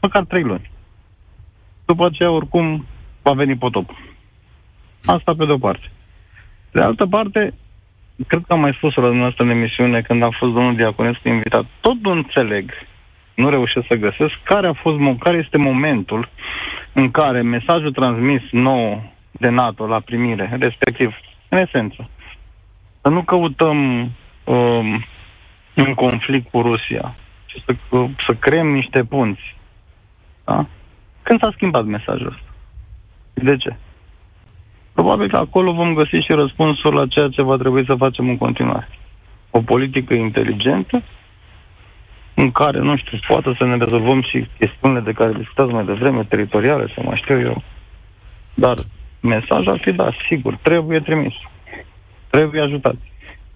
măcar 0.00 0.24
trei 0.24 0.42
luni 0.42 0.70
după 1.92 2.06
aceea 2.06 2.30
oricum 2.30 2.86
va 3.22 3.32
veni 3.32 3.56
potop. 3.56 3.90
Asta 5.04 5.34
pe 5.34 5.44
de-o 5.44 5.58
parte. 5.58 5.90
De 6.72 6.80
altă 6.80 7.06
parte, 7.06 7.54
cred 8.26 8.42
că 8.46 8.52
am 8.52 8.60
mai 8.60 8.72
spus 8.76 8.94
la 8.94 9.02
dumneavoastră 9.02 9.44
în 9.44 9.50
emisiune 9.50 10.00
când 10.00 10.22
a 10.22 10.30
fost 10.38 10.52
domnul 10.52 10.76
Diaconescu 10.76 11.28
invitat. 11.28 11.64
Tot 11.80 11.98
nu 12.02 12.10
înțeleg, 12.10 12.72
nu 13.34 13.48
reușesc 13.48 13.86
să 13.86 13.96
găsesc, 13.96 14.34
care, 14.44 14.66
a 14.66 14.72
fost, 14.72 14.96
care 15.18 15.36
este 15.36 15.56
momentul 15.56 16.28
în 16.92 17.10
care 17.10 17.42
mesajul 17.42 17.92
transmis 17.92 18.42
nou 18.50 19.12
de 19.30 19.48
NATO 19.48 19.86
la 19.86 20.00
primire, 20.00 20.56
respectiv, 20.60 21.14
în 21.48 21.58
esență, 21.58 22.08
să 23.02 23.08
nu 23.08 23.22
căutăm 23.22 23.78
um, 24.44 25.04
un 25.76 25.94
conflict 25.94 26.50
cu 26.50 26.60
Rusia, 26.60 27.14
ci 27.46 27.62
să, 27.64 27.74
să 28.26 28.34
creăm 28.34 28.66
niște 28.66 29.04
punți. 29.04 29.56
Da? 30.44 30.66
Când 31.30 31.42
s-a 31.42 31.52
schimbat 31.54 31.84
mesajul 31.84 32.26
ăsta? 32.26 32.52
De 33.34 33.56
ce? 33.56 33.76
Probabil 34.92 35.28
că 35.28 35.36
acolo 35.36 35.72
vom 35.72 35.94
găsi 35.94 36.16
și 36.26 36.32
răspunsul 36.32 36.94
la 36.94 37.06
ceea 37.06 37.28
ce 37.28 37.42
va 37.42 37.56
trebui 37.56 37.84
să 37.84 37.94
facem 37.94 38.28
în 38.28 38.36
continuare. 38.36 38.88
O 39.50 39.60
politică 39.60 40.14
inteligentă 40.14 41.02
în 42.34 42.50
care, 42.50 42.78
nu 42.78 42.96
știu, 42.96 43.18
poate 43.26 43.54
să 43.58 43.64
ne 43.64 43.76
rezolvăm 43.76 44.22
și 44.22 44.46
chestiunile 44.58 45.00
de 45.00 45.12
care 45.12 45.32
discutați 45.32 45.72
mai 45.72 45.84
devreme, 45.84 46.24
teritoriale, 46.24 46.92
să 46.94 47.00
mai 47.04 47.20
știu 47.22 47.40
eu. 47.40 47.62
Dar 48.54 48.76
mesajul 49.20 49.72
ar 49.72 49.78
fi, 49.78 49.92
da, 49.92 50.10
sigur, 50.28 50.58
trebuie 50.62 51.00
trimis. 51.00 51.34
Trebuie 52.30 52.62
ajutat. 52.62 52.94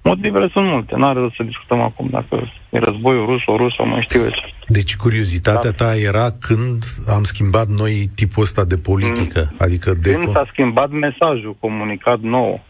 Motivele 0.03 0.49
sunt 0.49 0.67
multe, 0.67 0.97
nu 0.97 1.07
are 1.07 1.21
rost 1.21 1.35
să 1.35 1.43
discutăm 1.43 1.81
acum 1.81 2.09
dacă 2.11 2.53
e 2.71 2.79
războiul 2.79 3.27
rus, 3.27 3.43
o 3.47 3.57
rus 3.57 3.75
sau 3.75 3.87
mai 3.87 4.03
știu 4.03 4.21
eu 4.21 4.31
ce. 4.31 4.54
Deci 4.69 4.97
curiozitatea 4.97 5.71
da. 5.71 5.85
ta 5.85 5.97
era 5.97 6.31
când 6.41 6.85
am 7.07 7.23
schimbat 7.23 7.67
noi 7.67 8.11
tipul 8.15 8.43
ăsta 8.43 8.65
de 8.65 8.77
politică? 8.77 9.49
Mm. 9.51 9.57
Adică 9.59 9.95
de... 9.95 10.13
Când 10.13 10.33
s-a 10.33 10.49
schimbat 10.53 10.91
mesajul 10.91 11.57
comunicat 11.61 12.21
nou. 12.21 12.65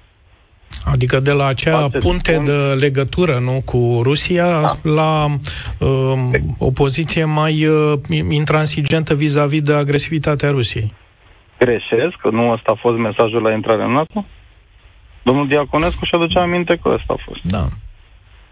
Adică 0.84 1.20
de 1.20 1.32
la 1.32 1.46
acea 1.46 1.78
Face 1.78 1.98
punte 1.98 2.32
spun... 2.32 2.44
de 2.44 2.74
legătură 2.78 3.38
nu, 3.38 3.62
cu 3.64 4.00
Rusia 4.02 4.60
da. 4.60 4.90
la 4.90 5.26
uh, 5.78 6.12
o 6.58 6.70
poziție 6.70 7.24
mai 7.24 7.66
uh, 7.66 7.98
intransigentă 8.28 9.14
vis-a-vis 9.14 9.62
de 9.62 9.74
agresivitatea 9.74 10.50
Rusiei. 10.50 10.92
Greșesc, 11.58 12.16
că 12.22 12.30
nu 12.30 12.50
ăsta 12.50 12.72
a 12.72 12.78
fost 12.80 12.98
mesajul 12.98 13.42
la 13.42 13.52
intrarea 13.52 13.84
în 13.84 13.92
NATO? 13.92 14.24
Domnul 15.22 15.48
Diaconescu 15.48 16.04
și 16.04 16.14
aduce 16.14 16.38
aminte 16.38 16.78
că 16.82 16.88
ăsta 16.88 17.14
a 17.18 17.22
fost. 17.24 17.40
Da. 17.42 17.68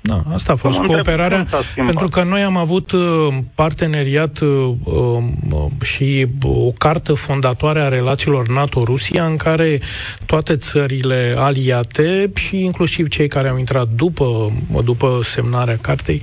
Da, 0.04 0.22
asta 0.32 0.52
a 0.52 0.56
fost 0.56 0.78
Cum 0.78 0.86
cooperarea, 0.86 1.46
pentru 1.74 2.08
că 2.08 2.22
noi 2.22 2.42
am 2.42 2.56
avut 2.56 2.92
uh, 2.92 3.28
parteneriat 3.54 4.38
uh, 4.38 4.70
uh, 4.84 5.66
și 5.82 6.26
o 6.42 6.70
cartă 6.70 7.14
fondatoare 7.14 7.80
a 7.80 7.88
relațiilor 7.88 8.48
NATO-Rusia 8.48 9.24
în 9.24 9.36
care 9.36 9.80
toate 10.26 10.56
țările 10.56 11.34
aliate 11.38 12.30
și 12.34 12.64
inclusiv 12.64 13.08
cei 13.08 13.28
care 13.28 13.48
au 13.48 13.58
intrat 13.58 13.88
după, 13.88 14.52
după 14.84 15.20
semnarea 15.22 15.78
cartei, 15.80 16.22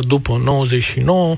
după 0.00 0.40
99, 0.44 1.36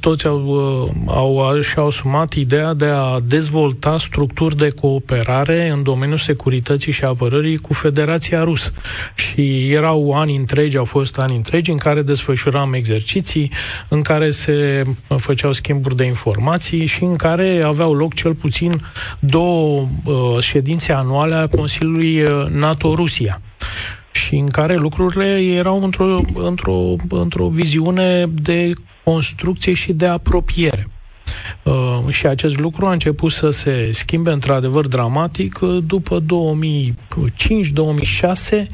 toți 0.00 0.26
au, 0.26 0.92
au, 1.06 1.60
și-au 1.60 1.86
asumat 1.86 2.32
ideea 2.32 2.74
de 2.74 2.86
a 2.86 3.20
dezvolta 3.20 3.98
structuri 3.98 4.56
de 4.56 4.68
cooperare 4.68 5.68
în 5.68 5.82
domeniul 5.82 6.18
securității 6.18 6.92
și 6.92 7.04
apărării 7.04 7.56
cu 7.56 7.72
Federația 7.72 8.42
Rusă. 8.42 8.72
Și 9.14 9.72
erau 9.72 10.10
ani 10.10 10.36
întregi 10.36 10.73
întregi, 10.74 10.76
au 10.76 10.84
fost 11.00 11.18
ani 11.18 11.36
întregi 11.36 11.70
în 11.70 11.76
care 11.76 12.02
desfășuram 12.02 12.72
exerciții, 12.72 13.50
în 13.88 14.02
care 14.02 14.30
se 14.30 14.82
făceau 15.16 15.52
schimburi 15.52 15.96
de 15.96 16.04
informații 16.04 16.86
și 16.86 17.04
în 17.04 17.16
care 17.16 17.62
aveau 17.64 17.94
loc 17.94 18.14
cel 18.14 18.34
puțin 18.34 18.82
două 19.20 19.88
uh, 20.04 20.14
ședințe 20.40 20.92
anuale 20.92 21.34
a 21.34 21.46
Consiliului 21.46 22.22
uh, 22.22 22.46
NATO-Rusia 22.48 23.40
și 24.12 24.34
în 24.34 24.48
care 24.48 24.76
lucrurile 24.76 25.40
erau 25.40 25.82
într-o, 25.82 26.20
într-o, 26.34 26.96
într-o 27.08 27.48
viziune 27.48 28.26
de 28.26 28.72
construcție 29.04 29.74
și 29.74 29.92
de 29.92 30.06
apropiere. 30.06 30.88
Uh, 31.62 31.98
și 32.08 32.26
acest 32.26 32.58
lucru 32.58 32.86
a 32.86 32.92
început 32.92 33.32
să 33.32 33.50
se 33.50 33.90
schimbe 33.92 34.30
într-adevăr 34.30 34.86
dramatic 34.86 35.58
uh, 35.60 35.78
după 35.86 36.18
2005-2006, 37.14 38.66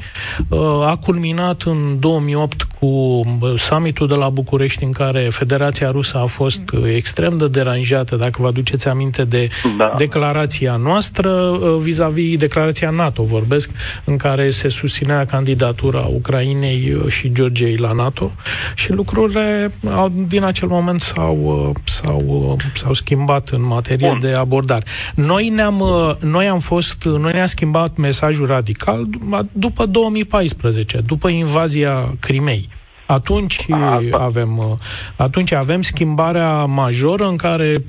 uh, 0.49 0.59
a 0.85 0.99
culminat 1.01 1.61
în 1.61 1.99
2008 1.99 2.67
cu 2.79 2.85
uh, 2.85 3.53
summitul 3.57 4.07
de 4.07 4.13
la 4.13 4.29
București 4.29 4.83
în 4.83 4.91
care 4.91 5.19
Federația 5.19 5.91
Rusă 5.91 6.17
a 6.17 6.25
fost 6.25 6.61
uh, 6.73 6.83
extrem 6.95 7.37
de 7.37 7.47
deranjată, 7.47 8.15
dacă 8.15 8.41
vă 8.41 8.47
aduceți 8.47 8.87
aminte 8.87 9.23
de 9.23 9.49
da. 9.77 9.93
declarația 9.97 10.75
noastră 10.75 11.29
uh, 11.29 11.77
vis-a-vis 11.79 12.37
declarația 12.37 12.89
NATO, 12.89 13.23
vorbesc, 13.23 13.69
în 14.03 14.17
care 14.17 14.49
se 14.49 14.69
susținea 14.69 15.25
candidatura 15.25 15.99
Ucrainei 15.99 16.97
și 17.07 17.31
Georgiei 17.31 17.75
la 17.75 17.91
NATO 17.91 18.31
și 18.75 18.91
lucrurile 18.91 19.71
au, 19.89 20.11
din 20.27 20.43
acel 20.43 20.67
moment 20.67 21.01
s-au, 21.01 21.73
s-au, 21.83 22.57
s-au 22.75 22.93
schimbat 22.93 23.49
în 23.49 23.65
materie 23.65 24.09
Bun. 24.09 24.19
de 24.19 24.33
abordare. 24.33 24.83
Noi 25.15 25.49
ne-am, 25.49 25.83
noi 26.19 26.47
am 26.47 26.59
fost, 26.59 27.03
noi 27.03 27.31
ne-am 27.33 27.45
schimbat 27.45 27.97
mesajul 27.97 28.30
radical 28.39 29.07
după 29.51 29.85
2014, 29.85 31.01
după 31.05 31.27
invazia 31.27 32.15
Crimei. 32.19 32.69
Atunci 33.11 33.65
avem, 34.11 34.77
atunci 35.15 35.51
avem 35.51 35.81
schimbarea 35.81 36.65
majoră 36.65 37.27
în 37.27 37.35
care 37.35 37.83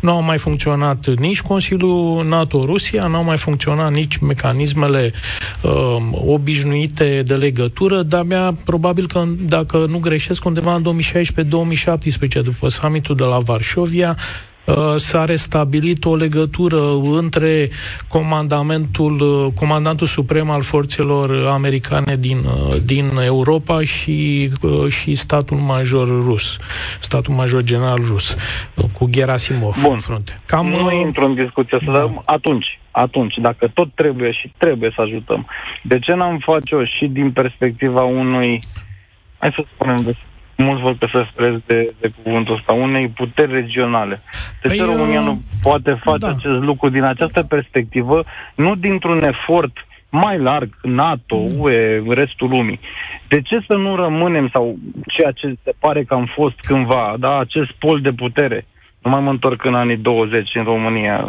nu 0.00 0.10
au 0.10 0.22
mai 0.22 0.38
funcționat 0.38 1.06
nici 1.06 1.40
Consiliul 1.40 2.24
NATO-Rusia, 2.28 3.06
nu 3.06 3.16
au 3.16 3.24
mai 3.24 3.36
funcționat 3.36 3.92
nici 3.92 4.16
mecanismele 4.16 5.12
uh, 5.62 5.96
obișnuite 6.26 7.22
de 7.22 7.34
legătură, 7.34 8.02
dar 8.02 8.22
mi-a 8.22 8.56
probabil 8.64 9.06
că, 9.06 9.24
dacă 9.38 9.86
nu 9.88 9.98
greșesc, 9.98 10.44
undeva 10.44 10.74
în 10.74 10.84
2016-2017, 12.40 12.42
după 12.42 12.68
summitul 12.68 13.16
de 13.16 13.24
la 13.24 13.38
Varșovia, 13.38 14.16
Uh, 14.16 14.53
s-a 14.96 15.24
restabilit 15.24 16.04
o 16.04 16.16
legătură 16.16 16.80
între 17.20 17.68
comandamentul, 18.08 19.20
uh, 19.20 19.52
comandantul 19.54 20.06
suprem 20.06 20.50
al 20.50 20.62
forțelor 20.62 21.46
americane 21.46 22.16
din, 22.16 22.36
uh, 22.36 22.76
din 22.84 23.04
Europa 23.24 23.80
și, 23.80 24.50
și 24.88 25.14
statul 25.14 25.56
major 25.56 26.08
rus, 26.08 26.58
statul 27.00 27.34
major 27.34 27.62
general 27.62 28.00
rus, 28.06 28.36
cu 28.98 29.08
Gerasimov 29.10 29.82
Bun. 29.82 29.92
în 29.92 29.98
frunte. 29.98 30.40
Cam, 30.46 30.66
nu 30.66 30.92
intru 30.92 31.24
în 31.24 31.34
discuție, 31.34 31.78
să 31.84 31.90
da. 31.90 31.98
dăm 31.98 32.22
atunci, 32.24 32.80
atunci, 32.90 33.34
dacă 33.36 33.70
tot 33.74 33.94
trebuie 33.94 34.32
și 34.32 34.52
trebuie 34.56 34.92
să 34.94 35.00
ajutăm, 35.00 35.46
de 35.82 35.98
ce 35.98 36.14
n-am 36.14 36.38
face-o 36.38 36.84
și 36.84 37.06
din 37.06 37.32
perspectiva 37.32 38.02
unui, 38.02 38.60
hai 39.38 39.52
să 39.54 39.64
spunem, 39.74 40.16
mulți 40.56 40.82
vor 40.82 40.96
că 40.98 41.06
să 41.10 41.26
sprez 41.30 41.54
de, 41.66 41.94
de 42.00 42.12
cuvântul 42.22 42.54
ăsta, 42.54 42.72
unei 42.72 43.08
puteri 43.08 43.52
regionale. 43.52 44.22
De 44.62 44.68
ce 44.68 44.82
păi, 44.82 44.94
România 44.94 45.20
nu 45.20 45.40
poate 45.62 45.98
face 46.02 46.18
da. 46.18 46.28
acest 46.28 46.62
lucru 46.62 46.88
din 46.88 47.02
această 47.02 47.42
perspectivă, 47.42 48.24
nu 48.54 48.74
dintr-un 48.74 49.22
efort 49.22 49.86
mai 50.10 50.38
larg, 50.38 50.68
NATO, 50.82 51.44
UE, 51.58 52.02
restul 52.08 52.48
lumii. 52.48 52.80
De 53.28 53.40
ce 53.40 53.64
să 53.66 53.76
nu 53.76 53.96
rămânem, 53.96 54.48
sau 54.52 54.76
ceea 55.06 55.30
ce 55.30 55.54
se 55.62 55.72
pare 55.78 56.04
că 56.04 56.14
am 56.14 56.30
fost 56.34 56.54
cândva, 56.60 57.14
da, 57.18 57.38
acest 57.38 57.70
pol 57.70 58.00
de 58.00 58.12
putere? 58.12 58.66
Nu 59.02 59.10
mai 59.10 59.20
mă 59.20 59.30
întorc 59.30 59.64
în 59.64 59.74
anii 59.74 59.96
20 59.96 60.54
în 60.54 60.64
România. 60.64 61.28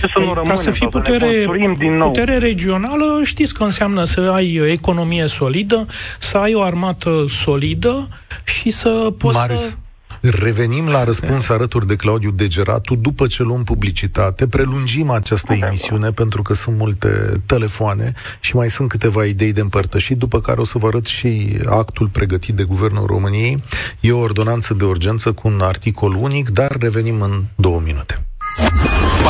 Să 0.00 0.10
nu 0.14 0.24
rămânem, 0.24 0.44
Ca 0.44 0.54
să 0.54 0.70
fii 0.70 0.88
putere, 0.88 1.42
să 1.44 1.74
din 1.78 1.96
nou. 1.96 2.10
putere 2.10 2.38
regională, 2.38 3.20
știți 3.24 3.54
că 3.54 3.62
înseamnă 3.62 4.04
să 4.04 4.20
ai 4.34 4.54
economie 4.54 5.26
solidă, 5.26 5.86
să 6.18 6.36
ai 6.36 6.54
o 6.54 6.62
armată 6.62 7.24
solidă 7.28 8.08
și 8.44 8.70
să 8.70 9.12
poți 9.18 9.36
Marius. 9.36 9.62
să 9.62 9.72
Revenim 10.20 10.88
la 10.88 11.04
răspuns 11.04 11.48
alături 11.48 11.86
de 11.86 11.96
Claudiu 11.96 12.30
Degeratu 12.30 12.94
după 12.94 13.26
ce 13.26 13.42
luăm 13.42 13.64
publicitate, 13.64 14.46
prelungim 14.46 15.10
această 15.10 15.52
emisiune 15.52 16.10
pentru 16.10 16.42
că 16.42 16.54
sunt 16.54 16.76
multe 16.76 17.08
telefoane 17.46 18.12
și 18.40 18.56
mai 18.56 18.70
sunt 18.70 18.88
câteva 18.88 19.24
idei 19.24 19.52
de 19.52 19.60
împărtășit, 19.60 20.18
după 20.18 20.40
care 20.40 20.60
o 20.60 20.64
să 20.64 20.78
vă 20.78 20.86
arăt 20.86 21.06
și 21.06 21.58
actul 21.66 22.08
pregătit 22.08 22.54
de 22.54 22.62
Guvernul 22.62 23.06
României. 23.06 23.62
E 24.00 24.12
o 24.12 24.18
ordonanță 24.18 24.74
de 24.74 24.84
urgență 24.84 25.32
cu 25.32 25.48
un 25.48 25.60
articol 25.60 26.14
unic, 26.20 26.48
dar 26.48 26.76
revenim 26.80 27.20
în 27.20 27.44
două 27.54 27.80
minute. 27.84 28.22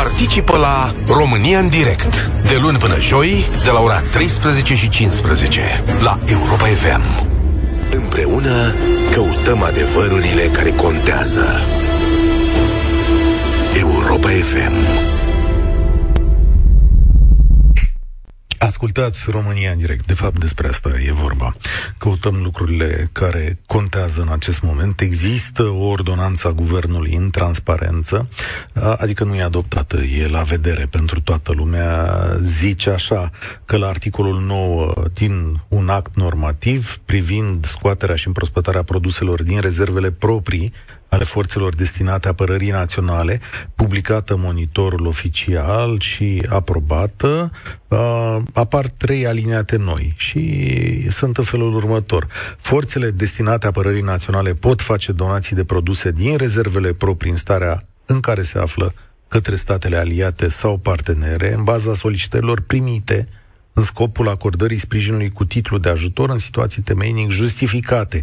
Participă 0.05 0.57
la 0.57 0.95
România 1.07 1.59
în 1.59 1.69
direct 1.69 2.31
de 2.49 2.57
luni 2.61 2.79
până 2.79 2.99
joi 3.01 3.45
de 3.65 3.71
la 3.71 3.81
ora 3.81 4.01
13 4.01 4.75
și 4.75 4.89
15 4.89 5.85
la 6.01 6.19
Europa 6.27 6.65
FM. 6.65 7.03
Împreună 7.91 8.75
căutăm 9.13 9.63
adevărurile 9.63 10.43
care 10.43 10.71
contează. 10.71 11.61
Europa 13.75 14.29
FM 14.29 15.18
Ascultați 18.69 19.31
România 19.31 19.71
în 19.71 19.79
direct. 19.79 20.07
De 20.07 20.15
fapt, 20.15 20.39
despre 20.39 20.69
asta 20.69 20.91
e 21.07 21.13
vorba. 21.13 21.55
Căutăm 21.99 22.41
lucrurile 22.43 23.09
care 23.13 23.59
contează 23.67 24.21
în 24.21 24.29
acest 24.29 24.61
moment. 24.63 25.01
Există 25.01 25.63
o 25.63 25.87
ordonanță 25.87 26.49
a 26.49 26.53
guvernului 26.53 27.15
în 27.15 27.31
transparență, 27.31 28.29
adică 28.99 29.25
nu 29.25 29.35
e 29.35 29.43
adoptată, 29.43 29.97
e 29.97 30.29
la 30.29 30.43
vedere 30.43 30.87
pentru 30.87 31.21
toată 31.21 31.53
lumea. 31.53 32.21
Zice 32.41 32.91
așa 32.91 33.31
că 33.65 33.77
la 33.77 33.87
articolul 33.87 34.41
9 34.41 34.93
din 35.15 35.61
un 35.69 35.89
act 35.89 36.17
normativ 36.17 36.99
privind 37.05 37.67
scoaterea 37.67 38.17
și 38.17 38.27
împrospătarea 38.27 38.83
produselor 38.83 39.43
din 39.43 39.61
rezervele 39.61 40.11
proprii 40.11 40.73
ale 41.09 41.25
forțelor 41.25 41.75
destinate 41.75 42.29
apărării 42.29 42.71
naționale, 42.71 43.41
publicată 43.75 44.37
monitorul 44.37 45.07
oficial 45.07 46.01
și 46.01 46.47
aprobată, 46.49 47.51
uh, 47.89 48.37
apar 48.53 48.89
trei 48.89 49.27
alineate 49.27 49.77
noi 49.77 50.15
și 50.17 51.11
sunt 51.11 51.37
în 51.37 51.45
felul 51.45 51.75
următor. 51.75 52.27
Forțele 52.59 53.11
destinate 53.11 53.67
apărării 53.67 54.03
naționale 54.03 54.55
pot 54.55 54.81
face 54.81 55.13
donații 55.13 55.57
de 55.57 55.65
produse 55.65 56.11
din 56.11 56.37
rezervele 56.37 56.93
proprii 56.93 57.31
în 57.31 57.37
starea 57.37 57.83
în 58.07 58.21
care 58.21 58.43
se 58.43 58.59
află 58.59 58.93
către 59.29 59.57
statele 59.57 59.97
aliate 59.97 60.49
sau 60.49 60.77
partenere, 60.77 61.55
în 61.55 61.65
baza 61.65 61.95
solicitărilor 61.95 62.61
primite 62.61 63.29
în 63.73 63.83
scopul 63.83 64.29
acordării 64.29 64.79
sprijinului 64.79 65.31
cu 65.31 65.45
titlu 65.45 65.79
de 65.79 65.89
ajutor 65.89 66.31
în 66.31 66.39
situații 66.39 66.83
temeinic 66.83 67.31
justificate. 67.31 68.23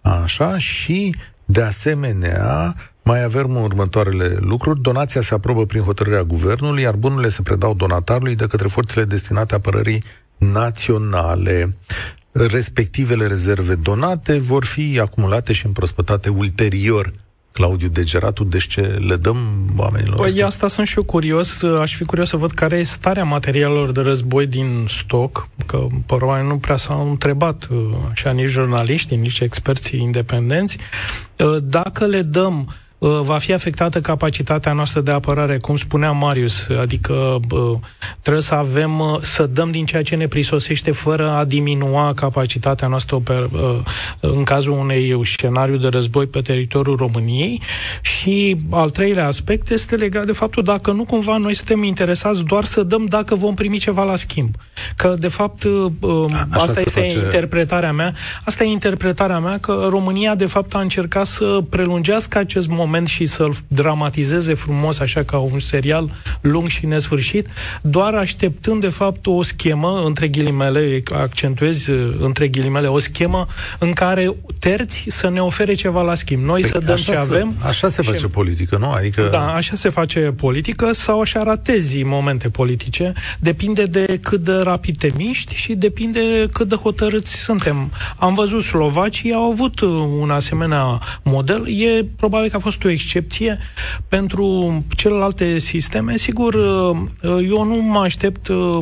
Așa, 0.00 0.58
și 0.58 1.14
de 1.52 1.62
asemenea, 1.62 2.74
mai 3.02 3.22
avem 3.22 3.56
următoarele 3.56 4.36
lucruri. 4.40 4.80
Donația 4.80 5.20
se 5.20 5.34
aprobă 5.34 5.66
prin 5.66 5.80
hotărârea 5.80 6.22
guvernului, 6.22 6.82
iar 6.82 6.94
bunurile 6.94 7.28
se 7.28 7.42
predau 7.42 7.74
donatarului 7.74 8.34
de 8.34 8.46
către 8.46 8.68
forțele 8.68 9.04
destinate 9.04 9.54
apărării 9.54 10.02
naționale. 10.36 11.76
Respectivele 12.32 13.26
rezerve 13.26 13.74
donate 13.74 14.38
vor 14.38 14.64
fi 14.64 15.00
acumulate 15.00 15.52
și 15.52 15.66
împrospătate 15.66 16.28
ulterior 16.28 17.12
Claudiu 17.52 17.88
Degeratu, 17.88 18.44
deci 18.44 18.66
ce 18.66 18.80
le 18.80 19.16
dăm 19.16 19.36
oamenilor 19.76 20.16
Păi 20.16 20.26
asta? 20.26 20.46
asta 20.46 20.68
sunt 20.68 20.86
și 20.86 20.96
eu 20.96 21.02
curios, 21.04 21.62
aș 21.62 21.96
fi 21.96 22.04
curios 22.04 22.28
să 22.28 22.36
văd 22.36 22.50
care 22.50 22.76
e 22.76 22.82
starea 22.82 23.24
materialelor 23.24 23.92
de 23.92 24.00
război 24.00 24.46
din 24.46 24.86
stoc, 24.88 25.48
că 25.66 25.86
probabil 26.06 26.46
nu 26.46 26.58
prea 26.58 26.76
s-au 26.76 27.10
întrebat 27.10 27.68
așa 28.10 28.30
nici 28.30 28.48
jurnaliștii, 28.48 29.16
nici 29.16 29.40
experții 29.40 30.00
independenți, 30.00 30.78
dacă 31.62 32.06
le 32.06 32.20
dăm 32.22 32.68
Uh, 32.68 32.74
va 33.08 33.38
fi 33.38 33.52
afectată 33.52 34.00
capacitatea 34.00 34.72
noastră 34.72 35.00
de 35.00 35.10
apărare, 35.10 35.58
cum 35.58 35.76
spunea 35.76 36.10
Marius, 36.10 36.66
adică 36.80 37.40
uh, 37.50 37.78
trebuie 38.20 38.42
să 38.42 38.54
avem, 38.54 38.98
uh, 38.98 39.18
să 39.20 39.46
dăm 39.46 39.70
din 39.70 39.84
ceea 39.84 40.02
ce 40.02 40.16
ne 40.16 40.26
prisosește 40.26 40.90
fără 40.90 41.30
a 41.30 41.44
diminua 41.44 42.12
capacitatea 42.14 42.88
noastră 42.88 43.22
în 44.20 44.44
cazul 44.44 44.72
unei 44.72 45.20
scenariu 45.24 45.76
de 45.76 45.88
război 45.88 46.26
pe 46.26 46.40
teritoriul 46.40 46.96
României. 46.96 47.60
Și 48.00 48.56
al 48.70 48.90
treilea 48.90 49.26
aspect 49.26 49.70
este 49.70 49.94
legat 49.94 50.26
de 50.26 50.32
faptul 50.32 50.62
dacă 50.62 50.92
nu 50.92 51.04
cumva 51.04 51.36
noi 51.36 51.54
suntem 51.54 51.82
interesați 51.82 52.42
doar 52.42 52.64
să 52.64 52.82
dăm 52.82 53.04
dacă 53.04 53.34
vom 53.34 53.54
primi 53.54 53.78
ceva 53.78 54.02
la 54.02 54.16
schimb. 54.16 54.54
Că 54.96 55.14
de 55.18 55.28
fapt 55.28 55.64
a, 56.30 56.46
asta 56.50 56.80
este 56.80 57.00
face... 57.00 57.18
interpretarea 57.18 57.92
mea, 57.92 58.14
asta 58.44 58.64
e 58.64 58.66
interpretarea 58.66 59.38
mea 59.38 59.58
că 59.58 59.86
România 59.90 60.34
de 60.34 60.46
fapt 60.46 60.74
a 60.74 60.80
încercat 60.80 61.26
să 61.26 61.60
prelungească 61.70 62.38
acest 62.38 62.68
moment 62.68 62.90
moment 62.92 63.10
și 63.10 63.26
să-l 63.26 63.54
dramatizeze 63.68 64.54
frumos, 64.54 64.98
așa 64.98 65.22
ca 65.22 65.38
un 65.38 65.60
serial 65.60 66.10
lung 66.40 66.68
și 66.68 66.86
nesfârșit, 66.86 67.48
doar 67.82 68.14
așteptând, 68.14 68.80
de 68.80 68.88
fapt, 68.88 69.26
o 69.26 69.42
schemă, 69.42 70.02
între 70.04 70.28
ghilimele, 70.28 71.02
accentuez 71.12 71.86
între 72.18 72.48
ghilimele, 72.48 72.86
o 72.86 72.98
schemă 72.98 73.46
în 73.78 73.92
care 73.92 74.34
terți 74.58 75.04
să 75.08 75.28
ne 75.28 75.40
ofere 75.40 75.74
ceva 75.74 76.02
la 76.02 76.14
schimb. 76.14 76.44
Noi 76.44 76.60
păi 76.60 76.70
să 76.70 76.78
dăm 76.78 76.96
ce 76.96 77.14
să, 77.14 77.18
avem. 77.18 77.54
Așa 77.62 77.88
se 77.88 78.02
face 78.02 78.18
și... 78.18 78.26
politică, 78.26 78.76
nu? 78.76 78.90
Adică... 78.90 79.28
Da, 79.30 79.52
așa 79.52 79.76
se 79.76 79.88
face 79.88 80.20
politică 80.20 80.92
sau 80.92 81.20
așa 81.20 81.42
ratezi 81.42 82.02
momente 82.02 82.48
politice. 82.48 83.12
Depinde 83.40 83.82
de 83.82 84.18
cât 84.22 84.40
de 84.40 84.52
rapid 84.52 84.98
te 84.98 85.10
miști 85.16 85.54
și 85.54 85.74
depinde 85.74 86.48
cât 86.52 86.68
de 86.68 86.74
hotărâți 86.74 87.34
suntem. 87.34 87.90
Am 88.16 88.34
văzut 88.34 88.62
Slovacii 88.62 89.32
au 89.32 89.50
avut 89.50 89.80
un 90.20 90.30
asemenea 90.30 90.98
model. 91.22 91.64
E 91.68 92.04
probabil 92.16 92.50
că 92.50 92.56
a 92.56 92.60
fost 92.60 92.81
o 92.84 92.90
excepție. 92.90 93.58
Pentru 94.08 94.84
celelalte 94.96 95.58
sisteme, 95.58 96.16
sigur, 96.16 96.54
uh, 96.54 96.96
eu 97.48 97.64
nu 97.64 97.82
mă 97.82 97.98
aștept, 97.98 98.48
uh, 98.48 98.78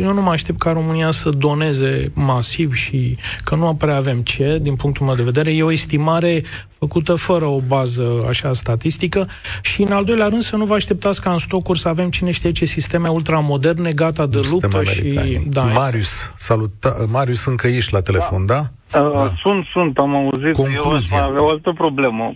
eu 0.00 0.12
nu 0.12 0.22
mă 0.22 0.30
aștept 0.30 0.58
ca 0.58 0.72
România 0.72 1.10
să 1.10 1.30
doneze 1.30 2.12
masiv 2.14 2.74
și 2.74 3.16
că 3.44 3.54
nu 3.54 3.74
prea 3.74 3.96
avem 3.96 4.20
ce, 4.20 4.58
din 4.62 4.74
punctul 4.74 5.06
meu 5.06 5.14
de 5.14 5.22
vedere. 5.22 5.52
E 5.52 5.62
o 5.62 5.72
estimare 5.72 6.42
făcută 6.78 7.14
fără 7.14 7.44
o 7.44 7.58
bază 7.68 8.24
așa 8.28 8.52
statistică 8.52 9.28
și 9.62 9.82
în 9.82 9.92
al 9.92 10.04
doilea 10.04 10.28
rând 10.28 10.42
să 10.42 10.56
nu 10.56 10.64
vă 10.64 10.74
așteptați 10.74 11.20
ca 11.20 11.32
în 11.32 11.38
stocuri 11.38 11.78
să 11.78 11.88
avem 11.88 12.10
cine 12.10 12.30
știe 12.30 12.52
ce 12.52 12.64
sisteme 12.64 13.08
ultramoderne 13.08 13.92
gata 13.92 14.26
de 14.26 14.40
luptă 14.50 14.82
și... 14.82 15.40
Da, 15.46 15.62
Marius, 15.62 16.32
salut. 16.36 16.72
Marius, 17.12 17.44
încă 17.44 17.66
ești 17.66 17.92
la 17.92 18.00
telefon, 18.00 18.46
da? 18.46 18.62
da? 18.90 19.00
Uh, 19.00 19.12
da. 19.16 19.32
Sunt, 19.42 19.66
sunt, 19.72 19.98
am 19.98 20.14
auzit. 20.14 20.52
Concluzia. 20.52 21.16
Eu 21.16 21.22
avea 21.22 21.44
o 21.44 21.48
altă 21.48 21.72
problemă 21.76 22.34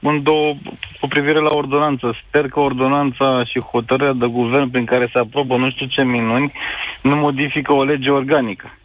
în 0.00 0.22
două, 0.22 0.54
cu 1.00 1.06
privire 1.08 1.40
la 1.40 1.50
ordonanță. 1.52 2.16
Sper 2.26 2.48
că 2.48 2.60
ordonanța 2.60 3.44
și 3.44 3.60
hotărârea 3.60 4.12
de 4.12 4.26
guvern 4.26 4.70
prin 4.70 4.84
care 4.84 5.08
se 5.12 5.18
aprobă 5.18 5.56
nu 5.56 5.70
știu 5.70 5.86
ce 5.86 6.02
minuni 6.02 6.52
nu 7.02 7.16
modifică 7.16 7.72
o 7.72 7.84
lege 7.84 8.10
organică. 8.10 8.78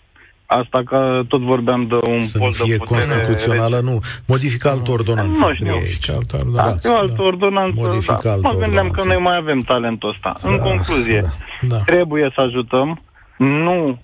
Asta 0.45 0.81
că 0.85 1.21
tot 1.27 1.41
vorbeam 1.41 1.87
de 1.87 1.97
un 2.09 2.19
Să 2.19 2.37
post 2.37 2.63
fie 2.63 2.75
de 2.77 2.83
constituțională, 2.83 3.79
nu. 3.83 3.99
Modifică 4.27 4.69
altă 4.69 4.91
ordonanță. 4.91 5.43
Nu 5.43 5.53
știu. 5.53 5.73
Aici. 5.73 6.09
Altă 6.09 6.37
ordonanță. 6.39 6.87
Da, 6.87 6.93
o 6.93 6.97
altă 6.97 7.13
da. 7.17 7.23
ordonanță. 7.23 7.75
Modifică 7.79 8.19
da. 8.23 8.31
altă 8.31 8.49
mă 8.53 8.59
gândeam 8.59 8.89
că 8.89 9.03
noi 9.05 9.17
mai 9.17 9.35
avem 9.35 9.59
talentul 9.59 10.09
ăsta. 10.09 10.35
Da, 10.41 10.49
în 10.49 10.57
concluzie, 10.57 11.21
da. 11.21 11.27
Da. 11.67 11.83
trebuie 11.83 12.31
să 12.35 12.41
ajutăm, 12.41 13.01
nu 13.37 13.99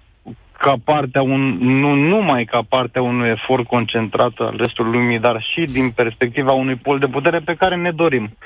ca 0.59 0.73
partea 0.83 1.21
un, 1.21 1.41
nu 1.57 1.93
numai 1.93 2.45
ca 2.45 2.61
partea 2.69 3.01
unui 3.01 3.29
efort 3.29 3.65
concentrat 3.67 4.33
al 4.37 4.55
restului 4.57 4.91
lumii, 4.91 5.19
dar 5.19 5.45
și 5.51 5.73
din 5.73 5.89
perspectiva 5.89 6.51
unui 6.51 6.75
pol 6.75 6.99
de 6.99 7.07
putere 7.07 7.39
pe 7.39 7.55
care 7.55 7.75
ne 7.75 7.91
dorim 7.91 8.37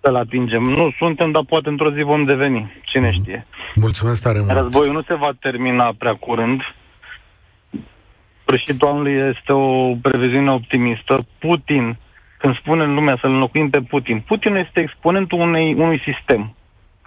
să-l 0.00 0.16
atingem. 0.16 0.62
Nu 0.62 0.94
suntem, 0.98 1.30
dar 1.30 1.44
poate 1.48 1.68
într-o 1.68 1.90
zi 1.90 2.02
vom 2.02 2.24
deveni. 2.24 2.72
Cine 2.84 3.06
mm. 3.06 3.12
știe. 3.12 3.46
Mulțumesc 3.74 4.22
tare 4.22 4.38
mult. 4.38 4.50
Războiul 4.50 4.92
nu 4.92 5.02
se 5.02 5.14
va 5.14 5.30
termina 5.40 5.94
prea 5.98 6.14
curând. 6.14 6.60
Sfârșitul 8.42 8.88
anului 8.88 9.16
este 9.36 9.52
o 9.52 9.94
previziune 10.02 10.50
optimistă. 10.50 11.26
Putin, 11.38 11.98
când 12.38 12.56
spune 12.56 12.82
în 12.84 12.94
lumea 12.94 13.18
să-l 13.20 13.30
înlocuim 13.30 13.70
pe 13.70 13.80
Putin, 13.80 14.20
Putin 14.20 14.54
este 14.54 14.80
exponentul 14.80 15.40
unei, 15.40 15.74
unui 15.74 16.02
sistem 16.04 16.54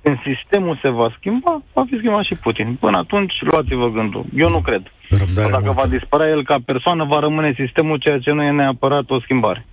când 0.08 0.18
sistemul 0.38 0.80
se 0.84 0.90
va 1.00 1.08
schimba, 1.18 1.54
va 1.74 1.84
fi 1.90 1.96
schimbat 2.02 2.24
și 2.30 2.36
Putin. 2.46 2.68
Până 2.84 2.98
atunci, 2.98 3.34
luați-vă 3.52 3.88
gândul. 3.98 4.24
Eu 4.44 4.50
nu 4.50 4.60
cred. 4.68 4.84
Răbdare 5.10 5.52
Dacă 5.52 5.64
multă. 5.72 5.80
va 5.82 5.88
dispărea 5.98 6.28
el 6.36 6.44
ca 6.44 6.58
persoană, 6.66 7.04
va 7.14 7.20
rămâne 7.20 7.54
sistemul, 7.64 7.98
ceea 7.98 8.20
ce 8.20 8.32
nu 8.32 8.44
e 8.44 8.52
neapărat 8.52 9.06
o 9.10 9.20
schimbare. 9.20 9.66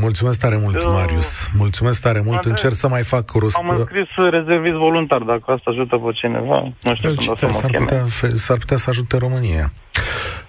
Mulțumesc 0.00 0.40
tare 0.40 0.56
mult, 0.64 0.82
Eu- 0.82 0.92
Marius. 0.92 1.48
Mulțumesc 1.56 2.02
tare 2.02 2.20
mult. 2.24 2.38
Ade- 2.38 2.48
Încerc 2.48 2.72
să 2.72 2.88
mai 2.88 3.02
fac 3.02 3.30
rost. 3.30 3.56
Am 3.56 3.68
înscris 3.68 4.16
rezervist 4.30 4.74
voluntar, 4.86 5.18
dacă 5.22 5.44
asta 5.46 5.70
ajută 5.70 5.96
pe 5.96 6.10
cineva. 6.14 6.58
Nu 6.82 6.94
știu 6.94 7.08
Îl 7.08 7.14
când 7.16 7.28
o 7.28 7.34
să 7.36 7.44
citesc, 7.46 7.52
mă 7.52 7.58
S-ar 7.60 7.70
cheme. 7.70 7.84
putea, 7.84 8.04
fe- 8.08 8.36
s-ar 8.36 8.58
putea 8.58 8.76
să 8.76 8.90
ajute 8.90 9.16
România. 9.18 9.66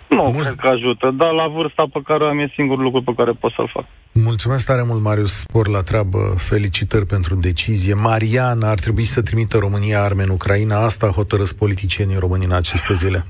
Nu 0.10 0.24
Mult. 0.24 0.40
cred 0.40 0.56
că 0.56 0.68
ajută, 0.68 1.12
dar 1.18 1.32
la 1.32 1.48
vârsta 1.48 1.84
pe 1.94 2.00
care 2.04 2.24
o 2.24 2.28
am 2.28 2.40
e 2.40 2.52
singurul 2.56 2.84
lucru 2.84 3.02
pe 3.04 3.14
care 3.16 3.32
pot 3.32 3.52
să-l 3.52 3.70
fac. 3.74 3.86
Mulțumesc 4.14 4.66
tare 4.66 4.84
mult, 4.88 5.02
Marius. 5.02 5.34
Spor 5.40 5.68
la 5.68 5.82
treabă. 5.82 6.18
Felicitări 6.38 7.06
pentru 7.06 7.36
decizie. 7.36 7.94
Mariana 7.94 8.70
ar 8.70 8.80
trebui 8.80 9.04
să 9.04 9.22
trimită 9.22 9.58
România 9.58 10.02
arme 10.02 10.24
în 10.24 10.30
Ucraina. 10.30 10.76
Asta 10.76 11.08
hotărăsc 11.08 11.58
politicienii 11.58 12.18
români 12.18 12.46
în 12.46 12.52
aceste 12.52 12.94
zile. 12.94 13.26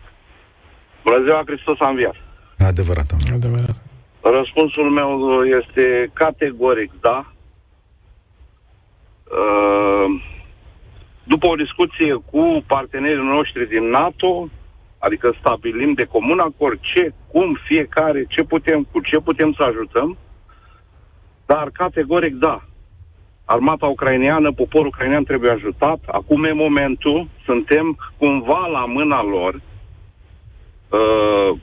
Bună 1.03 1.23
ziua, 1.25 1.41
Hristos 1.45 1.75
a 1.79 1.89
înviat. 1.89 2.15
Adevărat. 2.57 3.15
Adevărat. 3.33 3.81
Răspunsul 4.21 4.89
meu 4.89 5.09
este 5.61 6.11
categoric 6.13 6.91
da. 7.01 7.33
Uh, 9.23 10.21
După 11.33 11.47
o 11.47 11.55
discuție 11.55 12.13
cu 12.31 12.63
partenerii 12.67 13.31
noștri 13.37 13.67
din 13.67 13.83
NATO, 13.89 14.49
adică 14.99 15.35
stabilim 15.39 15.93
de 15.93 16.03
comun 16.03 16.39
acord 16.39 16.79
ce, 16.81 17.13
cum, 17.31 17.57
fiecare, 17.67 18.25
ce 18.27 18.43
putem, 18.43 18.87
cu 18.91 18.99
ce 19.01 19.19
putem 19.19 19.53
să 19.53 19.63
ajutăm, 19.63 20.17
dar 21.45 21.69
categoric 21.73 22.35
da. 22.35 22.63
Armata 23.45 23.85
ucraineană, 23.85 24.51
poporul 24.51 24.87
ucrainean 24.87 25.23
trebuie 25.23 25.51
ajutat. 25.51 25.99
Acum 26.05 26.43
e 26.43 26.51
momentul, 26.51 27.27
suntem 27.45 27.97
cumva 28.17 28.67
la 28.67 28.85
mâna 28.85 29.23
lor. 29.23 29.61
Uh, 30.89 31.59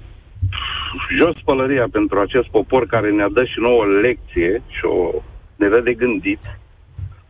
jos 1.19 1.41
pălăria 1.45 1.87
pentru 1.93 2.19
acest 2.19 2.49
popor 2.49 2.87
care 2.87 3.11
ne-a 3.11 3.29
dat 3.29 3.47
și 3.47 3.59
nouă 3.61 3.85
lecție 3.85 4.63
și 4.69 4.85
o 4.85 5.11
ne 5.57 5.69
dă 5.69 5.81
de 5.81 5.95
gândit. 5.95 6.41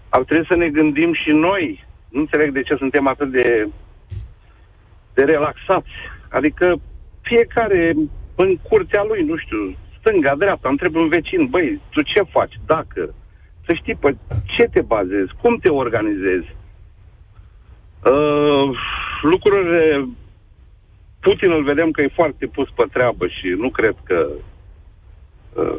Ar 0.08 0.22
trebui 0.22 0.46
să 0.46 0.54
ne 0.54 0.68
gândim 0.68 1.12
și 1.12 1.30
noi. 1.30 1.84
Nu 2.08 2.20
înțeleg 2.20 2.52
de 2.52 2.62
ce 2.62 2.74
suntem 2.74 3.06
atât 3.06 3.30
de, 3.30 3.68
de 5.16 5.22
relaxați. 5.24 5.92
Adică 6.38 6.66
fiecare 7.20 7.94
în 8.34 8.50
curtea 8.68 9.02
lui, 9.10 9.22
nu 9.30 9.36
știu, 9.36 9.76
stânga, 9.98 10.34
dreapta, 10.42 10.68
întreb 10.68 10.94
un 10.94 11.08
vecin, 11.08 11.46
băi, 11.46 11.80
tu 11.90 12.02
ce 12.02 12.20
faci, 12.36 12.54
dacă, 12.66 13.14
să 13.66 13.72
știi 13.74 13.94
pe 13.94 14.16
ce 14.56 14.62
te 14.72 14.80
bazezi, 14.80 15.32
cum 15.42 15.58
te 15.58 15.68
organizezi. 15.68 16.48
Uh, 18.12 18.68
lucrurile 19.22 20.08
Putin 21.20 21.50
îl 21.50 21.64
vedem 21.64 21.90
că 21.90 22.02
e 22.02 22.08
foarte 22.14 22.46
pus 22.46 22.68
pe 22.76 22.84
treabă 22.92 23.26
și 23.26 23.46
nu 23.58 23.70
cred 23.70 23.94
că 24.04 24.28
uh, 25.54 25.74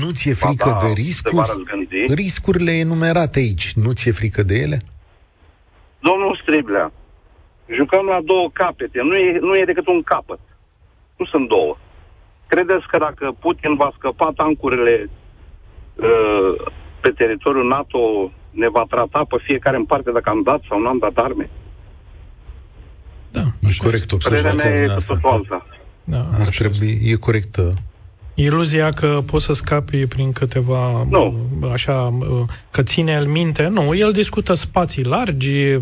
Nu 0.00 0.10
ți-e 0.12 0.32
va 0.32 0.46
frică 0.46 0.68
da- 0.70 0.78
de 0.80 0.86
se 0.86 0.92
va 0.92 0.94
riscuri? 1.02 1.46
răzgândi. 1.56 2.14
Riscurile 2.14 2.72
enumerate 2.72 3.38
aici, 3.38 3.72
nu 3.72 3.92
ți-e 3.92 4.12
frică 4.12 4.42
de 4.42 4.54
ele? 4.58 4.78
Domnul 5.98 6.38
Striblea, 6.42 6.92
jucăm 7.66 8.04
la 8.06 8.20
două 8.24 8.50
capete. 8.52 9.00
Nu 9.02 9.14
e, 9.14 9.38
nu 9.40 9.56
e 9.56 9.64
decât 9.64 9.86
un 9.86 10.02
capăt. 10.02 10.38
Nu 11.16 11.24
sunt 11.24 11.48
două. 11.48 11.76
Credeți 12.46 12.86
că 12.86 12.98
dacă 12.98 13.36
Putin 13.40 13.74
va 13.76 13.92
scăpa 13.96 14.32
tancurile 14.36 15.10
uh, 15.96 16.72
pe 17.00 17.10
teritoriul 17.10 17.66
NATO, 17.68 18.30
ne 18.50 18.68
va 18.68 18.84
trata 18.88 19.24
pe 19.28 19.36
fiecare 19.42 19.76
în 19.76 19.84
parte 19.84 20.10
dacă 20.10 20.30
am 20.30 20.42
dat 20.42 20.60
sau 20.68 20.78
nu 20.80 20.88
am 20.88 20.98
dat 20.98 21.16
arme? 21.24 21.50
Da, 23.30 23.40
E 23.40 23.66
așa 23.66 23.82
corect 23.84 24.06
Părerea 24.22 24.50
observația 24.50 24.68
mea 24.70 24.78
e 24.78 24.86
dumneavoastră. 24.86 25.14
totul 25.22 25.30
alta. 25.50 25.66
Da, 26.04 26.18
Ar 26.40 26.48
trebui, 26.48 27.00
e 27.04 27.14
corectă. 27.14 27.74
Iluzia 28.34 28.88
că 28.88 29.22
poți 29.26 29.44
să 29.44 29.52
scapi 29.52 30.06
prin 30.06 30.32
câteva, 30.32 31.06
Nu. 31.10 31.36
așa, 31.72 32.18
că 32.70 32.82
ține 32.82 33.12
el 33.12 33.26
minte, 33.26 33.66
nu, 33.68 33.94
el 33.94 34.10
discută 34.10 34.54
spații 34.54 35.04
largi, 35.04 35.78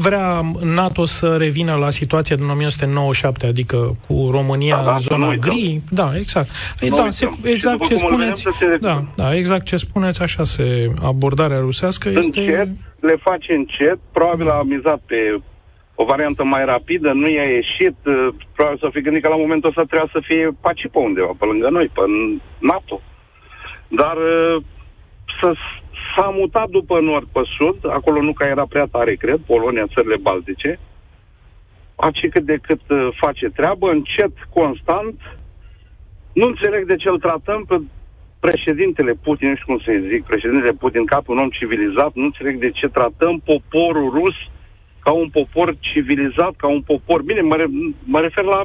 vrea 0.00 0.50
NATO 0.62 1.04
să 1.04 1.36
revină 1.36 1.74
la 1.74 1.90
situația 1.90 2.36
din 2.36 2.44
1997, 2.44 3.46
adică 3.46 3.96
cu 4.06 4.28
România 4.30 4.76
Da, 4.76 4.82
da, 4.82 4.92
în 4.92 4.98
să 4.98 5.08
nu 5.10 5.16
zona 5.18 5.30
uităm. 5.30 5.50
gri, 5.50 5.80
da, 5.90 6.12
exact. 6.16 6.48
Nu 6.80 6.88
da, 6.88 6.94
uităm. 6.96 7.10
se, 7.10 7.26
Și 7.26 7.52
exact 7.52 7.76
după 7.76 7.94
ce 7.94 8.00
cum 8.00 8.08
îl 8.10 8.16
vedem, 8.18 8.34
spuneți, 8.34 8.40
să 8.42 8.50
se 8.58 8.76
da, 8.80 9.04
da, 9.14 9.34
exact 9.34 9.64
ce 9.64 9.76
spuneți, 9.76 10.22
așa 10.22 10.44
se, 10.44 10.92
abordarea 11.02 11.58
rusească 11.58 12.08
este... 12.08 12.40
Încet, 12.40 12.68
le 13.00 13.16
face 13.22 13.52
încet, 13.54 13.98
probabil 14.12 14.48
a 14.48 14.62
mizat 14.62 15.00
pe 15.06 15.16
o 16.00 16.04
variantă 16.04 16.44
mai 16.44 16.64
rapidă, 16.64 17.12
nu 17.12 17.28
i-a 17.28 17.48
ieșit, 17.58 17.96
uh, 18.04 18.28
probabil 18.54 18.78
să 18.78 18.88
fi 18.92 19.00
gândit 19.00 19.22
că 19.22 19.28
la 19.28 19.44
momentul 19.44 19.68
ăsta 19.68 19.84
trebuia 19.84 20.10
să 20.12 20.20
fie 20.28 20.56
paci 20.60 20.88
pe 20.92 20.98
undeva, 20.98 21.32
pe 21.38 21.44
lângă 21.44 21.68
noi, 21.70 21.88
pe 21.94 22.00
NATO. 22.58 23.00
Dar 23.88 24.16
uh, 24.16 24.62
să, 25.40 25.52
s-a 26.14 26.28
mutat 26.40 26.68
după 26.68 27.00
nord 27.00 27.26
pe 27.32 27.42
sud, 27.58 27.78
acolo 27.90 28.22
nu 28.22 28.32
că 28.32 28.44
era 28.44 28.66
prea 28.68 28.86
tare, 28.90 29.14
cred, 29.14 29.40
Polonia, 29.46 29.92
țările 29.94 30.16
baltice, 30.16 30.78
face 31.96 32.28
cât 32.28 32.44
de 32.44 32.58
cât 32.62 32.84
uh, 32.88 33.08
face 33.16 33.46
treabă, 33.58 33.90
încet, 33.90 34.32
constant. 34.54 35.16
Nu 36.32 36.46
înțeleg 36.46 36.86
de 36.86 36.96
ce 36.96 37.08
îl 37.08 37.18
tratăm 37.18 37.64
pe 37.68 37.76
președintele 38.40 39.12
Putin, 39.22 39.48
nu 39.48 39.54
știu 39.54 39.66
cum 39.66 39.82
să-i 39.84 40.08
zic, 40.10 40.24
președintele 40.24 40.72
Putin 40.72 41.04
ca 41.04 41.16
pe 41.16 41.30
un 41.30 41.38
om 41.38 41.50
civilizat, 41.50 42.10
nu 42.14 42.24
înțeleg 42.24 42.58
de 42.58 42.70
ce 42.70 42.88
tratăm 42.88 43.42
poporul 43.44 44.10
rus 44.10 44.36
ca 45.02 45.10
un 45.12 45.28
popor 45.28 45.76
civilizat, 45.80 46.54
ca 46.56 46.68
un 46.68 46.82
popor... 46.82 47.22
Bine, 47.22 47.40
mă, 47.40 47.56
re- 47.56 47.94
mă 48.04 48.20
refer 48.20 48.44
la 48.44 48.62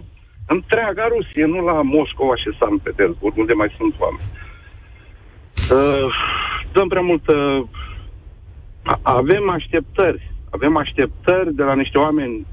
întreaga 0.48 1.08
Rusie, 1.08 1.46
nu 1.46 1.60
la 1.66 1.82
Moscova 1.82 2.36
și 2.36 2.58
San 2.60 2.78
Petersburg, 2.78 3.38
unde 3.38 3.54
mai 3.54 3.74
sunt 3.78 3.96
oameni. 4.00 4.30
Uh, 5.72 6.14
dăm 6.74 6.88
prea 6.88 7.02
multă... 7.02 7.68
A- 8.84 9.00
Avem 9.04 9.50
așteptări. 9.50 10.32
Avem 10.50 10.78
așteptări 10.78 11.54
de 11.54 11.64
la 11.64 11.76
niște 11.76 11.98
oameni 11.98 12.46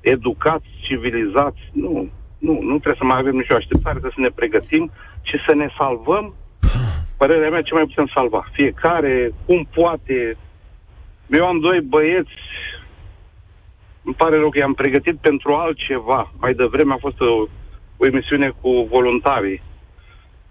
educați, 0.00 0.66
civilizați. 0.80 1.58
Nu, 1.72 2.08
nu, 2.38 2.52
nu 2.52 2.78
trebuie 2.78 2.94
să 2.98 3.04
mai 3.04 3.18
avem 3.18 3.36
nicio 3.36 3.54
așteptare, 3.54 3.98
trebuie 3.98 4.12
să 4.14 4.20
ne 4.20 4.34
pregătim 4.34 4.90
și 5.22 5.36
să 5.46 5.54
ne 5.54 5.68
salvăm. 5.78 6.34
Părerea 7.18 7.50
mea, 7.50 7.62
ce 7.62 7.74
mai 7.74 7.84
putem 7.84 8.10
salva? 8.14 8.44
Fiecare, 8.52 9.30
cum 9.46 9.68
poate. 9.74 10.36
Eu 11.30 11.46
am 11.46 11.60
doi 11.60 11.80
băieți, 11.80 12.38
îmi 14.04 14.14
pare 14.14 14.36
rău 14.36 14.50
că 14.50 14.58
i-am 14.58 14.74
pregătit 14.74 15.16
pentru 15.16 15.54
altceva. 15.54 16.32
Mai 16.40 16.54
devreme 16.54 16.92
a 16.92 16.96
fost 17.06 17.20
o, 17.20 17.46
o 17.96 18.06
emisiune 18.06 18.52
cu 18.60 18.70
voluntarii. 18.90 19.62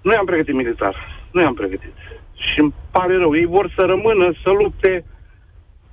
Nu 0.02 0.12
i-am 0.12 0.26
pregătit 0.26 0.54
militar. 0.56 0.96
Nu 1.32 1.42
i-am 1.42 1.54
pregătit. 1.54 1.94
Și 2.34 2.60
îmi 2.60 2.74
pare 2.92 3.18
rău. 3.18 3.36
Ei 3.36 3.46
vor 3.46 3.74
să 3.76 3.82
rămână, 3.86 4.34
să 4.44 4.50
lupte. 4.50 5.06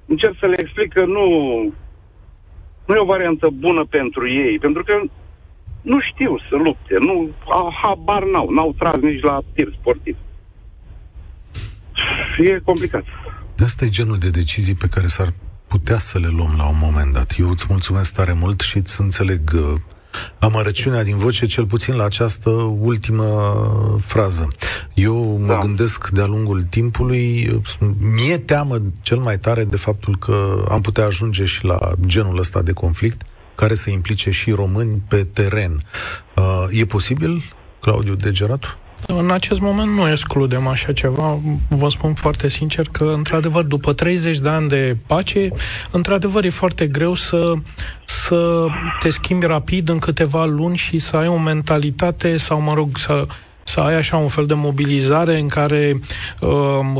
Încerc 0.07 0.35
să 0.41 0.47
le 0.47 0.57
explic 0.59 0.93
că 0.93 1.05
nu, 1.05 1.27
nu 2.87 2.95
e 2.95 2.99
o 2.99 3.05
variantă 3.05 3.49
bună 3.51 3.85
pentru 3.85 4.29
ei. 4.29 4.59
Pentru 4.59 4.83
că 4.85 5.01
nu 5.83 6.01
știu 6.01 6.39
să 6.49 6.57
lupte. 6.57 6.97
Nu, 6.99 7.31
a- 7.49 7.73
habar 7.83 8.25
n-au. 8.25 8.51
N-au 8.51 8.75
tras 8.79 8.97
nici 8.97 9.23
la 9.23 9.41
tir 9.55 9.69
sportiv. 9.81 10.17
E 12.39 12.59
complicat. 12.65 13.05
De 13.57 13.65
asta 13.65 13.85
e 13.85 13.89
genul 13.89 14.19
de 14.19 14.31
decizii 14.31 14.75
pe 14.75 14.89
care 14.91 15.07
s-ar 15.07 15.29
putea 15.71 15.99
să 15.99 16.19
le 16.19 16.27
luăm 16.27 16.55
la 16.57 16.65
un 16.69 16.79
moment 16.81 17.13
dat. 17.13 17.35
Eu 17.39 17.51
îți 17.51 17.67
mulțumesc 17.69 18.13
tare 18.13 18.33
mult 18.33 18.61
și 18.61 18.77
îți 18.77 19.01
înțeleg 19.01 19.51
uh, 19.55 19.75
amărăciunea 20.39 21.03
din 21.03 21.17
voce, 21.17 21.47
cel 21.47 21.67
puțin 21.67 21.95
la 21.95 22.05
această 22.05 22.51
ultimă 22.81 23.27
frază. 24.01 24.49
Eu 24.95 25.39
mă 25.39 25.47
Da. 25.47 25.59
gândesc 25.59 26.09
de-a 26.09 26.27
lungul 26.27 26.63
timpului, 26.63 27.49
uh, 27.81 27.89
mie 28.17 28.39
teamă 28.39 28.83
cel 29.03 29.19
mai 29.19 29.39
tare 29.39 29.65
de 29.65 29.77
faptul 29.77 30.17
că 30.17 30.65
am 30.69 30.81
putea 30.81 31.05
ajunge 31.05 31.45
și 31.45 31.65
la 31.65 31.93
genul 32.07 32.39
ăsta 32.39 32.63
de 32.63 32.73
conflict 32.73 33.23
care 33.55 33.75
să 33.75 33.91
implice 33.91 34.31
și 34.31 34.51
români 34.51 35.03
pe 35.09 35.25
teren. 35.25 35.83
Uh, 36.37 36.67
e 36.71 36.85
posibil, 36.85 37.43
Claudiu 37.81 38.15
Degeratu? 38.15 38.79
În 39.07 39.31
acest 39.31 39.61
moment 39.61 39.93
nu 39.93 40.11
excludem 40.11 40.67
așa 40.67 40.93
ceva. 40.93 41.39
Vă 41.69 41.89
spun 41.89 42.15
foarte 42.15 42.49
sincer 42.49 42.87
că, 42.93 43.05
într-adevăr, 43.05 43.65
după 43.65 43.93
30 43.93 44.39
de 44.39 44.49
ani 44.49 44.69
de 44.69 44.97
pace, 45.07 45.49
într-adevăr 45.91 46.45
e 46.45 46.51
foarte 46.51 46.87
greu 46.87 47.15
să, 47.15 47.53
să 48.05 48.67
te 49.01 49.11
schimbi 49.11 49.47
rapid 49.47 49.89
în 49.89 49.99
câteva 49.99 50.45
luni 50.45 50.77
și 50.77 50.99
să 50.99 51.17
ai 51.17 51.29
o 51.29 51.39
mentalitate 51.39 52.37
sau, 52.37 52.61
mă 52.61 52.75
rog, 52.75 52.97
să 52.97 53.27
să 53.71 53.81
ai 53.81 53.95
așa 53.95 54.17
un 54.17 54.29
fel 54.29 54.47
de 54.47 54.55
mobilizare 54.55 55.39
în 55.39 55.49
care 55.49 56.01
uh, 56.41 56.51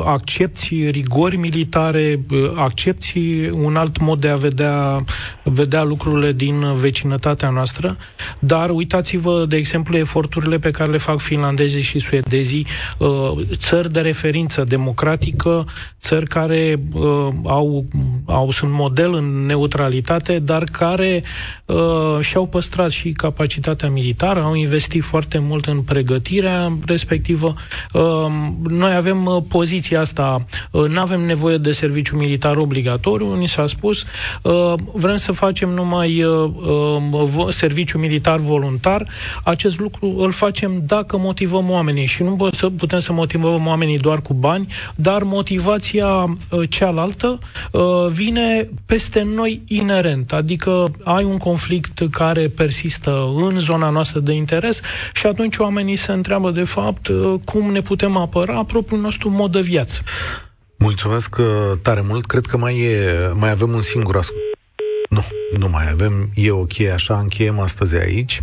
accepti 0.05 0.91
rigori 0.91 1.37
militare, 1.37 2.21
uh, 2.31 2.53
accepti 2.55 3.51
un 3.53 3.77
alt 3.77 3.99
mod 4.01 4.21
de 4.21 4.29
a 4.29 4.37
vedea, 4.37 5.05
vedea 5.43 5.83
lucrurile 5.83 6.33
din 6.33 6.75
vecinătatea 6.75 7.51
noastră, 7.51 7.97
dar 8.39 8.71
uitați-vă, 8.71 9.45
de 9.49 9.57
exemplu, 9.57 9.97
eforturile 9.97 10.59
pe 10.59 10.71
care 10.71 10.91
le 10.91 10.97
fac 10.97 11.19
finlandezii 11.19 11.83
și 11.83 11.99
suedezii, 11.99 12.67
uh, 12.99 13.09
țări 13.53 13.93
de 13.93 14.01
referință 14.01 14.65
democratică, 14.65 15.67
țări 16.01 16.27
care 16.27 16.81
uh, 16.93 17.29
au 17.45 17.85
au 18.27 18.51
sunt 18.51 18.71
model 18.71 19.15
în 19.15 19.47
neutralitate, 19.47 20.39
dar 20.39 20.65
care 20.65 21.23
uh, 21.67 22.19
și-au 22.21 22.47
păstrat 22.47 22.91
și 22.91 23.13
capacitatea 23.13 23.89
militară, 23.89 24.43
au 24.43 24.55
investit 24.55 25.03
foarte 25.03 25.39
mult 25.39 25.67
în 25.67 25.81
pregătirea 25.81 26.60
respectivă. 26.87 27.55
Uh, 27.93 28.27
noi 28.69 28.95
avem 28.95 29.27
uh, 29.27 29.43
poziția 29.49 30.01
asta, 30.01 30.47
uh, 30.71 30.89
nu 30.89 31.01
avem 31.01 31.21
nevoie 31.21 31.57
de 31.57 31.73
serviciu 31.73 32.17
militar 32.17 32.57
obligatoriu, 32.57 33.35
ni 33.35 33.49
s-a 33.49 33.67
spus, 33.67 34.05
uh, 34.43 34.75
vrem 34.95 35.17
să 35.17 35.33
facem 35.33 35.69
numai 35.69 36.23
uh, 36.23 36.51
uh, 37.13 37.49
serviciu 37.51 37.99
militar 37.99 38.39
voluntar. 38.39 39.09
Acest 39.45 39.79
lucru 39.79 40.15
îl 40.19 40.33
facem 40.33 40.83
dacă 40.87 41.17
motivăm 41.19 41.71
oamenii 41.71 42.07
și 42.07 42.23
nu 42.23 42.51
putem 42.77 42.99
să 42.99 43.13
motivăm 43.13 43.67
oamenii 43.67 43.99
doar 43.99 44.21
cu 44.23 44.35
bani, 44.35 44.67
dar 44.97 45.23
motivația 45.23 46.09
uh, 46.09 46.69
cealaltă 46.69 47.39
uh, 47.71 47.81
vine 48.13 48.69
peste 48.87 49.23
noi 49.35 49.63
inerent, 49.67 50.33
adică 50.33 50.91
ai 51.05 51.25
un 51.25 51.37
conflict 51.37 51.99
care 52.11 52.49
persistă 52.49 53.33
în 53.37 53.59
zona 53.59 53.91
noastră 53.91 54.21
de 54.21 54.33
interes 54.33 54.81
și 55.15 55.27
atunci 55.27 55.57
oamenii 55.57 55.97
se 55.97 56.13
întreabă 56.13 56.50
de 56.51 56.65
fapt 56.65 57.09
uh, 57.09 57.35
cum 57.45 57.71
ne 57.71 57.81
putem 57.81 58.17
apăra 58.17 58.65
propriul 58.65 59.01
nostru 59.01 59.31
mod 59.31 59.53
de 59.53 59.61
viață. 59.61 60.01
Mulțumesc 60.79 61.37
tare 61.83 62.01
mult. 62.01 62.27
Cred 62.27 62.47
că 62.47 62.57
mai, 62.57 62.79
e, 62.81 63.33
mai 63.35 63.51
avem 63.51 63.71
un 63.73 63.83
singur 63.83 64.17
ascult. 64.17 64.41
Nu, 65.11 65.25
nu 65.59 65.69
mai 65.69 65.91
avem. 65.91 66.31
E 66.35 66.51
ok, 66.51 66.81
așa 66.81 67.19
încheiem 67.19 67.59
astăzi 67.61 67.97
aici. 67.97 68.43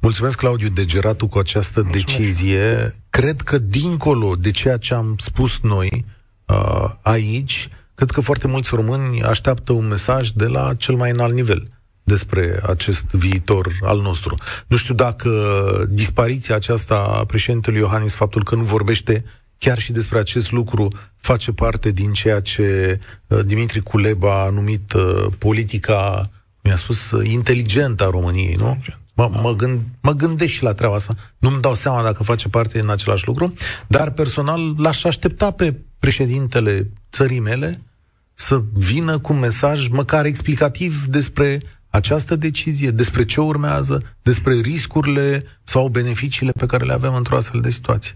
Mulțumesc, 0.00 0.38
Claudiu 0.38 0.68
Degeratu, 0.68 1.26
cu 1.26 1.38
această 1.38 1.80
Mulțumesc. 1.80 2.06
decizie. 2.06 2.94
Cred 3.10 3.40
că 3.40 3.58
dincolo 3.58 4.34
de 4.36 4.50
ceea 4.50 4.76
ce 4.76 4.94
am 4.94 5.14
spus 5.18 5.58
noi 5.62 6.04
uh, 6.46 6.90
aici, 7.02 7.68
cred 7.94 8.10
că 8.10 8.20
foarte 8.20 8.48
mulți 8.48 8.74
români 8.74 9.22
așteaptă 9.22 9.72
un 9.72 9.88
mesaj 9.88 10.28
de 10.28 10.46
la 10.46 10.72
cel 10.74 10.94
mai 10.94 11.10
înalt 11.10 11.34
nivel 11.34 11.68
despre 12.12 12.60
acest 12.62 13.06
viitor 13.10 13.72
al 13.82 14.00
nostru. 14.00 14.34
Nu 14.66 14.76
știu 14.76 14.94
dacă 14.94 15.30
dispariția 15.88 16.54
aceasta 16.54 16.94
a 16.94 17.24
președintelui 17.24 17.80
Iohannis, 17.80 18.14
faptul 18.14 18.44
că 18.44 18.54
nu 18.54 18.62
vorbește 18.62 19.24
chiar 19.58 19.78
și 19.78 19.92
despre 19.92 20.18
acest 20.18 20.50
lucru, 20.50 20.88
face 21.16 21.52
parte 21.52 21.90
din 21.90 22.12
ceea 22.12 22.40
ce 22.40 22.98
uh, 23.26 23.38
Dimitri 23.44 23.80
Culeba 23.80 24.42
a 24.42 24.50
numit 24.50 24.92
uh, 24.92 25.26
politica, 25.38 26.30
mi-a 26.62 26.76
spus, 26.76 27.10
uh, 27.10 27.28
inteligentă 27.30 28.04
a 28.04 28.10
României, 28.10 28.54
nu? 28.54 28.82
Mă, 29.14 29.30
mă, 29.42 29.54
gând, 29.56 29.80
mă 30.00 30.12
gândesc 30.12 30.52
și 30.52 30.62
la 30.62 30.72
treaba 30.72 30.94
asta. 30.94 31.14
Nu-mi 31.38 31.60
dau 31.60 31.74
seama 31.74 32.02
dacă 32.02 32.22
face 32.22 32.48
parte 32.48 32.78
din 32.78 32.90
același 32.90 33.26
lucru, 33.26 33.54
dar 33.86 34.10
personal 34.10 34.74
l-aș 34.76 35.04
aștepta 35.04 35.50
pe 35.50 35.74
președintele 35.98 36.90
țării 37.10 37.40
mele 37.40 37.80
să 38.34 38.62
vină 38.72 39.18
cu 39.18 39.32
un 39.32 39.38
mesaj 39.38 39.88
măcar 39.88 40.24
explicativ 40.24 41.04
despre 41.04 41.60
această 41.92 42.36
decizie, 42.36 42.90
despre 42.90 43.24
ce 43.24 43.40
urmează, 43.40 44.02
despre 44.22 44.54
riscurile 44.54 45.44
sau 45.62 45.88
beneficiile 45.88 46.52
pe 46.52 46.66
care 46.66 46.84
le 46.84 46.92
avem 46.92 47.14
într-o 47.14 47.36
astfel 47.36 47.60
de 47.60 47.70
situație. 47.70 48.12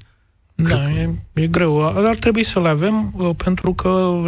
Da, 0.55 0.91
e, 0.91 1.11
e 1.33 1.47
greu. 1.47 1.87
Ar 2.07 2.15
trebui 2.15 2.43
să 2.43 2.61
le 2.61 2.69
avem 2.69 3.15
uh, 3.17 3.31
pentru 3.45 3.75
că, 3.75 4.21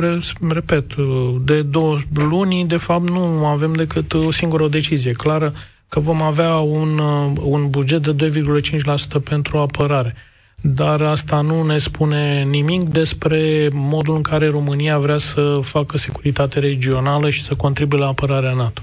repet, 0.49 0.95
uh, 0.95 1.35
de 1.45 1.63
două 1.63 1.99
luni, 2.15 2.67
de 2.67 2.77
fapt, 2.77 3.11
nu 3.11 3.47
avem 3.47 3.73
decât 3.73 4.15
o 4.15 4.31
singură 4.31 4.69
decizie 4.69 5.13
clară 5.13 5.53
că 5.89 6.01
vom 6.01 6.23
avea 6.23 6.55
un, 6.57 6.99
uh, 6.99 7.33
un 7.43 7.71
buget 7.71 8.07
de 8.07 8.13
2,5% 8.13 9.23
pentru 9.25 9.59
apărare. 9.59 10.15
Dar 10.61 11.01
asta 11.01 11.41
nu 11.41 11.63
ne 11.63 11.79
spune 11.79 12.43
nimic 12.43 12.83
despre 12.83 13.69
modul 13.73 14.15
în 14.15 14.23
care 14.23 14.49
România 14.49 14.99
vrea 14.99 15.19
să 15.19 15.61
facă 15.63 15.99
securitate 15.99 16.59
regională 16.59 17.31
și 17.31 17.43
să 17.43 17.55
contribuie 17.55 18.01
la 18.01 18.07
apărarea 18.07 18.53
NATO. 18.53 18.83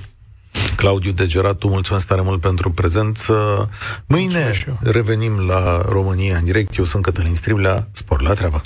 Claudiu 0.75 1.11
Degeratu, 1.11 1.67
mulțumesc 1.67 2.07
tare 2.07 2.21
mult 2.21 2.41
pentru 2.41 2.71
prezență. 2.71 3.69
Mâine 4.07 4.51
revenim 4.81 5.45
la 5.47 5.81
România 5.89 6.37
în 6.37 6.43
direct. 6.43 6.77
Eu 6.77 6.83
sunt 6.83 7.03
Cătălin 7.03 7.35
Striblea. 7.35 7.87
Spor 7.91 8.21
la 8.21 8.33
treabă! 8.33 8.61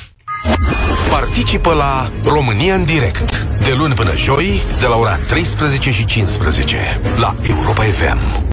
Participă 1.10 1.74
la 1.74 2.12
România 2.24 2.76
în 2.76 2.86
direct 2.86 3.48
de 3.64 3.74
luni 3.78 3.94
până 3.94 4.16
joi 4.16 4.62
de 4.80 4.86
la 4.86 4.96
ora 4.96 5.18
13 5.18 5.92
și 5.92 6.06
15 6.06 7.02
la 7.16 7.34
Europa 7.48 7.84
FM. 7.84 8.48